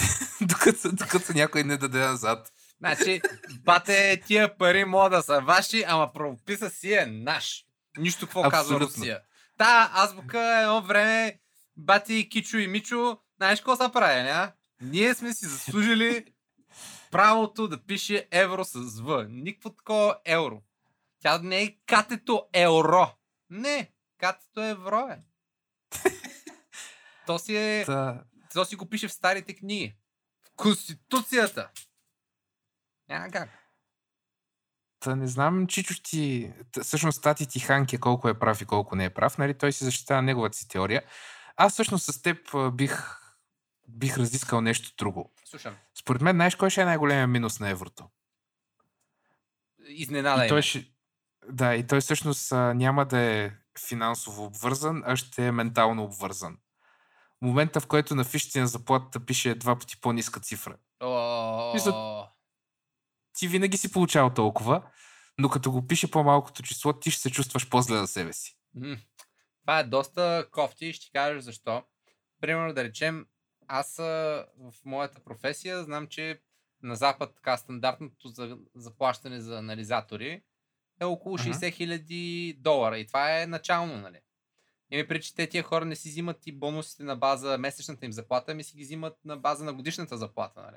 докато, 0.40 0.92
докато 0.92 1.32
някой 1.32 1.64
не 1.64 1.76
даде 1.76 1.98
назад. 1.98 2.52
Значи, 2.78 3.20
бате, 3.64 4.22
тия 4.26 4.58
пари 4.58 4.84
могат 4.84 5.12
да 5.12 5.22
са 5.22 5.40
ваши, 5.40 5.84
ама 5.86 6.12
правописа 6.12 6.70
си 6.70 6.92
е 6.92 7.06
наш. 7.06 7.64
Нищо 7.98 8.26
какво 8.26 8.42
казва. 8.42 8.80
Русия. 8.80 9.20
Та, 9.58 9.90
азбука 9.94 10.60
едно 10.60 10.82
време, 10.82 11.38
бати 11.76 12.28
Кичо 12.28 12.56
и 12.56 12.66
Мичо, 12.66 13.18
знаеш 13.36 13.58
какво 13.60 13.76
са 13.76 13.90
прави, 13.92 14.22
ня? 14.22 14.52
Ние 14.80 15.14
сме 15.14 15.32
си 15.32 15.46
заслужили 15.46 16.24
правото 17.10 17.68
да 17.68 17.82
пише 17.82 18.28
евро 18.30 18.64
с 18.64 19.00
В. 19.00 19.26
Никакво 19.28 19.70
такова 19.70 20.16
евро. 20.24 20.62
Тя 21.22 21.38
не 21.38 21.62
е 21.62 21.76
катето 21.86 22.46
евро. 22.52 23.10
Не, 23.50 23.92
катето 24.18 24.60
евро 24.62 25.08
е. 25.10 25.18
То 27.26 27.38
си 27.38 27.56
е... 27.56 27.84
Та, 27.86 28.22
То 28.52 28.64
си 28.64 28.76
го 28.76 28.86
пише 28.86 29.08
в 29.08 29.12
старите 29.12 29.54
книги. 29.54 29.96
В 30.44 30.50
Конституцията. 30.56 31.70
Няма 33.08 33.30
как. 33.30 33.50
Та 35.00 35.16
не 35.16 35.26
знам, 35.26 35.66
Чичо 35.66 36.02
ти... 36.02 36.52
Всъщност 36.82 37.22
Тати 37.22 37.46
Тиханки 37.46 37.98
колко 37.98 38.28
е 38.28 38.38
прав 38.38 38.60
и 38.60 38.64
колко 38.64 38.96
не 38.96 39.04
е 39.04 39.10
прав. 39.10 39.38
Нали? 39.38 39.58
Той 39.58 39.72
си 39.72 39.84
защитава 39.84 40.22
неговата 40.22 40.58
си 40.58 40.68
теория. 40.68 41.02
Аз 41.56 41.72
всъщност 41.72 42.04
с 42.04 42.22
теб 42.22 42.38
бих, 42.72 43.16
бих 43.88 44.18
разискал 44.18 44.60
нещо 44.60 44.94
друго. 44.98 45.32
Слушам. 45.44 45.76
Според 45.98 46.22
мен, 46.22 46.36
знаеш 46.36 46.54
кой 46.54 46.70
ще 46.70 46.82
е 46.82 46.84
най-големия 46.84 47.26
минус 47.26 47.60
на 47.60 47.68
еврото? 47.68 48.08
Изненада 49.88 50.42
и 50.42 50.46
е. 50.46 50.48
той 50.48 50.62
ще... 50.62 50.86
Да, 51.48 51.74
и 51.74 51.86
той 51.86 52.00
всъщност 52.00 52.52
няма 52.52 53.06
да 53.06 53.18
е 53.18 53.52
финансово 53.88 54.44
обвързан, 54.44 55.02
а 55.06 55.16
ще 55.16 55.46
е 55.46 55.52
ментално 55.52 56.04
обвързан. 56.04 56.58
Момента, 57.42 57.80
в 57.80 57.86
който 57.86 58.14
на 58.14 58.24
фишите 58.24 58.60
на 58.60 58.66
заплатата 58.66 59.20
пише 59.20 59.54
два 59.54 59.78
пъти 59.78 60.00
по-ниска 60.00 60.40
цифра. 60.40 60.76
Мисля- 61.74 62.28
Ти 63.32 63.48
винаги 63.48 63.76
си 63.76 63.92
получавал 63.92 64.30
толкова, 64.30 64.82
но 65.38 65.48
като 65.48 65.72
го 65.72 65.86
пише 65.86 66.10
по-малкото 66.10 66.62
число, 66.62 66.92
ти 66.92 67.10
ще 67.10 67.20
се 67.20 67.30
чувстваш 67.30 67.68
по-зле 67.68 67.96
за 67.96 68.06
себе 68.06 68.32
си. 68.32 68.56
Това 69.60 69.78
е 69.78 69.84
доста 69.84 70.46
кофти 70.50 70.86
и 70.86 70.92
ще 70.92 71.10
кажа 71.10 71.40
защо. 71.40 71.82
Примерно 72.40 72.74
да 72.74 72.84
речем, 72.84 73.26
аз 73.68 73.96
в 73.96 74.72
моята 74.84 75.20
професия 75.20 75.84
знам, 75.84 76.06
че 76.06 76.40
на 76.82 76.96
Запад 76.96 77.34
така 77.34 77.56
стандартното 77.56 78.28
за, 78.28 78.58
заплащане 78.74 79.40
за 79.40 79.58
анализатори 79.58 80.42
е 81.00 81.04
около 81.04 81.34
Мгм. 81.34 81.42
60 81.44 81.72
хиляди 81.72 82.56
долара 82.58 82.98
и 82.98 83.06
това 83.06 83.40
е 83.40 83.46
начално, 83.46 83.96
нали? 83.96 84.20
Ими 84.92 85.08
преди, 85.08 85.22
че 85.24 85.34
те 85.34 85.46
тия 85.46 85.62
хора 85.62 85.84
не 85.84 85.96
си 85.96 86.08
взимат 86.08 86.46
и 86.46 86.52
бонусите 86.52 87.02
на 87.02 87.16
база 87.16 87.58
месечната 87.58 88.06
им 88.06 88.12
заплата, 88.12 88.52
ами 88.52 88.64
си 88.64 88.76
ги 88.76 88.82
взимат 88.82 89.24
на 89.24 89.36
база 89.36 89.64
на 89.64 89.72
годишната 89.72 90.16
заплата, 90.16 90.62
нали? 90.62 90.76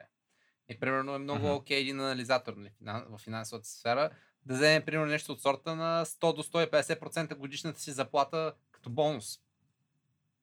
И 0.70 0.80
примерно 0.80 1.16
е 1.16 1.20
много 1.20 1.39
Мгм. 1.39 1.55
окей 1.55 1.78
един 1.78 1.99
анализатор 1.99 2.53
нали, 2.53 2.72
в 3.09 3.18
финансовата 3.18 3.68
сфера 3.68 4.09
да 4.45 4.53
вземе 4.53 4.86
примерно 4.86 5.11
нещо 5.11 5.32
от 5.32 5.41
сорта 5.41 5.76
на 5.76 6.05
100 6.05 6.36
до 6.36 6.43
150% 6.43 7.36
годишната 7.36 7.80
си 7.80 7.91
заплата 7.91 8.53
като 8.72 8.89
бонус. 8.89 9.39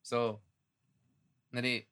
So, 0.04 0.38
нали, 1.52 1.86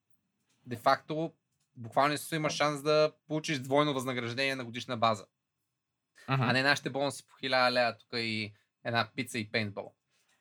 де 0.67 0.77
факто, 0.77 1.33
буквално 1.77 2.19
си 2.19 2.35
има 2.35 2.51
шанс 2.51 2.83
да 2.83 3.13
получиш 3.27 3.59
двойно 3.59 3.95
възнаграждение 3.95 4.57
на 4.57 4.65
годишна 4.65 4.97
база. 4.97 5.27
А 6.27 6.53
не 6.53 6.63
нашите 6.63 6.91
бонуси 6.91 7.27
по 7.29 7.37
1000 7.37 7.71
лева 7.71 7.97
тук 7.99 8.09
и 8.13 8.55
една 8.85 9.11
пица 9.17 9.39
и 9.39 9.51
пейнтбол. 9.51 9.95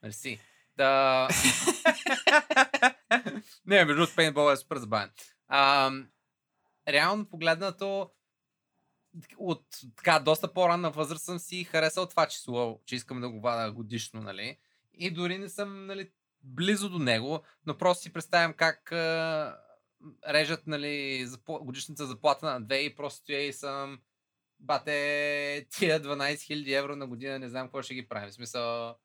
Мерси. 0.03 0.39
Да. 0.79 1.27
не, 3.65 3.85
между 3.85 3.95
другото, 3.95 4.15
пейнтбол 4.15 4.51
е 4.51 4.57
супер 4.57 4.77
забавен. 4.77 5.11
А, 5.47 5.91
реално 6.87 7.29
погледнато, 7.29 8.11
от 9.37 9.65
така 9.95 10.19
доста 10.19 10.53
по-ранна 10.53 10.91
възраст 10.91 11.25
съм 11.25 11.39
си 11.39 11.63
харесал 11.63 12.05
това 12.05 12.25
число, 12.25 12.79
че 12.85 12.95
искам 12.95 13.21
да 13.21 13.29
го 13.29 13.41
вада 13.41 13.71
годишно, 13.71 14.21
нали? 14.21 14.57
И 14.93 15.11
дори 15.11 15.37
не 15.37 15.49
съм, 15.49 15.85
нали, 15.85 16.11
близо 16.43 16.89
до 16.89 16.99
него, 16.99 17.43
но 17.65 17.77
просто 17.77 18.03
си 18.03 18.13
представям 18.13 18.53
как 18.53 18.91
а, 18.91 19.57
режат, 20.27 20.67
нали, 20.67 21.27
годишната 21.47 22.05
заплата 22.05 22.45
на 22.45 22.61
две 22.61 22.79
и 22.79 22.95
просто 22.95 23.19
стоя 23.19 23.41
и 23.41 23.53
съм 23.53 23.99
бате, 24.59 25.67
тия 25.69 26.01
12 26.01 26.33
000 26.33 26.77
евро 26.77 26.95
на 26.95 27.07
година, 27.07 27.39
не 27.39 27.49
знам 27.49 27.67
какво 27.67 27.81
ще 27.81 27.93
ги 27.93 28.07
правим. 28.07 28.29
В 28.29 28.33
смисъл, 28.33 28.95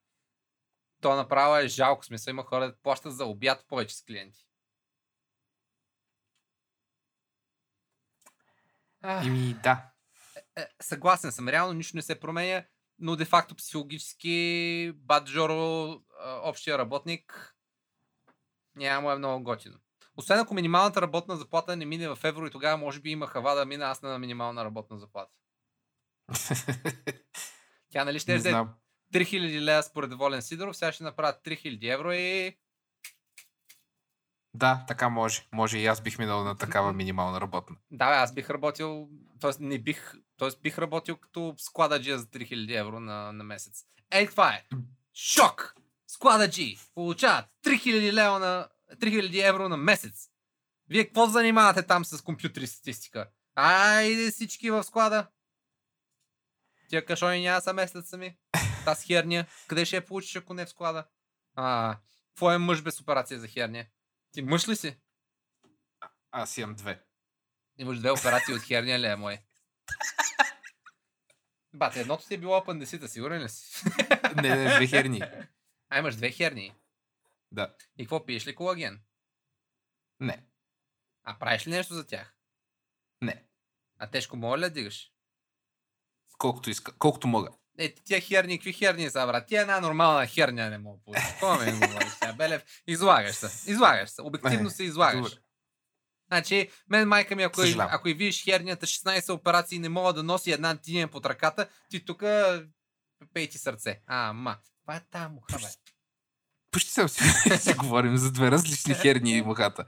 то 1.04 1.16
направо 1.16 1.56
е 1.56 1.68
жалко. 1.68 2.04
Смисъл, 2.04 2.30
има 2.30 2.42
хора 2.42 2.66
да 2.66 2.76
плащат 2.82 3.16
за 3.16 3.24
обяд 3.24 3.64
повече 3.68 3.96
с 3.96 4.04
клиенти. 4.04 4.46
Ими 9.24 9.54
да. 9.62 9.90
е, 10.56 10.66
съгласен 10.82 11.32
съм, 11.32 11.48
реално 11.48 11.72
нищо 11.72 11.96
не 11.96 12.02
се 12.02 12.20
променя, 12.20 12.64
но 12.98 13.16
де-факто 13.16 13.54
психологически 13.54 14.92
Баджоро, 14.96 16.00
общия 16.42 16.78
работник, 16.78 17.54
няма 18.76 19.12
е 19.12 19.18
много 19.18 19.44
готино. 19.44 19.78
Освен 20.16 20.38
ако 20.38 20.54
минималната 20.54 21.02
работна 21.02 21.36
заплата 21.36 21.76
не 21.76 21.84
мине 21.84 22.08
в 22.08 22.18
евро 22.24 22.46
и 22.46 22.50
тогава 22.50 22.76
може 22.76 23.00
би 23.00 23.10
има 23.10 23.26
хава 23.26 23.54
да 23.54 23.66
мина 23.66 23.84
аз 23.84 24.02
на 24.02 24.18
минимална 24.18 24.64
работна 24.64 24.98
заплата. 24.98 25.32
Тя 27.90 28.04
нали 28.04 28.18
ще 28.18 28.38
знам. 28.38 28.74
3000 29.12 29.60
лева 29.60 29.82
според 29.82 30.14
Волен 30.14 30.42
Сидоров, 30.42 30.76
сега 30.76 30.92
ще 30.92 31.04
направят 31.04 31.44
3000 31.44 31.92
евро 31.94 32.12
и 32.12 32.56
Да, 34.54 34.84
така 34.88 35.08
може. 35.08 35.46
Може 35.52 35.78
и 35.78 35.86
аз 35.86 36.00
бих 36.00 36.18
минал 36.18 36.44
на 36.44 36.56
такава 36.56 36.92
минимална 36.92 37.40
работна. 37.40 37.76
да, 37.90 38.10
бе, 38.10 38.16
аз 38.16 38.34
бих 38.34 38.50
работил, 38.50 39.08
т.е. 39.40 39.50
не 39.60 39.78
бих, 39.78 40.14
т.е. 40.38 40.48
бих 40.62 40.78
работил 40.78 41.16
като 41.16 41.54
склададжия 41.58 42.18
за 42.18 42.26
3000 42.26 42.80
евро 42.80 43.00
на, 43.00 43.32
на 43.32 43.44
месец. 43.44 43.84
Ей, 44.10 44.26
това 44.26 44.54
е! 44.54 44.64
Шок! 45.14 45.74
Склададжи 46.06 46.78
получават 46.94 47.44
3000 47.64 48.12
лева 48.12 48.38
на 48.38 48.68
3000 48.96 49.48
евро 49.48 49.68
на 49.68 49.76
месец. 49.76 50.28
Вие 50.88 51.04
какво 51.04 51.26
занимавате 51.26 51.82
там 51.82 52.04
с 52.04 52.22
компютри 52.22 52.66
статистика? 52.66 53.28
Айде 53.54 54.30
всички 54.30 54.70
в 54.70 54.84
склада. 54.84 55.26
Тия 56.88 57.04
кашони 57.04 57.42
няма 57.42 57.60
са 57.60 57.72
местят 57.72 58.06
сами. 58.06 58.36
Таз 58.84 59.04
херния. 59.04 59.46
Къде 59.66 59.84
ще 59.84 59.96
я 59.96 60.06
получиш, 60.06 60.36
ако 60.36 60.54
не 60.54 60.66
в 60.66 60.70
склада? 60.70 61.06
А, 61.54 61.96
какво 62.28 62.52
е 62.52 62.58
мъж 62.58 62.82
без 62.82 63.00
операция 63.00 63.40
за 63.40 63.48
херния? 63.48 63.88
Ти 64.32 64.42
мъж 64.42 64.68
ли 64.68 64.76
си? 64.76 64.96
Аз 66.30 66.58
имам 66.58 66.74
две. 66.74 67.04
Имаш 67.78 67.98
две 67.98 68.10
операции 68.10 68.54
от 68.54 68.62
херния 68.62 68.98
ли 68.98 69.06
е 69.06 69.16
мой? 69.16 69.38
Бате, 71.74 72.00
едното 72.00 72.26
ти 72.26 72.34
е 72.34 72.38
било 72.38 72.56
апандесита, 72.56 73.08
сигурен 73.08 73.42
ли 73.42 73.48
си? 73.48 73.84
Не, 74.36 74.56
не, 74.56 74.74
две 74.76 74.86
херни. 74.86 75.22
А, 75.88 75.98
имаш 75.98 76.16
две 76.16 76.30
херни. 76.30 76.74
Да. 77.52 77.74
И 77.98 78.04
какво 78.04 78.26
пиеш 78.26 78.46
ли 78.46 78.54
колаген? 78.54 79.02
Не. 80.20 80.44
А 81.22 81.38
правиш 81.38 81.66
ли 81.66 81.70
нещо 81.70 81.94
за 81.94 82.06
тях? 82.06 82.34
Не. 83.22 83.44
А 83.98 84.10
тежко 84.10 84.36
мога 84.36 84.58
ли 84.58 84.60
да 84.60 84.70
дигаш? 84.70 85.12
Колкото 86.38 86.70
иска. 86.70 86.98
Колкото 86.98 87.28
мога. 87.28 87.50
Е, 87.78 87.94
ти 87.94 88.04
тия 88.04 88.20
херни, 88.20 88.58
какви 88.58 88.72
херни 88.72 89.10
са, 89.10 89.26
брат? 89.26 89.46
Ти 89.46 89.56
една 89.56 89.80
нормална 89.80 90.26
херня 90.26 90.70
не 90.70 90.78
мога 90.78 90.98
да. 91.08 91.14
Какво 91.14 91.58
ме 91.58 91.72
говориш 91.72 92.12
сега, 92.12 92.32
Белев? 92.32 92.62
Излагаш 92.86 93.36
се. 93.36 93.70
Излагаш 93.70 94.10
се. 94.10 94.22
Обективно 94.22 94.70
се 94.70 94.84
излагаш. 94.84 95.22
Добре. 95.22 95.44
Значи, 96.28 96.70
мен 96.90 97.08
майка 97.08 97.36
ми, 97.36 97.42
ако, 97.42 97.60
и, 97.60 97.64
Съжалявам. 97.64 97.94
ако 97.94 98.08
и 98.08 98.14
видиш 98.14 98.44
хернията 98.44 98.86
16 98.86 99.32
операции 99.32 99.78
не 99.78 99.88
мога 99.88 100.12
да 100.12 100.22
носи 100.22 100.52
една 100.52 100.70
антинен 100.70 101.08
под 101.08 101.26
ръката, 101.26 101.68
ти 101.90 102.04
тук 102.04 102.24
пей 103.34 103.48
ти 103.48 103.58
сърце. 103.58 104.00
А, 104.06 104.32
ма. 104.32 104.56
Това 104.82 104.96
е 104.96 105.00
тая 105.10 105.28
муха, 105.28 105.58
бе. 105.58 105.66
Почти 106.70 106.90
си, 106.90 107.00
си 107.58 107.74
говорим 107.74 108.16
за 108.16 108.32
две 108.32 108.50
различни 108.50 108.94
херни 108.94 109.36
и 109.36 109.42
мухата. 109.42 109.84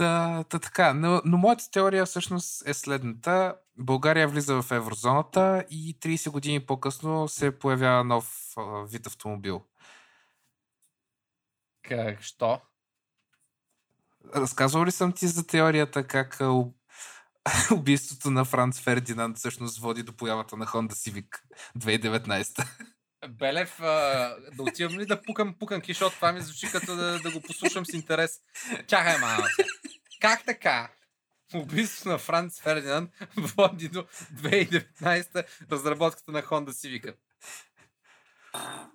Та, 0.00 0.44
та 0.44 0.58
така, 0.58 0.94
но, 0.94 1.22
но 1.24 1.38
моята 1.38 1.70
теория 1.70 2.06
всъщност 2.06 2.68
е 2.68 2.74
следната. 2.74 3.56
България 3.78 4.28
влиза 4.28 4.62
в 4.62 4.70
еврозоната 4.70 5.64
и 5.70 5.98
30 6.00 6.30
години 6.30 6.60
по-късно 6.60 7.28
се 7.28 7.58
появява 7.58 8.04
нов 8.04 8.52
а, 8.56 8.62
вид 8.86 9.06
автомобил. 9.06 9.62
Как, 11.82 12.22
що? 12.22 12.60
Разказвал 14.36 14.84
ли 14.84 14.90
съм 14.90 15.12
ти 15.12 15.26
за 15.26 15.46
теорията 15.46 16.06
как 16.06 16.38
убийството 17.72 18.30
на 18.30 18.44
Франц 18.44 18.80
Фердинанд 18.80 19.36
всъщност 19.36 19.78
води 19.78 20.02
до 20.02 20.12
появата 20.12 20.56
на 20.56 20.66
Honda 20.66 20.92
Civic 20.92 21.28
2019? 21.78 22.66
Белев, 23.28 23.80
а, 23.80 24.36
да 24.56 24.62
отивам 24.62 24.98
ли 24.98 25.06
да 25.06 25.22
пукам 25.22 25.54
пуканки, 25.58 25.92
защото 25.92 26.16
това 26.16 26.32
ми 26.32 26.40
звучи 26.40 26.70
като 26.72 26.96
да, 26.96 27.18
да 27.18 27.30
го 27.30 27.40
послушам 27.40 27.86
с 27.86 27.92
интерес. 27.92 28.40
Чакай 28.86 29.18
малко. 29.18 29.48
Как 30.20 30.44
така? 30.44 30.90
Убийството 31.54 32.08
на 32.08 32.18
Франц 32.18 32.60
Фердинанд 32.60 33.10
води 33.36 33.88
до 33.88 34.02
2019 34.02 35.46
разработката 35.70 36.32
на 36.32 36.42
Honda 36.42 36.70
Civic. 36.70 37.14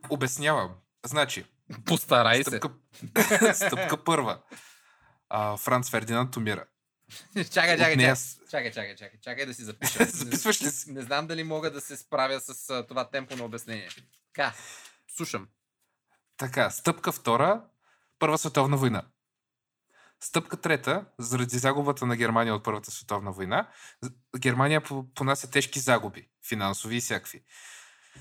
Обяснявам. 0.09 0.75
Значи, 1.05 1.45
Постарай 1.85 2.43
се. 2.43 2.49
стъпка, 2.49 2.69
стъпка 3.53 4.03
първа. 4.03 4.41
А, 5.29 5.57
Франц 5.57 5.89
Фердинанд 5.89 6.37
умира. 6.37 6.65
Чакай, 7.33 7.77
чакай, 7.77 7.95
нея 7.95 8.15
чакай. 8.51 8.71
Чакай, 8.71 8.95
чакай, 8.95 9.19
чакай. 9.21 9.45
Да 9.45 9.53
си 9.53 9.63
запиша. 9.63 10.05
Записваш 10.05 10.61
ли 10.61 10.69
си? 10.69 10.91
Не 10.91 11.01
знам 11.01 11.27
дали 11.27 11.43
мога 11.43 11.71
да 11.71 11.81
се 11.81 11.97
справя 11.97 12.39
с 12.39 12.69
а, 12.69 12.87
това 12.87 13.09
темпо 13.09 13.35
на 13.35 13.43
обяснение. 13.43 13.89
Така, 14.33 14.53
слушам. 15.15 15.47
Така, 16.37 16.69
стъпка 16.69 17.11
втора, 17.11 17.63
Първа 18.19 18.37
световна 18.37 18.77
война. 18.77 19.03
Стъпка 20.23 20.57
трета, 20.57 21.05
заради 21.19 21.57
загубата 21.57 22.05
на 22.05 22.15
Германия 22.15 22.55
от 22.55 22.63
Първата 22.63 22.91
световна 22.91 23.31
война, 23.31 23.69
Германия 24.37 24.81
по- 24.83 25.13
понася 25.13 25.51
тежки 25.51 25.79
загуби, 25.79 26.29
финансови 26.47 26.95
и 26.97 27.01
всякакви. 27.01 27.43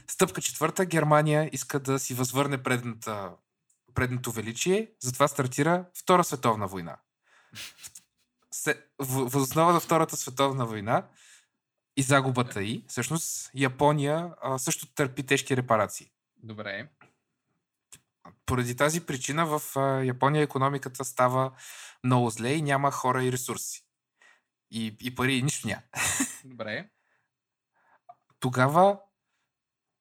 Стъпка 0.08 0.40
четвърта, 0.42 0.84
Германия 0.84 1.50
иска 1.52 1.80
да 1.80 1.98
си 1.98 2.14
възвърне 2.14 2.62
предната, 2.62 3.32
предното 3.94 4.32
величие, 4.32 4.90
затова 5.02 5.28
стартира 5.28 5.84
Втора 5.94 6.24
световна 6.24 6.66
война. 6.66 6.96
Се, 8.50 8.84
в- 8.98 9.28
въз 9.28 9.42
основа 9.42 9.72
на 9.72 9.80
Втората 9.80 10.16
световна 10.16 10.66
война 10.66 11.08
и 11.96 12.02
загубата 12.02 12.62
й, 12.62 12.84
всъщност 12.88 13.50
Япония 13.54 14.34
също 14.58 14.86
търпи 14.94 15.26
тежки 15.26 15.56
репарации. 15.56 16.10
Добре. 16.36 16.88
Поради 18.46 18.76
тази 18.76 19.06
причина 19.06 19.46
в 19.46 19.62
Япония 20.04 20.42
економиката 20.42 21.04
става 21.04 21.52
много 22.04 22.30
зле 22.30 22.52
и 22.52 22.62
няма 22.62 22.90
хора 22.90 23.24
и 23.24 23.32
ресурси. 23.32 23.84
И, 24.70 24.96
и 25.00 25.14
пари, 25.14 25.34
и 25.34 25.42
нищо 25.42 25.68
няма. 25.68 25.82
Добре. 26.44 26.90
Тогава 28.40 28.98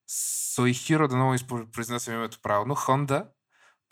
Соихиро, 0.08 1.08
да 1.08 1.16
много 1.16 1.36
произнасям 1.72 2.14
името 2.14 2.40
правилно, 2.42 2.76
Honda 2.76 3.28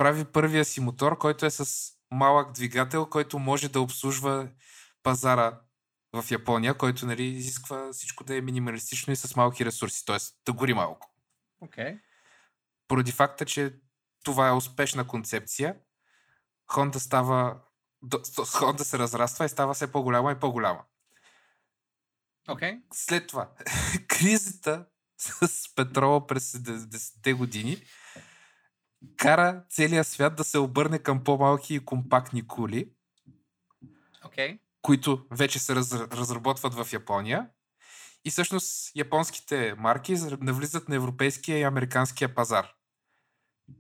прави 0.02 0.26
първия 0.26 0.66
си 0.66 0.82
мотор, 0.82 1.18
който 1.18 1.46
е 1.46 1.50
с 1.50 1.92
малък 2.12 2.52
двигател, 2.52 3.06
който 3.06 3.40
може 3.40 3.70
да 3.70 3.82
обслужва 3.82 4.50
пазара 5.04 5.62
в 6.14 6.32
Япония, 6.32 6.78
който 6.78 7.06
нали, 7.06 7.24
изисква 7.24 7.94
всичко 7.94 8.24
да 8.24 8.36
е 8.36 8.42
минималистично 8.42 9.14
и 9.14 9.16
с 9.16 9.36
малки 9.36 9.66
ресурси, 9.66 10.06
т.е. 10.06 10.18
да 10.46 10.54
гори 10.54 10.74
малко. 10.74 11.14
Окей. 11.60 12.00
Поради 12.88 13.12
факта, 13.12 13.46
че 13.46 13.74
това 14.24 14.48
е 14.48 14.54
успешна 14.54 15.08
концепция, 15.08 15.76
Honda 16.68 16.98
става 16.98 17.62
Honda 18.04 18.84
се 18.84 19.00
разраства 19.00 19.46
и 19.46 19.50
става 19.50 19.74
все 19.74 19.92
по-голяма 19.92 20.32
и 20.32 20.40
по-голяма. 20.40 20.84
Окей. 22.50 22.80
След 22.94 23.28
това, 23.28 23.52
кризата 24.08 24.86
с 25.18 25.76
петрола 25.76 26.28
през 26.28 26.52
70-те 26.52 27.34
години 27.34 27.84
кара 29.18 29.64
целият 29.70 30.08
свят 30.08 30.36
да 30.36 30.44
се 30.44 30.58
обърне 30.58 31.00
към 31.00 31.24
по-малки 31.24 31.76
и 31.76 31.86
компактни 31.86 32.48
кули, 32.48 32.92
Окей. 34.26 34.60
които 34.82 35.26
вече 35.32 35.60
се 35.60 35.76
раз, 35.76 35.94
разработват 35.94 36.74
в 36.74 36.94
Япония. 36.94 37.50
И 38.26 38.32
всъщност 38.32 38.96
японските 38.96 39.76
марки 39.78 40.16
навлизат 40.42 40.90
на 40.90 40.96
европейския 40.96 41.58
и 41.58 41.64
американския 41.64 42.36
пазар. 42.36 42.74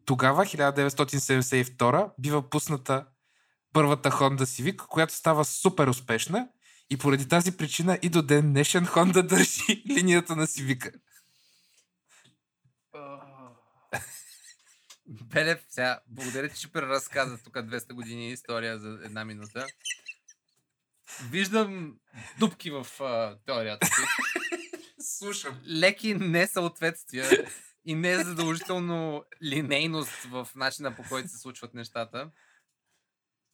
Тогава, 0.05 0.45
1972, 0.45 2.11
бива 2.19 2.49
пусната 2.49 3.05
първата 3.73 4.11
Honda 4.11 4.43
Civic, 4.43 4.75
която 4.75 5.13
става 5.13 5.45
супер 5.45 5.87
успешна 5.87 6.47
и 6.89 6.97
поради 6.97 7.27
тази 7.27 7.57
причина 7.57 7.99
и 8.01 8.09
до 8.09 8.21
ден 8.21 8.51
днешен 8.53 8.85
Honda 8.85 9.21
държи 9.21 9.83
линията 9.89 10.35
на 10.35 10.47
Civic. 10.47 10.93
Белев, 15.07 15.65
сега, 15.69 15.99
благодаря 16.07 16.49
ти, 16.49 16.59
че 16.59 16.71
преразказа 16.71 17.37
тук 17.43 17.53
200 17.53 17.93
години 17.93 18.31
история 18.31 18.79
за 18.79 18.99
една 19.03 19.25
минута. 19.25 19.67
Виждам 21.29 21.95
дупки 22.39 22.71
в 22.71 22.87
а, 22.99 23.37
теорията 23.45 23.87
ти. 23.87 24.01
Слушам. 25.03 25.61
Леки 25.67 26.13
несъответствия 26.13 27.29
и 27.85 27.95
не 27.95 28.23
задължително 28.23 29.25
линейност 29.43 30.23
в 30.23 30.47
начина 30.55 30.95
по 30.95 31.03
който 31.09 31.29
се 31.29 31.37
случват 31.37 31.73
нещата. 31.73 32.31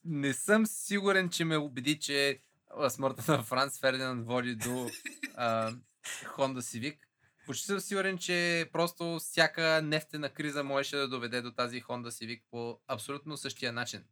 Не 0.04 0.34
съм 0.34 0.66
сигурен, 0.66 1.30
че 1.30 1.44
ме 1.44 1.56
убеди, 1.56 1.98
че 1.98 2.42
смъртта 2.88 3.32
на 3.32 3.42
Франц 3.42 3.78
Фердинанд 3.78 4.26
води 4.26 4.56
до 4.56 4.90
а, 5.34 5.72
Honda 6.06 6.60
Civic. 6.60 6.98
Почти 7.46 7.66
съм 7.66 7.80
сигурен, 7.80 8.18
че 8.18 8.70
просто 8.72 9.18
всяка 9.18 9.82
нефтена 9.82 10.30
криза 10.30 10.64
можеше 10.64 10.96
да 10.96 11.08
доведе 11.08 11.42
до 11.42 11.52
тази 11.52 11.82
Honda 11.82 12.08
Civic 12.08 12.42
по 12.50 12.80
абсолютно 12.86 13.36
същия 13.36 13.72
начин. 13.72 14.04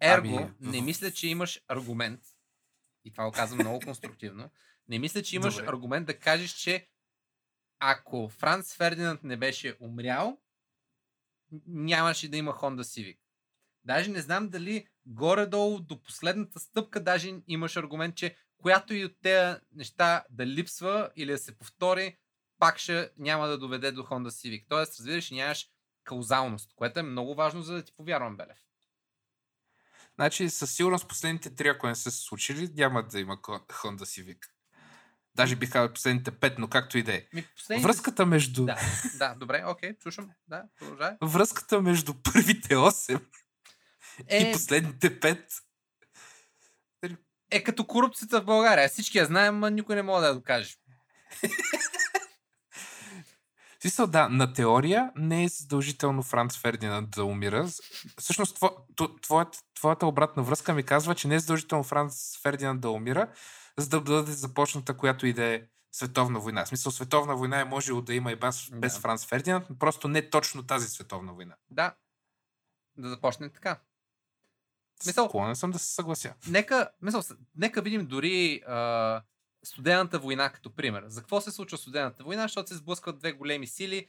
Ерго, 0.00 0.36
Ами, 0.36 0.50
не 0.60 0.80
мисля, 0.80 1.10
че 1.10 1.28
имаш 1.28 1.60
аргумент, 1.68 2.20
и 3.04 3.10
това 3.10 3.24
го 3.24 3.32
казвам 3.32 3.58
много 3.58 3.80
конструктивно, 3.80 4.50
не 4.88 4.98
мисля, 4.98 5.22
че 5.22 5.36
имаш 5.36 5.54
Добре. 5.54 5.68
аргумент 5.68 6.06
да 6.06 6.18
кажеш, 6.18 6.50
че 6.50 6.88
ако 7.84 8.28
Франц 8.28 8.74
Фердинанд 8.74 9.24
не 9.24 9.36
беше 9.36 9.76
умрял, 9.80 10.38
нямаше 11.66 12.28
да 12.28 12.36
има 12.36 12.52
Honda 12.52 12.82
Civic. 12.82 13.18
Даже 13.84 14.10
не 14.10 14.20
знам 14.20 14.48
дали 14.48 14.86
горе-долу 15.06 15.80
до 15.80 16.02
последната 16.02 16.60
стъпка 16.60 17.02
даже 17.02 17.34
имаш 17.48 17.76
аргумент, 17.76 18.16
че 18.16 18.36
която 18.58 18.94
и 18.94 19.04
от 19.04 19.12
тези 19.22 19.60
неща 19.72 20.24
да 20.30 20.46
липсва 20.46 21.10
или 21.16 21.32
да 21.32 21.38
се 21.38 21.58
повтори, 21.58 22.18
пак 22.58 22.78
ще 22.78 23.10
няма 23.18 23.46
да 23.46 23.58
доведе 23.58 23.92
до 23.92 24.02
Honda 24.02 24.28
Civic. 24.28 24.64
Тоест, 24.68 24.98
разбираш, 24.98 25.30
нямаш 25.30 25.70
каузалност, 26.04 26.74
което 26.74 27.00
е 27.00 27.02
много 27.02 27.34
важно, 27.34 27.62
за 27.62 27.74
да 27.74 27.84
ти 27.84 27.92
повярвам, 27.96 28.36
Белев. 28.36 28.58
Значи 30.14 30.50
със 30.50 30.74
сигурност 30.74 31.08
последните 31.08 31.54
три, 31.54 31.68
ако 31.68 31.86
не 31.86 31.94
са 31.94 32.10
се 32.10 32.22
случили, 32.22 32.70
няма 32.74 33.02
да 33.02 33.20
има 33.20 33.36
Honda 33.36 34.02
Civic. 34.02 34.51
Даже 35.34 35.56
бих 35.56 35.72
казал 35.72 35.92
последните 35.92 36.30
пет, 36.30 36.58
но 36.58 36.68
както 36.68 36.98
и 36.98 37.02
да 37.02 37.14
е. 37.14 37.24
Последните... 37.56 37.86
Връзката 37.88 38.26
между, 38.26 38.64
Да, 38.64 38.78
да, 39.18 39.34
добре, 39.34 39.64
окей, 39.66 39.94
слушам. 40.02 40.30
Да, 40.48 40.62
продължай. 40.78 41.16
връзката 41.22 41.82
между 41.82 42.14
първите 42.22 42.74
8 42.74 43.20
и 44.18 44.24
Е, 44.28 44.52
последните 44.52 45.20
5 45.20 45.38
е 47.52 47.62
като 47.62 47.86
корупцията 47.86 48.40
в 48.40 48.44
България. 48.44 48.88
Всички 48.88 49.18
я 49.18 49.26
знаем, 49.26 49.58
но 49.60 49.68
никой 49.68 49.96
не 49.96 50.02
може 50.02 50.20
да 50.20 50.26
я 50.26 50.34
докаже. 50.34 50.74
Смисъл, 53.80 54.06
да, 54.06 54.28
на 54.28 54.52
теория 54.52 55.10
не 55.16 55.44
е 55.44 55.48
задължително 55.48 56.22
Франц 56.22 56.58
Фердинанд 56.58 57.10
да 57.10 57.24
умира. 57.24 57.68
Всъщност, 58.18 58.56
тво, 58.56 58.70
твоята, 59.22 59.58
твоята 59.74 60.06
обратна 60.06 60.42
връзка 60.42 60.74
ми 60.74 60.82
казва, 60.82 61.14
че 61.14 61.28
не 61.28 61.34
е 61.34 61.38
задължително 61.38 61.84
Франц 61.84 62.38
Фердинанд 62.42 62.80
да 62.80 62.90
умира, 62.90 63.28
за 63.78 63.88
да 63.88 64.00
бъде 64.00 64.32
започната 64.32 64.96
която 64.96 65.26
и 65.26 65.32
да 65.32 65.44
е 65.44 65.62
световна 65.92 66.40
война. 66.40 66.64
В 66.64 66.68
смисъл, 66.68 66.92
световна 66.92 67.36
война 67.36 67.60
е 67.60 67.64
можело 67.64 68.02
да 68.02 68.14
има 68.14 68.32
и 68.32 68.36
без, 68.36 68.70
да. 68.70 68.76
без 68.76 68.98
Франц 68.98 69.26
Фердинанд, 69.26 69.70
но 69.70 69.78
просто 69.78 70.08
не 70.08 70.30
точно 70.30 70.62
тази 70.62 70.88
световна 70.88 71.32
война. 71.32 71.54
Да. 71.70 71.94
Да 72.96 73.08
започне 73.08 73.48
така. 73.48 73.80
Мисъл, 75.06 75.28
Склонен 75.28 75.56
съм 75.56 75.70
да 75.70 75.78
се 75.78 75.94
съглася. 75.94 76.34
Нека, 76.48 76.90
мисъл, 77.02 77.22
нека 77.56 77.82
видим 77.82 78.06
дори 78.06 78.62
а, 78.66 79.22
студената 79.64 80.18
война 80.18 80.52
като 80.52 80.74
пример. 80.74 81.04
За 81.06 81.20
какво 81.20 81.40
се 81.40 81.50
случва 81.50 81.78
студената 81.78 82.24
война? 82.24 82.42
Защото 82.42 82.68
се 82.68 82.74
сблъскват 82.74 83.18
две 83.18 83.32
големи 83.32 83.66
сили, 83.66 84.08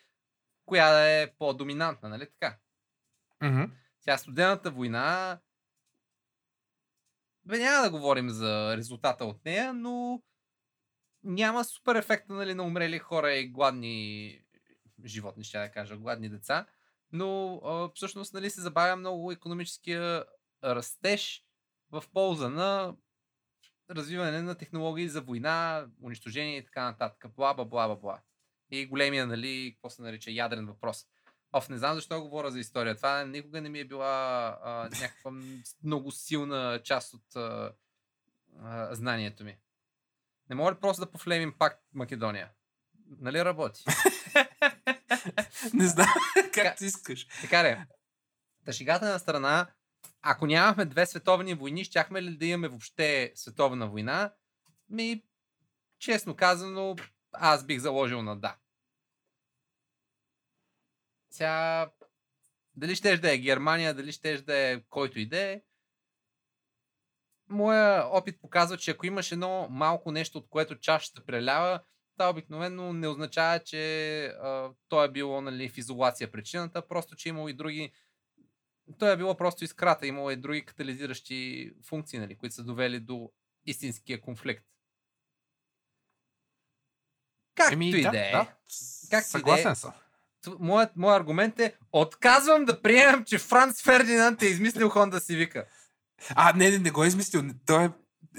коя 0.65 1.19
е 1.21 1.33
по-доминантна, 1.39 2.09
нали 2.09 2.25
така? 2.25 2.57
Mm-hmm. 3.41 3.69
Тя 4.01 4.17
студената 4.17 4.71
война 4.71 5.39
бе, 7.45 7.59
няма 7.59 7.83
да 7.83 7.91
говорим 7.91 8.29
за 8.29 8.77
резултата 8.77 9.25
от 9.25 9.45
нея, 9.45 9.73
но 9.73 10.21
няма 11.23 11.63
супер 11.63 11.95
ефекта 11.95 12.33
нали, 12.33 12.53
на 12.53 12.63
умрели 12.63 12.99
хора 12.99 13.33
и 13.33 13.47
гладни 13.47 14.39
животни, 15.05 15.43
ще 15.43 15.59
да 15.59 15.71
кажа, 15.71 15.97
гладни 15.97 16.29
деца. 16.29 16.65
Но 17.11 17.61
а, 17.65 17.89
всъщност 17.95 18.33
нали, 18.33 18.49
се 18.49 18.61
забавя 18.61 18.95
много 18.95 19.31
економическия 19.31 20.25
растеж 20.63 21.43
в 21.91 22.03
полза 22.13 22.49
на 22.49 22.95
развиване 23.89 24.41
на 24.41 24.55
технологии 24.55 25.09
за 25.09 25.21
война, 25.21 25.87
унищожение 26.03 26.57
и 26.57 26.65
така 26.65 26.83
нататък. 26.83 27.25
Бла, 27.35 27.53
бла, 27.53 27.65
бла, 27.65 27.95
бла. 27.95 28.21
И 28.71 28.85
големия, 28.85 29.27
нали, 29.27 29.71
какво 29.73 29.89
се 29.89 30.01
нарича, 30.01 30.31
ядрен 30.31 30.65
въпрос. 30.65 31.05
Оф, 31.53 31.69
не 31.69 31.77
знам 31.77 31.95
защо 31.95 32.21
говоря 32.21 32.51
за 32.51 32.59
история. 32.59 32.95
Това 32.95 33.25
никога 33.25 33.61
не 33.61 33.69
ми 33.69 33.79
е 33.79 33.85
била 33.85 34.57
а, 34.63 34.89
някаква 35.01 35.31
много 35.83 36.11
силна 36.11 36.81
част 36.83 37.13
от 37.13 37.35
а, 37.35 37.73
а, 38.61 38.95
знанието 38.95 39.43
ми. 39.43 39.57
Не 40.49 40.55
мога 40.55 40.71
ли 40.71 40.75
просто 40.75 41.05
да 41.05 41.11
пофлемим 41.11 41.53
пак 41.59 41.83
Македония? 41.93 42.49
Нали 43.19 43.45
работи? 43.45 43.83
не 45.73 45.87
знам 45.87 46.07
как 46.53 46.77
ти 46.77 46.85
искаш. 46.85 47.27
Така 47.41 47.63
ли? 47.63 47.77
Тъшигата 48.65 49.05
на 49.05 49.19
страна, 49.19 49.67
ако 50.21 50.45
нямахме 50.45 50.85
две 50.85 51.05
световни 51.05 51.53
войни, 51.53 51.83
щяхме 51.83 52.21
ли 52.21 52.37
да 52.37 52.45
имаме 52.45 52.67
въобще 52.67 53.31
световна 53.35 53.87
война? 53.87 54.33
Ми, 54.89 55.23
честно 55.99 56.35
казано, 56.35 56.95
аз 57.31 57.65
бих 57.65 57.79
заложил 57.79 58.21
на 58.21 58.35
да. 58.35 58.55
Сега, 61.33 61.89
дали 62.75 62.95
щеш 62.95 63.19
да 63.19 63.33
е 63.33 63.37
Германия, 63.37 63.93
дали 63.93 64.11
щеш 64.11 64.41
да 64.41 64.57
е 64.57 64.81
който 64.81 65.19
и 65.19 65.25
да 65.25 65.39
е, 65.39 65.61
моя 67.49 68.05
опит 68.05 68.41
показва, 68.41 68.77
че 68.77 68.91
ако 68.91 69.05
имаш 69.05 69.31
едно 69.31 69.67
малко 69.69 70.11
нещо, 70.11 70.37
от 70.37 70.49
което 70.49 70.79
чашата 70.79 71.25
прелява, 71.25 71.79
това 72.17 72.29
обикновено 72.29 72.93
не 72.93 73.07
означава, 73.07 73.59
че 73.59 74.25
а, 74.25 74.69
то 74.89 75.03
е 75.03 75.11
било 75.11 75.41
нали, 75.41 75.69
в 75.69 75.77
изолация 75.77 76.31
причината, 76.31 76.87
просто 76.87 77.15
че 77.15 77.29
имало 77.29 77.49
и 77.49 77.53
други 77.53 77.93
то 78.99 79.11
е 79.11 79.17
било 79.17 79.37
просто 79.37 79.63
изкрата, 79.63 80.07
имало 80.07 80.31
и 80.31 80.35
други 80.35 80.65
катализиращи 80.65 81.71
функции, 81.83 82.19
нали, 82.19 82.37
които 82.37 82.55
са 82.55 82.63
довели 82.63 82.99
до 82.99 83.31
истинския 83.65 84.21
конфликт. 84.21 84.65
Както 87.55 87.73
Еми, 87.73 87.89
и 87.89 88.01
да, 88.01 88.09
е. 88.09 88.31
Да, 88.31 88.55
както 89.09 89.29
съгласен 89.29 89.71
е. 89.71 89.75
съм. 89.75 89.93
Моят, 90.59 90.91
моят 90.95 91.19
аргумент 91.19 91.59
е, 91.59 91.75
отказвам 91.91 92.65
да 92.65 92.81
приемам, 92.81 93.23
че 93.23 93.37
Франц 93.37 93.81
Фердинанд 93.81 94.41
е 94.41 94.45
измислил 94.45 94.89
Хонда 94.89 95.19
си 95.19 95.35
вика. 95.35 95.65
А, 96.35 96.53
не, 96.55 96.69
не, 96.69 96.79
не 96.79 96.91
го 96.91 97.03
е 97.03 97.07
измислил. 97.07 97.43
Той 97.65 97.85
е... 97.85 97.89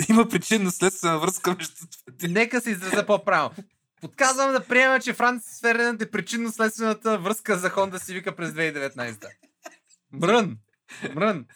има 0.09 0.29
причинно 0.29 0.71
следствена 0.71 1.19
връзка 1.19 1.55
между. 1.59 1.87
Нека 2.23 2.61
се 2.61 2.71
изразя 2.71 3.07
по-правилно. 3.07 3.55
Отказвам 4.03 4.53
да 4.53 4.67
приема, 4.67 5.01
че 5.01 5.13
Франц 5.13 5.61
Фердинанд 5.61 6.03
е 6.03 6.11
причинно 6.11 6.53
следствената 6.53 7.19
връзка 7.19 7.59
за 7.59 7.71
Хонда 7.71 7.99
си 7.99 8.15
вика 8.15 8.37
през 8.37 8.51
2019. 8.51 9.29
Мрън! 10.13 10.59
Мрън! 11.15 11.47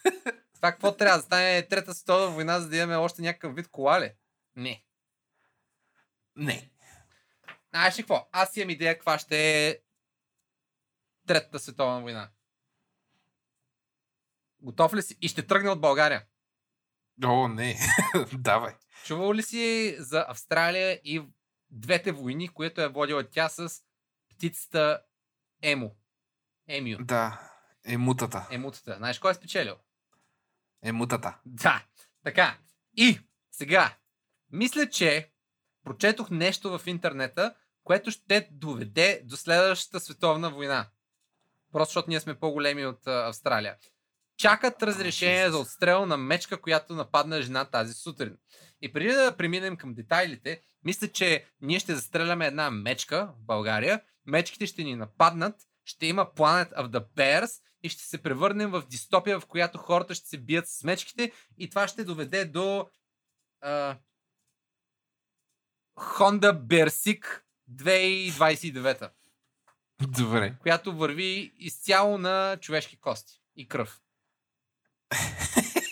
Това 0.55 0.73
какво 0.73 0.97
трябва? 0.97 1.19
Да 1.19 1.23
стане 1.23 1.67
трета 1.69 1.95
световна 1.95 2.27
война, 2.27 2.61
за 2.61 2.69
да 2.69 2.77
имаме 2.77 2.97
още 2.97 3.23
някакъв 3.23 3.55
вид 3.55 3.69
кола 3.69 4.01
ли? 4.01 4.13
Не. 4.57 4.83
Не. 6.37 6.71
Знаеш 7.71 7.99
ли 7.99 8.03
какво? 8.03 8.29
Аз 8.33 8.57
имам 8.57 8.71
идея 8.71 8.95
каква 8.95 9.19
ще 9.19 9.69
е 9.69 9.79
Третата 11.29 11.59
световна 11.59 12.01
война. 12.01 12.31
Готов 14.61 14.95
ли 14.95 15.03
си? 15.03 15.19
И 15.21 15.29
ще 15.29 15.47
тръгне 15.47 15.71
от 15.71 15.81
България. 15.81 16.27
О, 17.25 17.49
не. 17.49 17.79
Давай. 18.33 18.75
Чувал 19.05 19.35
ли 19.35 19.43
си 19.43 19.97
за 19.99 20.25
Австралия 20.29 21.01
и 21.05 21.23
двете 21.71 22.13
войни, 22.13 22.49
които 22.49 22.81
е 22.81 22.89
водила 22.89 23.29
тя 23.31 23.49
с 23.49 23.83
птицата 24.31 25.03
Емо? 25.63 25.97
Емю. 26.69 26.97
Да. 27.01 27.51
Емутата. 27.85 28.47
Емутата. 28.51 28.95
Знаеш 28.97 29.19
кой 29.19 29.31
е 29.31 29.35
спечелил? 29.35 29.77
Емутата. 30.83 31.39
Да. 31.47 31.85
Така. 32.25 32.59
И 32.97 33.21
сега, 33.51 33.97
мисля, 34.51 34.91
че 34.91 35.33
прочетох 35.85 36.31
нещо 36.31 36.79
в 36.79 36.87
интернета, 36.87 37.55
което 37.85 38.11
ще 38.11 38.49
доведе 38.53 39.23
до 39.25 39.37
следващата 39.37 40.01
световна 40.01 40.51
война. 40.51 40.91
Просто 41.73 41.91
защото 41.91 42.11
ние 42.11 42.21
сме 42.21 42.35
по-големи 42.35 42.87
от 42.87 43.07
а, 43.07 43.29
Австралия. 43.29 43.77
Чакат 44.37 44.83
разрешение 44.83 45.51
за 45.51 45.59
отстрел 45.59 46.07
на 46.07 46.17
мечка, 46.17 46.61
която 46.61 46.95
нападна 46.95 47.43
жена 47.43 47.65
тази 47.65 47.95
сутрин. 47.95 48.37
И 48.83 48.93
преди 48.93 49.09
да 49.09 49.37
преминем 49.37 49.77
към 49.77 49.95
детайлите, 49.95 50.61
мисля, 50.85 51.09
че 51.09 51.45
ние 51.61 51.79
ще 51.79 51.95
застреляме 51.95 52.47
една 52.47 52.71
мечка 52.71 53.29
в 53.37 53.45
България. 53.45 54.01
Мечките 54.27 54.67
ще 54.67 54.85
ни 54.85 54.97
нападнат, 54.97 55.55
ще 55.85 56.07
има 56.07 56.27
Planet 56.27 56.73
of 56.73 56.89
the 56.89 57.07
Bears 57.17 57.63
и 57.83 57.89
ще 57.89 58.03
се 58.03 58.23
превърнем 58.23 58.71
в 58.71 58.83
дистопия, 58.91 59.41
в 59.41 59.47
която 59.47 59.79
хората 59.79 60.15
ще 60.15 60.29
се 60.29 60.39
бият 60.39 60.69
с 60.69 60.85
мечките 60.85 61.33
и 61.59 61.71
това 61.71 61.89
ще 61.89 62.05
доведе 62.05 62.45
до 62.45 62.89
а, 63.61 63.97
Honda 65.97 66.53
Bersic 66.53 67.43
2029. 67.71 69.11
Добре. 70.07 70.55
Която 70.63 70.97
върви 70.97 71.53
изцяло 71.59 72.19
на 72.19 72.57
човешки 72.61 72.97
кости 72.97 73.41
и 73.57 73.69
кръв. 73.69 74.01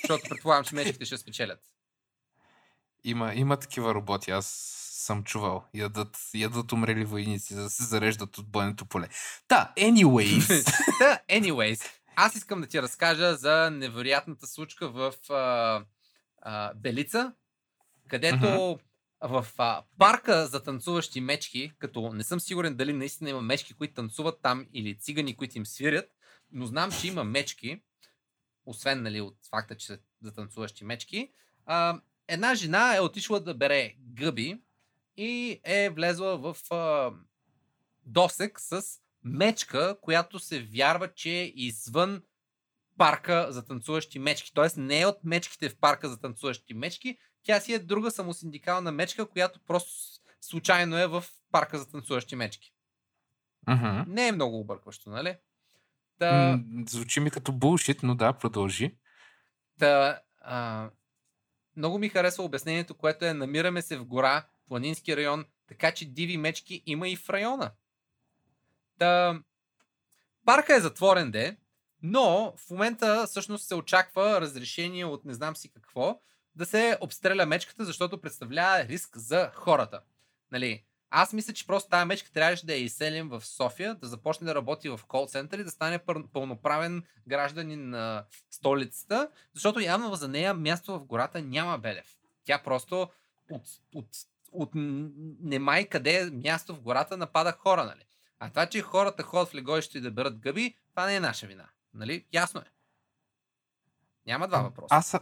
Защото 0.02 0.28
предполагам, 0.28 0.64
че 0.64 0.74
мечките 0.74 1.04
ще 1.04 1.16
спечелят. 1.16 1.60
Има, 3.04 3.34
има 3.34 3.56
такива 3.56 3.94
роботи, 3.94 4.30
аз 4.30 4.46
съм 5.06 5.24
чувал. 5.24 5.64
Ядат, 5.74 6.16
ядат 6.34 6.72
умрели 6.72 7.04
войници, 7.04 7.54
за 7.54 7.62
да 7.62 7.70
се 7.70 7.84
зареждат 7.84 8.38
от 8.38 8.48
бойното 8.50 8.86
поле. 8.86 9.08
Та, 9.48 9.72
anyways. 9.76 10.64
Та, 10.98 11.20
anyways. 11.30 11.90
Аз 12.16 12.34
искам 12.34 12.60
да 12.60 12.66
ти 12.66 12.82
разкажа 12.82 13.34
за 13.34 13.70
невероятната 13.70 14.46
случка 14.46 14.88
в 14.88 15.14
а, 15.30 15.84
а, 16.42 16.74
Белица, 16.74 17.32
където 18.08 18.44
uh-huh 18.44 18.80
в 19.20 19.46
а, 19.58 19.84
парка 19.98 20.46
за 20.46 20.62
танцуващи 20.62 21.20
мечки, 21.20 21.72
като 21.78 22.12
не 22.12 22.24
съм 22.24 22.40
сигурен 22.40 22.76
дали 22.76 22.92
наистина 22.92 23.30
има 23.30 23.42
мечки, 23.42 23.74
които 23.74 23.94
танцуват 23.94 24.42
там 24.42 24.66
или 24.72 24.98
цигани, 24.98 25.36
които 25.36 25.58
им 25.58 25.66
свирят, 25.66 26.10
но 26.52 26.66
знам, 26.66 26.90
че 27.00 27.08
има 27.08 27.24
мечки, 27.24 27.82
освен 28.66 29.02
нали, 29.02 29.20
от 29.20 29.36
факта, 29.50 29.76
че 29.76 29.86
са 29.86 29.98
за 30.22 30.34
танцуващи 30.34 30.84
мечки. 30.84 31.32
А, 31.66 32.00
една 32.28 32.54
жена 32.54 32.96
е 32.96 33.00
отишла 33.00 33.40
да 33.40 33.54
бере 33.54 33.94
гъби 33.98 34.60
и 35.16 35.60
е 35.64 35.90
влезла 35.90 36.38
в 36.38 36.56
а, 36.70 37.12
досек 38.04 38.60
с 38.60 38.82
мечка, 39.24 39.96
която 40.00 40.38
се 40.38 40.62
вярва, 40.62 41.14
че 41.14 41.30
е 41.30 41.52
извън 41.54 42.22
парка 42.98 43.46
за 43.50 43.64
танцуващи 43.64 44.18
мечки. 44.18 44.54
Тоест 44.54 44.76
не 44.76 45.00
е 45.00 45.06
от 45.06 45.18
мечките 45.24 45.68
в 45.68 45.76
парка 45.76 46.08
за 46.08 46.20
танцуващи 46.20 46.74
мечки, 46.74 47.18
тя 47.46 47.60
си 47.60 47.72
е 47.72 47.78
друга 47.78 48.10
самосиндикална 48.10 48.92
мечка, 48.92 49.26
която 49.26 49.60
просто 49.60 50.20
случайно 50.40 50.98
е 50.98 51.06
в 51.06 51.24
парка 51.52 51.78
за 51.78 51.90
танцуващи 51.90 52.36
мечки. 52.36 52.72
Uh-huh. 53.68 54.04
Не 54.06 54.28
е 54.28 54.32
много 54.32 54.60
объркващо, 54.60 55.10
нали? 55.10 55.36
Та... 56.18 56.60
Звучи 56.88 57.20
ми 57.20 57.30
като 57.30 57.52
булшит, 57.52 58.02
но 58.02 58.14
да, 58.14 58.32
продължи. 58.32 58.96
Та, 59.78 60.20
а... 60.40 60.90
Много 61.76 61.98
ми 61.98 62.08
харесва 62.08 62.44
обяснението, 62.44 62.94
което 62.94 63.24
е 63.24 63.34
намираме 63.34 63.82
се 63.82 63.96
в 63.96 64.04
гора, 64.04 64.46
планински 64.68 65.16
район, 65.16 65.44
така 65.68 65.92
че 65.92 66.04
диви 66.04 66.36
мечки 66.36 66.82
има 66.86 67.08
и 67.08 67.16
в 67.16 67.30
района. 67.30 67.70
Та... 68.98 69.40
Парка 70.44 70.76
е 70.76 70.80
затворен 70.80 71.30
де, 71.30 71.56
но 72.02 72.54
в 72.56 72.70
момента 72.70 73.26
всъщност 73.26 73.66
се 73.66 73.74
очаква 73.74 74.40
разрешение 74.40 75.04
от 75.04 75.24
не 75.24 75.34
знам 75.34 75.56
си 75.56 75.72
какво, 75.72 76.20
да 76.56 76.66
се 76.66 76.98
обстреля 77.00 77.46
мечката, 77.46 77.84
защото 77.84 78.20
представлява 78.20 78.84
риск 78.84 79.16
за 79.16 79.50
хората. 79.54 80.00
Нали, 80.52 80.84
Аз 81.10 81.32
мисля, 81.32 81.52
че 81.52 81.66
просто 81.66 81.90
тази 81.90 82.06
мечка 82.06 82.30
трябваше 82.32 82.66
да 82.66 82.72
я 82.72 82.80
изселим 82.80 83.28
в 83.28 83.44
София, 83.44 83.94
да 83.94 84.06
започне 84.06 84.46
да 84.46 84.54
работи 84.54 84.88
в 84.88 85.00
кол 85.08 85.26
център 85.26 85.58
и 85.58 85.64
да 85.64 85.70
стане 85.70 85.98
пълноправен 86.32 87.02
гражданин 87.28 87.90
на 87.90 88.24
столицата, 88.50 89.30
защото 89.54 89.80
явно 89.80 90.14
за 90.14 90.28
нея 90.28 90.54
място 90.54 90.98
в 90.98 91.04
гората 91.04 91.42
няма 91.42 91.78
Белев. 91.78 92.16
Тя 92.44 92.62
просто 92.62 93.10
от, 93.50 93.62
от, 93.94 94.08
от 94.52 94.70
немай 94.74 95.88
къде 95.88 96.30
място 96.30 96.74
в 96.74 96.80
гората 96.80 97.16
напада 97.16 97.52
хора, 97.52 97.84
нали? 97.84 98.04
А 98.38 98.50
това, 98.50 98.66
че 98.66 98.82
хората 98.82 99.22
ходят 99.22 99.48
в 99.48 99.54
легойщето 99.54 99.98
и 99.98 100.00
да 100.00 100.10
берат 100.10 100.38
гъби, 100.38 100.76
това 100.90 101.06
не 101.06 101.16
е 101.16 101.20
наша 101.20 101.46
вина. 101.46 101.68
Нали? 101.94 102.26
Ясно 102.32 102.60
е. 102.60 102.70
Няма 104.26 104.48
два 104.48 104.62
въпроса. 104.62 104.94
Аз, 104.94 105.16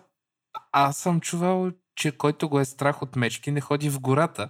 аз 0.72 0.96
съм 0.96 1.20
чувал, 1.20 1.72
че 1.94 2.16
който 2.16 2.48
го 2.48 2.60
е 2.60 2.64
страх 2.64 3.02
от 3.02 3.16
мечки, 3.16 3.50
не 3.50 3.60
ходи 3.60 3.90
в 3.90 4.00
гората. 4.00 4.48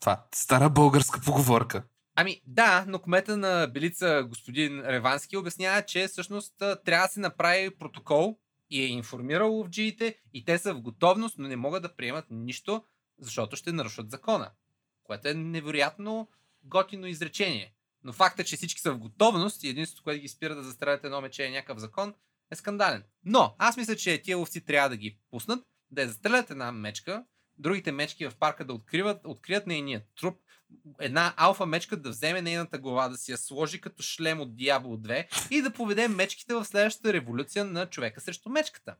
Това, 0.00 0.26
стара 0.34 0.70
българска 0.70 1.20
поговорка. 1.20 1.82
Ами 2.16 2.40
да, 2.46 2.84
но 2.88 2.98
кмета 2.98 3.36
на 3.36 3.66
Белица, 3.66 4.24
господин 4.28 4.80
Ревански, 4.80 5.36
обяснява, 5.36 5.82
че 5.82 6.08
всъщност 6.08 6.54
трябва 6.58 7.06
да 7.06 7.12
се 7.12 7.20
направи 7.20 7.78
протокол 7.78 8.38
и 8.70 8.82
е 8.82 8.86
информирал 8.86 9.52
ловджиите 9.52 10.18
и 10.34 10.44
те 10.44 10.58
са 10.58 10.74
в 10.74 10.80
готовност, 10.80 11.38
но 11.38 11.48
не 11.48 11.56
могат 11.56 11.82
да 11.82 11.96
приемат 11.96 12.24
нищо, 12.30 12.84
защото 13.20 13.56
ще 13.56 13.72
нарушат 13.72 14.10
закона. 14.10 14.50
Което 15.04 15.28
е 15.28 15.34
невероятно 15.34 16.28
готино 16.64 17.06
изречение. 17.06 17.74
Но 18.04 18.12
факта, 18.12 18.44
че 18.44 18.56
всички 18.56 18.80
са 18.80 18.92
в 18.92 18.98
готовност 18.98 19.64
и 19.64 19.68
единството, 19.68 20.02
което 20.02 20.20
ги 20.20 20.28
спира 20.28 20.54
да 20.54 20.62
застрелят 20.62 21.04
едно 21.04 21.20
мече 21.20 21.46
е 21.46 21.50
някакъв 21.50 21.78
закон, 21.78 22.14
е 22.50 22.56
скандален. 22.56 23.04
Но 23.24 23.54
аз 23.58 23.76
мисля, 23.76 23.96
че 23.96 24.22
тия 24.22 24.36
ловци 24.36 24.64
трябва 24.64 24.88
да 24.88 24.96
ги 24.96 25.18
пуснат, 25.30 25.64
да 25.90 26.02
я 26.02 26.08
застрелят 26.08 26.50
една 26.50 26.72
мечка, 26.72 27.24
другите 27.58 27.92
мечки 27.92 28.26
в 28.26 28.36
парка 28.38 28.64
да 28.64 28.72
откриват, 28.72 29.20
открият 29.24 29.66
нейния 29.66 30.02
труп, 30.20 30.40
една 31.00 31.34
алфа 31.36 31.66
мечка 31.66 31.96
да 31.96 32.10
вземе 32.10 32.42
нейната 32.42 32.78
глава, 32.78 33.08
да 33.08 33.16
си 33.16 33.32
я 33.32 33.38
сложи 33.38 33.80
като 33.80 34.02
шлем 34.02 34.40
от 34.40 34.48
Diablo 34.48 34.98
2 34.98 35.50
и 35.50 35.62
да 35.62 35.72
поведе 35.72 36.08
мечките 36.08 36.54
в 36.54 36.64
следващата 36.64 37.12
революция 37.12 37.64
на 37.64 37.86
човека 37.86 38.20
срещу 38.20 38.48
мечката. 38.48 38.96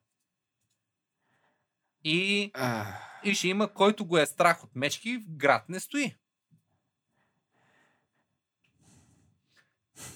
И, 2.05 2.53
и 3.24 3.34
ще 3.34 3.49
има 3.49 3.74
който 3.74 4.07
го 4.07 4.18
е 4.18 4.26
страх 4.26 4.64
от 4.64 4.70
мечки, 4.74 5.16
в 5.16 5.36
град 5.36 5.68
не 5.68 5.80
стои. 5.80 6.14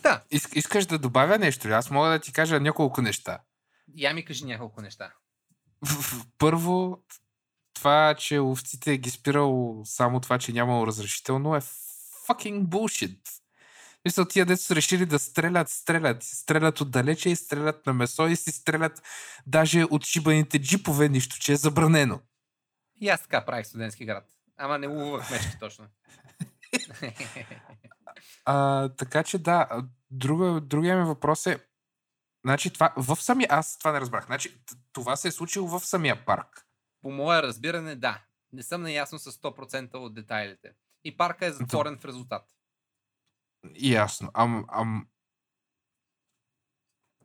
Да, 0.02 0.22
Ис- 0.32 0.56
искаш 0.56 0.86
да 0.86 0.98
добавя 0.98 1.38
нещо? 1.38 1.68
Аз 1.68 1.90
мога 1.90 2.08
да 2.08 2.18
ти 2.18 2.32
кажа 2.32 2.60
няколко 2.60 3.02
неща. 3.02 3.38
я 3.96 4.14
ми 4.14 4.24
кажи 4.24 4.44
няколко 4.44 4.82
неща. 4.82 5.12
Първо, 6.38 7.02
това, 7.74 8.14
че 8.18 8.38
ловците 8.38 8.98
ги 8.98 9.10
спирал 9.10 9.82
само 9.84 10.20
това, 10.20 10.38
че 10.38 10.52
нямало 10.52 10.86
разрешително 10.86 11.56
е 11.56 11.60
fucking 12.28 12.62
bullshit. 12.62 13.18
Мисля, 14.04 14.28
тия 14.28 14.46
деца 14.46 14.62
са 14.62 14.74
решили 14.74 15.06
да 15.06 15.18
стрелят, 15.18 15.68
стрелят, 15.68 16.22
стрелят 16.22 16.80
отдалече 16.80 17.30
и 17.30 17.36
стрелят 17.36 17.86
на 17.86 17.92
месо 17.92 18.26
и 18.28 18.36
си 18.36 18.52
стрелят 18.52 19.02
даже 19.46 19.84
от 19.84 20.04
шибаните 20.04 20.58
джипове, 20.58 21.08
нищо, 21.08 21.36
че 21.38 21.52
е 21.52 21.56
забранено. 21.56 22.20
И 23.00 23.08
аз 23.08 23.22
така 23.22 23.44
правих 23.44 23.66
студентски 23.66 24.04
град. 24.04 24.24
Ама 24.56 24.78
не 24.78 24.86
ловувах 24.86 25.30
мечки 25.30 25.58
точно. 25.60 25.86
А, 28.44 28.88
така 28.88 29.22
че 29.22 29.38
да, 29.38 29.68
друга, 30.10 30.60
другия 30.60 30.98
ми 30.98 31.04
въпрос 31.04 31.46
е, 31.46 31.66
значи 32.44 32.72
това, 32.72 32.92
в 32.96 33.16
самия, 33.16 33.48
аз 33.50 33.78
това 33.78 33.92
не 33.92 34.00
разбрах, 34.00 34.26
значи 34.26 34.62
това 34.92 35.16
се 35.16 35.28
е 35.28 35.32
случило 35.32 35.68
в 35.68 35.80
самия 35.80 36.24
парк. 36.24 36.66
По 37.02 37.10
мое 37.10 37.42
разбиране, 37.42 37.96
да. 37.96 38.22
Не 38.52 38.62
съм 38.62 38.82
наясно 38.82 39.18
с 39.18 39.32
100% 39.32 39.94
от 39.94 40.14
детайлите. 40.14 40.72
И 41.04 41.16
парка 41.16 41.46
е 41.46 41.52
затворен 41.52 41.98
в 41.98 42.04
резултат. 42.04 42.42
Ясно. 43.74 44.30
Ам, 44.34 44.64
ам... 44.68 45.06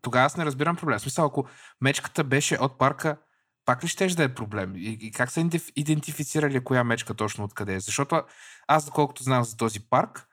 Тогава 0.01 0.25
аз 0.25 0.37
не 0.37 0.45
разбирам 0.45 0.75
проблем. 0.75 0.99
В 0.99 1.01
смисъл, 1.01 1.25
ако 1.25 1.47
мечката 1.81 2.23
беше 2.23 2.57
от 2.57 2.77
парка, 2.77 3.17
пак 3.65 3.83
ли 3.83 3.87
щеш 3.87 4.13
да 4.13 4.23
е 4.23 4.35
проблем? 4.35 4.75
И, 4.75 4.97
и 5.01 5.11
как 5.11 5.31
са 5.31 5.39
идентиф- 5.39 5.71
идентифицирали 5.75 6.63
коя 6.63 6.83
мечка 6.83 7.13
точно 7.13 7.43
откъде 7.43 7.75
е? 7.75 7.79
Защото 7.79 8.23
аз, 8.67 8.85
доколкото 8.85 9.23
знам 9.23 9.43
за 9.43 9.57
този 9.57 9.89
парк, 9.89 10.27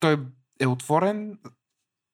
той 0.00 0.26
е 0.60 0.66
отворен 0.66 1.38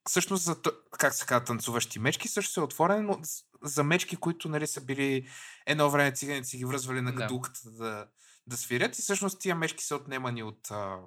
всъщност 0.09 0.45
за, 0.45 0.57
как 0.99 1.15
се 1.15 1.27
казва, 1.27 1.45
танцуващи 1.45 1.99
мечки, 1.99 2.29
също 2.29 2.61
е 2.61 2.65
отворен 2.65 3.07
но 3.07 3.21
за 3.63 3.85
мечки, 3.85 4.17
които 4.17 4.49
нали, 4.49 4.67
са 4.67 4.81
били 4.81 5.29
едно 5.67 5.91
време 5.91 6.13
циганици 6.13 6.59
ги 6.59 6.65
връзвали 6.65 7.01
на 7.01 7.13
Да. 7.13 7.17
гадулката 7.19 7.71
да, 7.71 8.09
да 8.47 8.57
свирят 8.57 8.99
и 8.99 9.03
всъщност 9.03 9.41
тия 9.41 9.55
мечки 9.55 9.85
са 9.85 9.97
отнемани 9.97 10.43
от 10.43 10.71
а, 10.71 10.99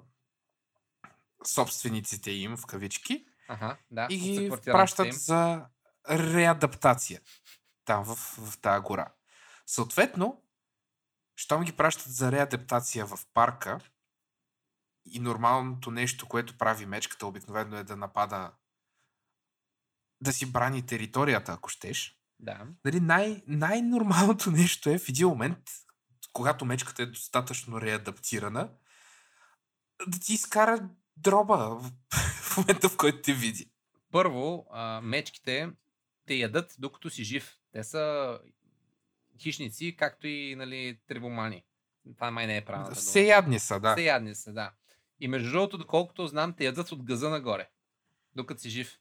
собствениците 1.46 2.30
им, 2.30 2.56
в 2.56 2.66
кавички, 2.66 3.26
Ага, 3.48 3.76
да. 3.90 4.06
и 4.10 4.18
ги 4.18 4.50
пращат 4.64 5.06
им. 5.06 5.12
за 5.12 5.66
реадаптация 6.10 7.20
там 7.84 8.04
в, 8.04 8.14
в 8.16 8.58
тази 8.60 8.82
гора. 8.82 9.12
Съответно, 9.66 10.42
щом 11.36 11.62
ги 11.64 11.72
пращат 11.72 12.12
за 12.12 12.32
реадаптация 12.32 13.06
в 13.06 13.18
парка 13.34 13.78
и 15.12 15.20
нормалното 15.20 15.90
нещо, 15.90 16.26
което 16.26 16.58
прави 16.58 16.86
мечката 16.86 17.26
обикновено 17.26 17.76
е 17.76 17.84
да 17.84 17.96
напада 17.96 18.52
да 20.20 20.32
си 20.32 20.52
брани 20.52 20.86
територията, 20.86 21.52
ако 21.52 21.68
щеш. 21.68 22.18
Да. 22.40 22.66
Нали, 22.84 23.00
най- 23.00 23.42
най-нормалното 23.46 24.50
нещо 24.50 24.90
е 24.90 24.98
в 24.98 25.08
един 25.08 25.28
момент, 25.28 25.58
когато 26.32 26.64
мечката 26.64 27.02
е 27.02 27.06
достатъчно 27.06 27.80
реадаптирана, 27.80 28.70
да 30.06 30.20
ти 30.20 30.32
изкара 30.32 30.88
дроба 31.16 31.56
в, 32.42 32.56
момента, 32.56 32.88
в 32.88 32.96
който 32.96 33.22
те 33.22 33.32
види. 33.32 33.70
Първо, 34.10 34.66
а, 34.70 35.00
мечките 35.00 35.70
те 36.26 36.34
ядат 36.34 36.74
докато 36.78 37.10
си 37.10 37.24
жив. 37.24 37.58
Те 37.72 37.84
са 37.84 38.38
хищници, 39.38 39.96
както 39.98 40.26
и 40.26 40.54
нали, 40.56 41.00
трибомани. 41.06 41.64
Това 42.14 42.30
май 42.30 42.46
не 42.46 42.56
е 42.56 42.64
правилната 42.64 42.94
дума. 42.94 43.00
Всеядни 43.00 43.58
са, 43.58 43.80
да. 43.80 43.92
Всеядни 43.92 44.34
са, 44.34 44.52
да. 44.52 44.72
И 45.20 45.28
между 45.28 45.50
другото, 45.50 45.78
доколкото 45.78 46.26
знам, 46.26 46.54
те 46.56 46.64
ядат 46.64 46.92
от 46.92 47.04
газа 47.04 47.30
нагоре, 47.30 47.70
докато 48.34 48.60
си 48.60 48.70
жив. 48.70 48.98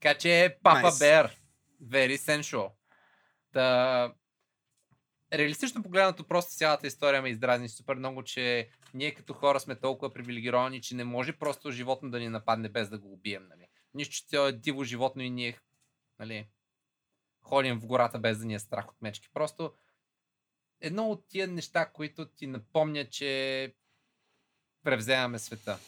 Така 0.00 0.18
че 0.18 0.58
Папа 0.62 0.86
Nice. 0.86 0.98
Бер, 0.98 1.36
very 1.82 2.16
sensual. 2.16 2.72
Та, 3.52 4.14
реалистично 5.32 5.82
погледнато, 5.82 6.26
просто 6.26 6.56
цялата 6.56 6.86
история 6.86 7.22
ме 7.22 7.28
издразни 7.28 7.68
супер 7.68 7.94
много, 7.94 8.22
че 8.22 8.68
ние 8.94 9.14
като 9.14 9.34
хора 9.34 9.60
сме 9.60 9.80
толкова 9.80 10.12
привилегировани, 10.12 10.82
че 10.82 10.94
не 10.94 11.04
може 11.04 11.38
просто 11.38 11.70
животно 11.70 12.10
да 12.10 12.20
ни 12.20 12.28
нападне 12.28 12.68
без 12.68 12.88
да 12.88 12.98
го 12.98 13.12
убием. 13.12 13.46
Нали? 13.48 13.66
Нищо, 13.94 14.14
че 14.14 14.26
то 14.28 14.48
е 14.48 14.52
диво 14.52 14.84
животно 14.84 15.22
и 15.22 15.30
ние 15.30 15.58
нали, 16.18 16.48
ходим 17.42 17.80
в 17.80 17.86
гората 17.86 18.18
без 18.18 18.38
да 18.38 18.44
ни 18.44 18.54
е 18.54 18.58
страх 18.58 18.88
от 18.88 19.02
мечки. 19.02 19.28
Просто 19.34 19.74
едно 20.80 21.10
от 21.10 21.28
тия 21.28 21.48
неща, 21.48 21.90
които 21.90 22.28
ти 22.28 22.46
напомня, 22.46 23.08
че 23.08 23.74
превземаме 24.88 25.38
света. 25.38 25.78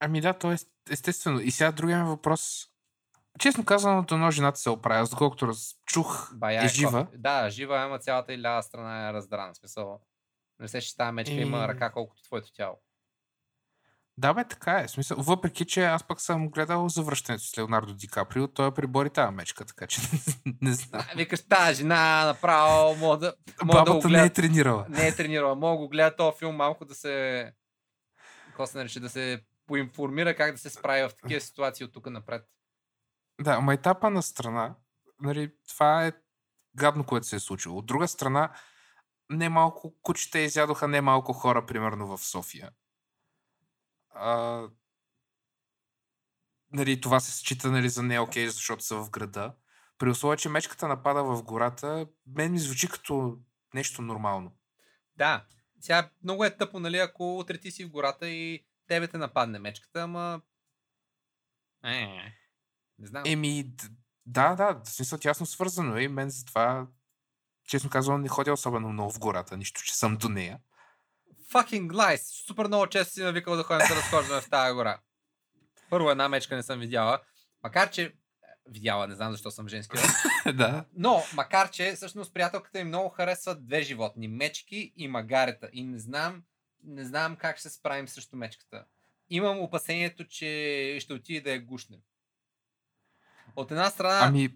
Ами 0.00 0.20
да, 0.20 0.32
то 0.32 0.52
е 0.52 0.56
естествено. 0.90 1.40
И 1.40 1.50
сега 1.50 1.72
другия 1.72 2.04
въпрос. 2.04 2.66
Честно 3.38 3.64
казано, 3.64 4.02
дано 4.02 4.30
жената 4.30 4.58
се 4.58 4.70
оправя, 4.70 5.06
доколкото 5.06 5.46
раз- 5.46 5.76
чух 5.86 6.34
Бая 6.34 6.64
е 6.64 6.68
жива. 6.68 7.04
кофе. 7.04 7.18
Да, 7.18 7.50
жива, 7.50 7.78
ама 7.78 7.98
цялата 7.98 8.32
и 8.32 8.42
лява 8.42 8.62
страна 8.62 9.08
е 9.08 9.12
раздрана. 9.12 9.54
Смисъл, 9.54 10.00
не 10.58 10.68
се, 10.68 10.80
че 10.80 10.96
тази 10.96 11.12
мечка 11.12 11.34
има 11.34 11.58
И- 11.58 11.68
ръка 11.68 11.90
колкото 11.90 12.22
твоето 12.22 12.52
тяло. 12.52 12.76
Да, 14.20 14.34
бе, 14.34 14.44
така 14.44 14.80
е. 14.80 14.88
Смисъл, 14.88 15.16
въпреки, 15.20 15.64
че 15.64 15.84
аз 15.84 16.04
пък 16.04 16.20
съм 16.20 16.48
гледал 16.48 16.88
завръщането 16.88 17.44
с 17.44 17.58
Леонардо 17.58 17.94
Ди 17.94 18.08
Каприо, 18.08 18.48
той 18.48 18.68
е 18.68 18.70
прибори 18.70 19.10
тази 19.10 19.34
мечка, 19.34 19.64
така 19.64 19.86
че 19.86 20.00
не 20.62 20.72
знам. 20.72 21.02
А, 21.12 21.16
Викаш, 21.16 21.42
тази 21.42 21.74
жена 21.74 22.24
направо 22.24 22.96
мога 22.96 23.16
да, 23.16 23.34
мога 23.64 23.78
да 23.78 23.84
го 23.84 23.98
Бабата 23.98 24.08
не 24.08 24.18
е 24.18 24.20
гледа. 24.20 24.34
тренирала. 24.34 24.86
Не 24.88 25.06
е 25.06 25.16
тренирала. 25.16 25.54
Мога 25.54 25.72
да 25.72 25.76
го 25.78 25.88
гледа 25.88 26.16
този 26.16 26.38
филм 26.38 26.56
малко 26.56 26.84
да 26.84 26.94
се... 26.94 27.52
Какво 28.46 28.66
се 28.66 28.78
нарича? 28.78 29.00
Да 29.00 29.08
се 29.08 29.44
поинформира 29.66 30.36
как 30.36 30.52
да 30.52 30.58
се 30.58 30.70
справи 30.70 31.02
в 31.02 31.14
такива 31.22 31.40
ситуации 31.40 31.84
от 31.84 31.92
тук 31.92 32.10
напред. 32.10 32.42
Да, 33.40 33.50
ама 33.50 33.74
етапа 33.74 34.10
на 34.10 34.22
страна, 34.22 34.74
нали, 35.20 35.52
това 35.68 36.06
е 36.06 36.12
гадно, 36.76 37.04
което 37.04 37.26
се 37.26 37.36
е 37.36 37.40
случило. 37.40 37.78
От 37.78 37.86
друга 37.86 38.08
страна, 38.08 38.50
не 39.30 39.48
малко 39.48 39.94
кучета 40.02 40.38
изядоха 40.38 40.88
не 40.88 41.00
малко 41.00 41.32
хора, 41.32 41.66
примерно 41.66 42.16
в 42.16 42.24
София. 42.24 42.70
А, 44.10 44.62
нали, 46.72 47.00
това 47.00 47.20
се 47.20 47.32
счита 47.32 47.70
нали, 47.70 47.88
за 47.88 48.02
не 48.02 48.20
окей, 48.20 48.48
защото 48.48 48.84
са 48.84 48.96
в 48.96 49.10
града. 49.10 49.54
При 49.98 50.10
условие, 50.10 50.36
че 50.36 50.48
мечката 50.48 50.88
напада 50.88 51.24
в 51.24 51.42
гората, 51.42 52.06
мен 52.26 52.52
ми 52.52 52.58
звучи 52.58 52.88
като 52.88 53.38
нещо 53.74 54.02
нормално. 54.02 54.56
Да. 55.16 55.44
Сега 55.80 56.10
много 56.22 56.44
е 56.44 56.56
тъпо, 56.56 56.80
нали, 56.80 56.98
ако 56.98 57.38
утре 57.38 57.58
ти 57.58 57.70
си 57.70 57.84
в 57.84 57.90
гората 57.90 58.28
и 58.28 58.66
тебе 58.86 59.08
те 59.08 59.18
нападне 59.18 59.58
мечката, 59.58 60.02
ама... 60.02 60.40
Е, 61.84 62.06
не 62.98 63.06
знам. 63.06 63.22
Еми, 63.26 63.72
да, 64.26 64.54
да, 64.54 64.80
в 64.84 64.90
смисъл 64.90 65.18
тясно 65.18 65.46
свързано 65.46 65.96
е 65.96 66.02
и 66.02 66.08
мен 66.08 66.30
затова, 66.30 66.86
честно 67.68 67.90
казвам, 67.90 68.22
не 68.22 68.28
ходя 68.28 68.52
особено 68.52 68.88
много 68.88 69.12
в 69.12 69.18
гората, 69.18 69.56
нищо, 69.56 69.82
че 69.84 69.96
съм 69.96 70.16
до 70.16 70.28
нея. 70.28 70.60
Fucking 71.52 71.90
lies. 71.92 72.46
Супер 72.46 72.66
много 72.66 72.86
често 72.86 73.14
си 73.14 73.22
навикал 73.22 73.56
да 73.56 73.62
ходим 73.62 73.88
да 73.88 73.96
разхождаме 73.96 74.40
в 74.40 74.50
тази 74.50 74.74
гора. 74.74 75.00
Първо 75.90 76.10
една 76.10 76.28
мечка 76.28 76.56
не 76.56 76.62
съм 76.62 76.80
видяла. 76.80 77.20
Макар, 77.62 77.90
че 77.90 78.14
видяла, 78.68 79.06
не 79.06 79.14
знам 79.14 79.32
защо 79.32 79.50
съм 79.50 79.68
женски. 79.68 79.96
да. 80.54 80.84
Но, 80.92 81.22
макар, 81.34 81.70
че 81.70 81.92
всъщност 81.92 82.34
приятелката 82.34 82.78
ми 82.78 82.84
много 82.84 83.08
харесва 83.08 83.54
две 83.54 83.82
животни. 83.82 84.28
Мечки 84.28 84.92
и 84.96 85.08
магарета. 85.08 85.70
И 85.72 85.84
не 85.84 85.98
знам, 85.98 86.42
не 86.84 87.04
знам 87.04 87.36
как 87.36 87.58
ще 87.58 87.68
се 87.68 87.76
справим 87.76 88.08
срещу 88.08 88.36
мечката. 88.36 88.84
Имам 89.30 89.60
опасението, 89.60 90.24
че 90.24 90.98
ще 91.00 91.12
отиде 91.12 91.40
да 91.40 91.50
я 91.50 91.60
гушне. 91.60 92.00
От 93.56 93.70
една 93.70 93.90
страна, 93.90 94.20
Ами, 94.22 94.54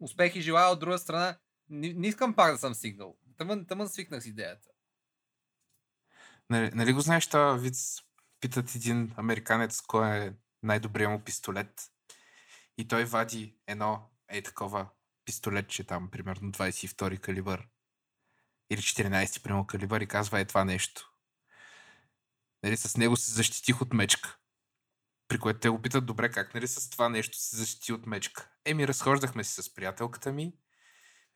успехи 0.00 0.40
желая, 0.40 0.68
от 0.68 0.80
друга 0.80 0.98
страна, 0.98 1.38
не, 1.70 1.92
не 1.92 2.08
искам 2.08 2.34
пак 2.34 2.52
да 2.52 2.58
съм 2.58 2.74
стигнал. 2.74 3.16
Тъмън, 3.36 3.66
тъмън 3.66 3.88
свикнах 3.88 4.22
с 4.22 4.26
идеята. 4.26 4.68
Нали, 6.50 6.70
нали 6.74 6.92
го 6.92 7.00
знаеш 7.00 7.26
това 7.26 7.52
виц? 7.52 8.02
Питат 8.40 8.74
един 8.74 9.14
американец 9.16 9.80
кой 9.80 10.18
е 10.18 10.32
най-добрият 10.62 11.10
му 11.10 11.24
пистолет. 11.24 11.82
И 12.78 12.88
той 12.88 13.04
вади 13.04 13.56
едно, 13.66 14.10
е 14.28 14.42
такова 14.42 14.88
пистолетче 15.24 15.84
там, 15.84 16.10
примерно 16.10 16.52
22 16.52 17.20
калибър. 17.20 17.68
Или 18.70 18.80
14 18.80 19.42
примерно 19.42 19.66
калибър 19.66 20.00
и 20.00 20.06
казва 20.06 20.40
е 20.40 20.44
това 20.44 20.64
нещо. 20.64 21.12
Нали, 22.62 22.76
с 22.76 22.96
него 22.96 23.16
се 23.16 23.32
защитих 23.32 23.82
от 23.82 23.92
мечка. 23.92 24.38
При 25.28 25.38
което 25.38 25.60
те 25.60 25.68
го 25.68 25.82
питат, 25.82 26.06
добре, 26.06 26.30
как 26.30 26.54
нали 26.54 26.68
с 26.68 26.90
това 26.90 27.08
нещо 27.08 27.38
се 27.38 27.56
защити 27.56 27.92
от 27.92 28.06
мечка? 28.06 28.50
Еми, 28.64 28.88
разхождахме 28.88 29.44
се 29.44 29.62
с 29.62 29.74
приятелката 29.74 30.32
ми, 30.32 30.52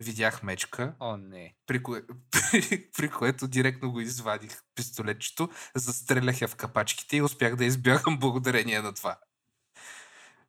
видях 0.01 0.43
мечка, 0.43 0.95
О, 1.01 1.16
не. 1.16 1.57
при, 1.66 1.82
кое, 1.82 2.03
при, 2.30 2.90
при 2.97 3.11
което 3.11 3.49
директно 3.49 3.93
го 3.93 4.01
извадих 4.01 4.62
пистолетчето, 4.74 5.51
застрелях 5.74 6.40
я 6.40 6.49
в 6.49 6.57
капачките 6.57 7.16
и 7.16 7.22
успях 7.22 7.57
да 7.57 7.64
избягам 7.64 8.18
благодарение 8.18 8.82
на 8.82 8.95
това. 8.95 9.18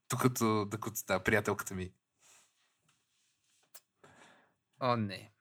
Докато, 0.10 0.66
докато 0.66 1.02
да, 1.08 1.20
приятелката 1.20 1.74
ми. 1.74 1.92
О, 4.80 4.96
не. 4.96 5.32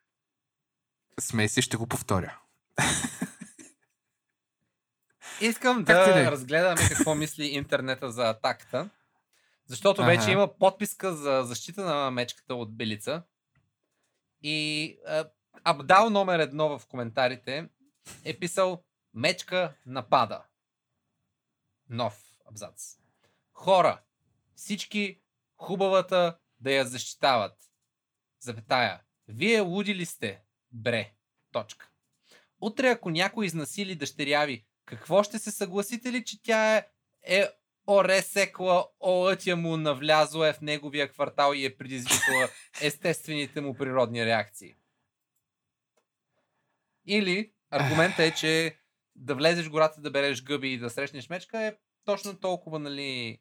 Смей 1.20 1.48
се, 1.48 1.62
ще 1.62 1.76
го 1.76 1.86
повторя. 1.86 2.38
Искам 5.40 5.84
Как 5.84 6.06
да 6.08 6.14
да 6.14 6.30
разгледаме 6.30 6.88
какво 6.88 7.14
мисли 7.14 7.44
интернета 7.44 8.10
за 8.10 8.28
атаката. 8.28 8.90
Защото 9.66 10.04
вече 10.04 10.22
Аха. 10.22 10.30
има 10.30 10.58
подписка 10.58 11.16
за 11.16 11.42
защита 11.44 11.84
на 11.84 12.10
мечката 12.10 12.54
от 12.54 12.76
Белица. 12.76 13.22
И 14.42 14.98
Абдал 15.64 16.10
номер 16.10 16.38
едно 16.38 16.78
в 16.78 16.86
коментарите 16.86 17.68
е 18.24 18.38
писал 18.38 18.84
Мечка 19.14 19.74
напада. 19.86 20.44
Нов 21.88 22.22
абзац. 22.44 22.98
Хора, 23.52 24.02
всички 24.54 25.20
хубавата 25.56 26.38
да 26.60 26.72
я 26.72 26.84
защитават. 26.84 27.58
Запетая. 28.40 29.00
Вие 29.28 29.60
луди 29.60 29.94
ли 29.94 30.06
сте? 30.06 30.42
Бре. 30.72 31.12
Точка. 31.52 31.90
Утре, 32.60 32.88
ако 32.88 33.10
някой 33.10 33.46
изнасили 33.46 33.94
дъщеря 33.94 34.44
ви, 34.44 34.66
какво 34.84 35.22
ще 35.22 35.38
се 35.38 35.50
съгласите 35.50 36.12
ли, 36.12 36.24
че 36.24 36.42
тя 36.42 36.76
е, 36.76 36.86
е 37.22 37.48
оресекла 37.86 38.86
олътя 39.00 39.56
му 39.56 39.76
навлязла 39.76 40.48
е 40.48 40.52
в 40.52 40.60
неговия 40.60 41.08
квартал 41.08 41.52
и 41.54 41.64
е 41.64 41.76
предизвикала 41.76 42.48
естествените 42.82 43.60
му 43.60 43.74
природни 43.74 44.26
реакции? 44.26 44.74
Или 47.06 47.52
аргументът 47.70 48.18
е, 48.18 48.34
че 48.34 48.76
да 49.16 49.34
влезеш 49.34 49.66
в 49.66 49.70
гората 49.70 50.00
да 50.00 50.10
береш 50.10 50.42
гъби 50.42 50.72
и 50.72 50.78
да 50.78 50.90
срещнеш 50.90 51.28
мечка 51.28 51.60
е 51.60 51.74
точно 52.04 52.40
толкова, 52.40 52.78
нали, 52.78 53.40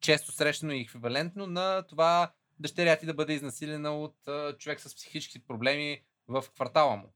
често 0.00 0.32
срещано 0.32 0.72
и 0.72 0.80
еквивалентно 0.80 1.46
на 1.46 1.86
това 1.86 2.32
дъщеря 2.58 2.96
ти 2.96 3.06
да 3.06 3.14
бъде 3.14 3.32
изнасилена 3.32 3.98
от 3.98 4.28
а, 4.28 4.56
човек 4.56 4.80
с 4.80 4.94
психически 4.94 5.46
проблеми 5.46 6.02
в 6.28 6.44
квартала 6.54 6.96
му. 6.96 7.14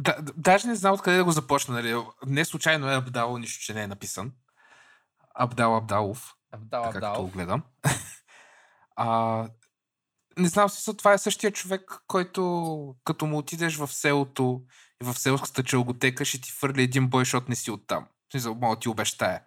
Да, 0.00 0.16
даже 0.36 0.68
не 0.68 0.74
знам 0.74 0.94
откъде 0.94 1.16
да 1.16 1.24
го 1.24 1.30
започна. 1.30 1.74
Нали. 1.74 2.02
Не 2.26 2.44
случайно 2.44 2.90
е 2.90 2.96
Абдал, 2.96 3.38
нищо, 3.38 3.64
че 3.64 3.74
не 3.74 3.82
е 3.82 3.86
написан. 3.86 4.32
Абдал 5.34 5.76
Абдалов. 5.76 6.34
Абдал, 6.52 6.82
така 6.82 6.94
като 6.94 7.06
Абдал. 7.06 7.22
го 7.22 7.30
гледам. 7.30 7.62
а, 8.96 9.48
не 10.38 10.48
знам, 10.48 10.68
си, 10.68 10.96
това 10.96 11.12
е 11.12 11.18
същия 11.18 11.50
човек, 11.50 12.02
който 12.06 12.94
като 13.04 13.26
му 13.26 13.38
отидеш 13.38 13.76
в 13.76 13.88
селото 13.88 14.62
и 15.02 15.04
в 15.04 15.18
селската 15.18 15.64
челготека 15.64 16.24
ще 16.24 16.40
ти 16.40 16.52
фърли 16.52 16.82
един 16.82 17.08
бой, 17.08 17.20
защото 17.24 17.46
не 17.48 17.56
си 17.56 17.70
оттам. 17.70 18.06
В 18.28 18.32
Смисъл, 18.32 18.54
мога 18.54 18.78
ти 18.78 18.88
обещая. 18.88 19.42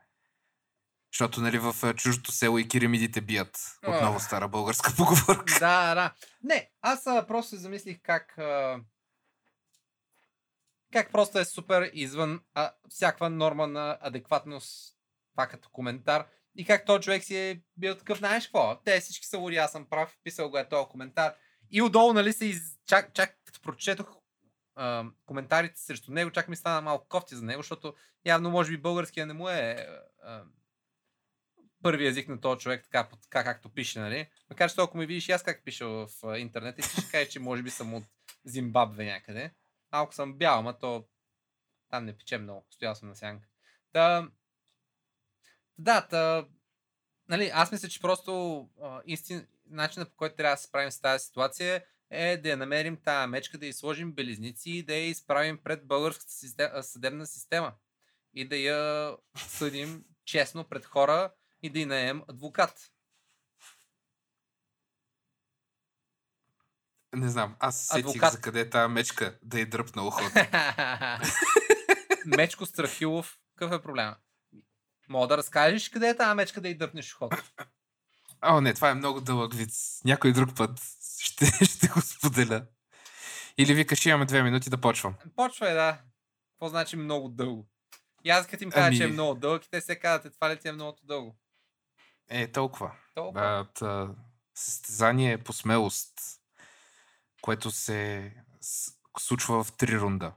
Защото 1.14 1.41
нали, 1.41 1.60
в 1.60 1.76
а, 1.84 1.93
чуждото 1.93 2.32
село 2.32 2.58
и 2.58 2.68
керамидите 2.68 3.22
бият. 3.22 3.58
Отново 3.88 4.20
стара 4.20 4.47
българска 4.47 4.93
поговорка. 4.97 5.60
Да, 5.60 5.95
да. 5.95 6.14
Не, 6.43 6.70
аз 6.82 7.08
а, 7.08 7.28
просто 7.28 7.49
се 7.49 7.58
замислих 7.58 7.97
как 8.04 8.38
а, 8.38 8.80
как 10.94 11.12
просто 11.12 11.39
е 11.39 11.46
супер 11.46 11.91
извън 11.94 12.41
а, 12.54 12.72
всякаква 12.89 13.30
норма 13.30 13.68
на 13.68 13.98
адекватност, 14.02 14.98
това 15.32 15.48
като 15.48 15.70
коментар. 15.70 16.28
И 16.56 16.66
как 16.66 16.86
този 16.86 17.04
човек 17.04 17.24
си 17.24 17.38
е 17.38 17.62
бил 17.78 17.96
такъв, 17.98 18.18
знаеш 18.18 18.44
какво? 18.44 18.82
Те 18.86 19.00
всички 19.00 19.28
са 19.28 19.38
луди, 19.38 19.56
аз 19.56 19.72
съм 19.72 19.86
прав, 19.89 20.18
писал 20.24 20.50
го 20.50 20.58
е 20.58 20.70
този 20.70 20.89
коментар. 20.89 21.34
И 21.72 21.82
отдолу, 21.82 22.14
нали, 22.14 22.34
се 22.34 22.46
из... 22.46 22.62
чак, 22.86 23.14
чак 23.14 23.38
като 23.46 23.62
прочетох 23.62 24.18
а, 24.76 25.06
коментарите 25.26 25.82
срещу 25.82 26.12
него, 26.12 26.32
чак 26.32 26.48
ми 26.48 26.56
стана 26.56 26.82
малко 26.82 27.08
кофти 27.08 27.36
за 27.36 27.46
него, 27.46 27.62
защото 27.62 27.94
явно 28.26 28.50
може 28.50 28.72
би 28.72 28.82
българския 28.82 29.26
не 29.26 29.34
му 29.34 29.50
е 29.50 29.88
а, 30.24 30.44
първи 31.84 32.08
език 32.08 32.28
на 32.28 32.41
този 32.41 32.60
човек, 32.60 32.84
така, 32.84 33.10
така 33.22 33.44
както 33.44 33.70
пише, 33.70 34.00
нали? 34.00 34.30
Макар 34.50 34.70
че 34.70 34.76
ако 34.82 34.98
ми 34.98 35.06
видиш 35.06 35.30
и 35.30 35.32
аз 35.32 35.44
как 35.44 35.64
пиша 35.66 35.88
в 35.88 36.08
интернет, 36.38 36.80
и 36.80 36.82
ще 36.82 37.12
кажеш, 37.12 37.30
че 37.30 37.39
може 37.39 37.64
би 37.64 37.70
съм 37.70 37.94
от 37.94 38.04
Зимбабве 38.46 39.06
някъде. 39.06 39.52
Малко 39.94 40.14
съм 40.14 40.38
бял, 40.38 40.60
ама 40.60 40.80
то 40.80 41.06
там 41.89 42.06
не 42.06 42.18
пече 42.18 42.38
много. 42.38 42.68
Стоял 42.70 42.96
съм 42.96 43.10
на 43.10 43.16
сянка. 43.16 43.48
Та... 43.91 44.30
Да, 45.78 46.08
та... 46.08 46.48
Нали, 47.30 47.52
аз 47.54 47.72
мисля, 47.72 47.89
че 47.89 48.02
просто 48.02 48.70
истин... 49.06 49.48
начинът 49.66 50.10
по 50.10 50.16
който 50.16 50.36
трябва 50.36 50.56
да 50.56 50.58
се 50.58 50.68
справим 50.68 50.91
с 50.91 51.02
тази 51.02 51.26
ситуация 51.26 51.86
е 52.10 52.38
да 52.38 52.50
я 52.50 52.58
намерим 52.58 52.98
тази 52.98 53.30
мечка, 53.30 53.58
да 53.58 53.66
й 53.66 53.74
сложим 53.74 54.14
белезници 54.14 54.72
и 54.72 54.84
да 54.84 54.94
я 54.94 55.08
изправим 55.08 55.64
пред 55.64 55.88
българската 55.88 56.84
съдебна 56.84 57.28
система. 57.28 57.74
И 58.34 58.48
да 58.48 58.56
я 58.56 59.16
съдим 59.38 60.06
честно 60.26 60.64
пред 60.64 60.86
хора 60.86 61.34
и 61.62 61.70
да 61.70 61.80
й 61.80 61.86
наем 61.86 62.24
адвокат. 62.28 62.93
Не 67.14 67.30
знам, 67.30 67.55
аз 67.59 67.80
се 67.80 67.86
сетих 67.86 68.05
Адвокат. 68.05 68.34
за 68.34 68.41
къде 68.41 68.59
е 68.59 68.70
тази 68.70 68.93
мечка 68.93 69.38
да 69.43 69.59
й 69.59 69.66
дръпна 69.66 70.07
ухото. 70.07 70.32
Мечко 72.26 72.66
Страхилов, 72.66 73.38
какъв 73.55 73.80
е 73.80 73.82
проблема? 73.84 74.16
Мога 75.09 75.28
да 75.28 75.38
разкажеш 75.38 75.89
къде 75.89 76.09
е 76.09 76.18
тази 76.18 76.36
мечка 76.36 76.61
да 76.61 76.70
й 76.70 76.76
дърпнеш 76.76 77.16
ухото. 77.16 77.43
О, 78.41 78.61
не, 78.61 78.74
това 78.74 78.89
е 78.89 78.93
много 78.95 79.22
дълъг 79.22 79.53
виц. 79.53 80.01
Някой 80.05 80.34
друг 80.34 80.55
път 80.55 80.80
ще, 81.20 81.45
ще 81.66 81.88
го 81.88 82.01
споделя. 82.01 82.66
Или 83.57 83.74
викаш, 83.74 84.05
имаме 84.05 84.26
две 84.26 84.43
минути 84.43 84.70
да 84.70 84.82
почвам. 84.82 85.16
Почва 85.36 85.70
е, 85.70 85.74
да. 85.74 86.01
Какво 86.53 86.70
значи 86.70 86.95
много 86.95 87.30
дълго? 87.30 87.68
И 88.24 88.30
аз 88.30 88.47
като 88.47 88.64
им 88.64 88.72
кажа, 88.72 88.88
Ами- 88.88 88.97
че 88.97 89.03
е 89.03 89.07
много 89.07 89.36
дълъг, 89.39 89.66
и 89.66 89.70
те 89.70 89.82
се 89.82 89.99
казват, 89.99 90.26
«Е, 90.26 90.30
това 90.30 90.49
ли 90.49 90.59
ти 90.59 90.68
е 90.68 90.72
много 90.72 90.97
дълго? 91.03 91.36
Е, 92.30 92.51
толкова. 92.51 92.91
Толкова. 93.16 93.41
А, 93.45 93.66
та, 93.74 94.09
състезание 94.55 95.38
по 95.38 95.53
смелост, 95.53 96.14
което 97.44 97.72
се 97.72 98.32
случва 99.20 99.64
в 99.64 99.72
три 99.72 100.00
рунда. 100.00 100.34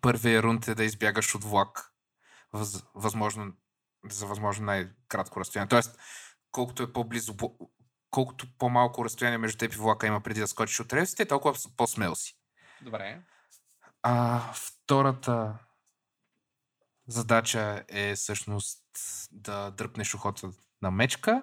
Първият 0.00 0.44
рунд 0.44 0.68
е 0.68 0.74
да 0.74 0.84
избягаш 0.84 1.34
от 1.34 1.44
влак. 1.44 1.92
Въз, 2.52 2.84
възможно, 2.94 3.52
за 4.10 4.26
възможно 4.26 4.64
най-кратко 4.64 5.40
разстояние. 5.40 5.68
Тоест, 5.68 5.98
колкото 6.52 6.82
е 6.82 6.92
по-близо, 6.92 7.36
по- 7.36 7.70
колкото 8.10 8.46
по-малко 8.58 9.04
разстояние 9.04 9.38
между 9.38 9.58
теб 9.58 9.72
и 9.72 9.76
влака 9.76 10.06
има 10.06 10.20
преди 10.20 10.40
да 10.40 10.48
скочиш 10.48 10.80
от 10.80 10.92
релсите, 10.92 11.26
толкова 11.28 11.58
по-смел 11.76 12.14
си. 12.14 12.38
Добре. 12.82 13.22
А 14.02 14.40
втората 14.52 15.58
задача 17.06 17.84
е 17.88 18.14
всъщност 18.14 18.84
да 19.30 19.70
дръпнеш 19.70 20.14
ухото 20.14 20.52
на 20.82 20.90
мечка. 20.90 21.42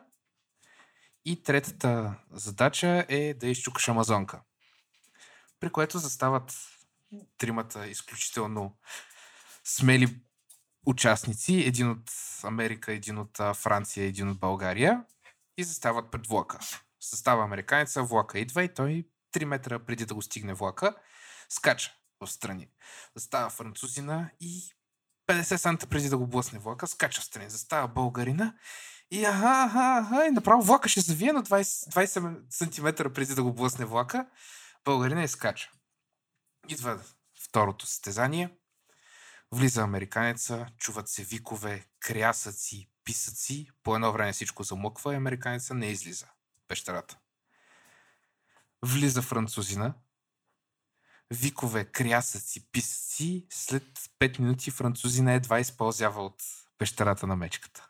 И 1.27 1.43
третата 1.43 2.15
задача 2.31 3.05
е 3.09 3.33
да 3.33 3.47
изчукаш 3.47 3.87
Амазонка. 3.87 4.41
При 5.59 5.69
което 5.69 5.99
застават 5.99 6.53
тримата 7.37 7.87
изключително 7.87 8.77
смели 9.63 10.19
участници. 10.85 11.53
Един 11.53 11.89
от 11.89 12.11
Америка, 12.43 12.93
един 12.93 13.17
от 13.17 13.37
Франция, 13.55 14.05
един 14.05 14.29
от 14.29 14.39
България. 14.39 15.03
И 15.57 15.63
застават 15.63 16.11
пред 16.11 16.27
влака. 16.27 16.59
Състава 16.99 17.43
американеца, 17.43 18.03
влака 18.03 18.39
идва 18.39 18.63
и 18.63 18.73
той 18.73 19.07
3 19.33 19.45
метра 19.45 19.79
преди 19.79 20.05
да 20.05 20.13
го 20.13 20.21
стигне 20.21 20.53
влака, 20.53 20.95
скача 21.49 21.93
в 22.19 22.27
страни. 22.27 22.69
Застава 23.15 23.49
французина 23.49 24.29
и 24.39 24.73
50 25.27 25.55
санта 25.55 25.87
преди 25.87 26.09
да 26.09 26.17
го 26.17 26.27
блъсне 26.27 26.59
влака, 26.59 26.87
скача 26.87 27.21
в 27.21 27.25
страни. 27.25 27.49
Застава 27.49 27.87
българина 27.87 28.53
и 29.11 29.25
аха, 29.25 29.63
аха, 29.63 29.97
аха, 30.01 30.25
и 30.25 30.31
направо 30.31 30.61
влака 30.61 30.89
ще 30.89 31.01
завие 31.01 31.33
на 31.33 31.43
20, 31.43 31.93
20 31.93 32.41
см 32.49 33.13
преди 33.13 33.35
да 33.35 33.43
го 33.43 33.53
блъсне 33.53 33.85
влака. 33.85 34.27
Българина 34.85 35.23
и 35.23 35.27
скача. 35.27 35.71
Идва 36.69 36.99
второто 37.39 37.85
състезание. 37.85 38.57
Влиза 39.51 39.81
американеца, 39.81 40.67
чуват 40.77 41.09
се 41.09 41.23
викове, 41.23 41.85
крясъци, 41.99 42.89
писъци. 43.03 43.69
По 43.83 43.95
едно 43.95 44.11
време 44.11 44.33
всичко 44.33 44.63
замъква 44.63 45.13
и 45.13 45.17
американеца 45.17 45.73
не 45.73 45.87
излиза 45.87 46.27
пещерата. 46.67 47.17
Влиза 48.81 49.21
французина, 49.21 49.93
викове, 51.31 51.85
крясъци, 51.85 52.71
писъци. 52.71 53.47
След 53.49 53.83
5 54.19 54.39
минути 54.39 54.71
французина 54.71 55.33
едва 55.33 55.59
изпълзява 55.59 56.25
от 56.25 56.43
пещерата 56.77 57.27
на 57.27 57.35
мечката. 57.35 57.89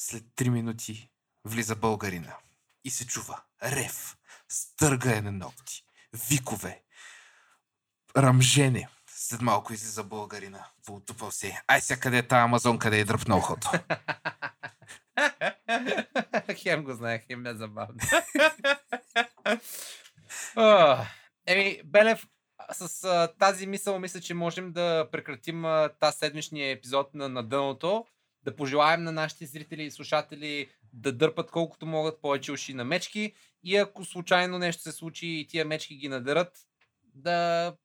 След 0.00 0.22
3 0.22 0.48
минути 0.48 1.10
влиза 1.44 1.76
българина 1.76 2.36
и 2.84 2.90
се 2.90 3.06
чува 3.06 3.42
рев, 3.62 4.16
стъргане 4.48 5.20
на 5.20 5.32
ногти, 5.32 5.84
викове, 6.28 6.82
рамжене. 8.16 8.88
След 9.10 9.40
малко 9.40 9.72
излиза 9.72 10.04
българина, 10.04 10.66
поутупал 10.86 11.30
се. 11.30 11.62
Ай 11.66 11.80
сега 11.80 12.00
къде 12.00 12.18
е 12.18 12.28
тази 12.28 12.40
Амазон, 12.40 12.78
къде 12.78 13.00
е 13.00 13.04
дръпна 13.04 13.36
ухото. 13.36 13.70
хем 16.62 16.84
го 16.84 16.94
знаех, 16.94 17.26
хем 17.26 17.42
ме 17.42 17.54
забавно. 17.54 17.98
Еми, 21.46 21.80
Белев, 21.84 22.26
с 22.72 23.04
а, 23.04 23.34
тази 23.38 23.66
мисъл 23.66 23.98
мисля, 23.98 24.20
че 24.20 24.34
можем 24.34 24.72
да 24.72 25.08
прекратим 25.12 25.64
тази 26.00 26.18
седмичния 26.18 26.70
епизод 26.70 27.14
на, 27.14 27.28
на 27.28 27.42
дъното. 27.42 28.06
Да 28.42 28.56
пожелаем 28.56 29.02
на 29.02 29.12
нашите 29.12 29.46
зрители 29.46 29.82
и 29.82 29.90
слушатели 29.90 30.70
да 30.92 31.12
дърпат 31.12 31.50
колкото 31.50 31.86
могат 31.86 32.20
повече 32.20 32.52
уши 32.52 32.74
на 32.74 32.84
мечки 32.84 33.34
и 33.64 33.76
ако 33.76 34.04
случайно 34.04 34.58
нещо 34.58 34.82
се 34.82 34.92
случи 34.92 35.26
и 35.26 35.46
тия 35.46 35.64
мечки 35.64 35.96
ги 35.96 36.08
надърат, 36.08 36.58
да 37.14 37.76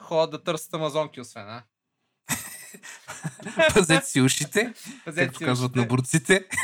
ходят 0.00 0.30
да 0.30 0.42
търсят 0.42 0.74
амазонки, 0.74 1.20
освен, 1.20 1.48
а? 1.48 1.64
Пазете 3.74 4.06
си 4.06 4.20
ушите, 4.20 4.74
Пазете 5.04 5.26
както 5.26 5.38
си 5.38 5.44
казват 5.44 5.70
ушите. 5.70 5.80
на 5.80 5.86
борците. 5.86 6.48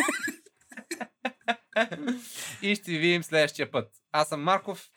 И 2.62 2.76
ще 2.76 2.90
ви 2.90 2.98
видим 2.98 3.22
следващия 3.22 3.70
път. 3.70 3.92
Аз 4.12 4.28
съм 4.28 4.42
Марков 4.42 4.90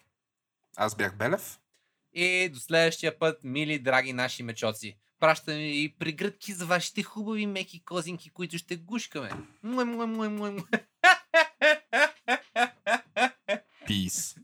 Аз 0.76 0.96
бях 0.96 1.18
Белев. 1.18 1.60
и 2.14 2.50
до 2.50 2.60
следващия 2.60 3.20
път, 3.20 3.44
мили, 3.44 3.80
драги 3.80 4.14
наши 4.14 4.44
мечоци. 4.44 4.98
Пращаме 5.26 5.84
и 5.84 5.96
пригръдки 6.00 6.54
за 6.54 6.66
вашите 6.66 7.04
хубави 7.04 7.46
меки 7.46 7.84
козинки, 7.84 8.30
които 8.30 8.58
ще 8.58 8.76
гушкаме. 8.76 9.32
Муе, 9.64 9.86
муе, 9.86 10.06
муе, 10.06 10.30
муе, 10.30 10.52
муе. 10.52 10.64
Peace. 13.88 14.38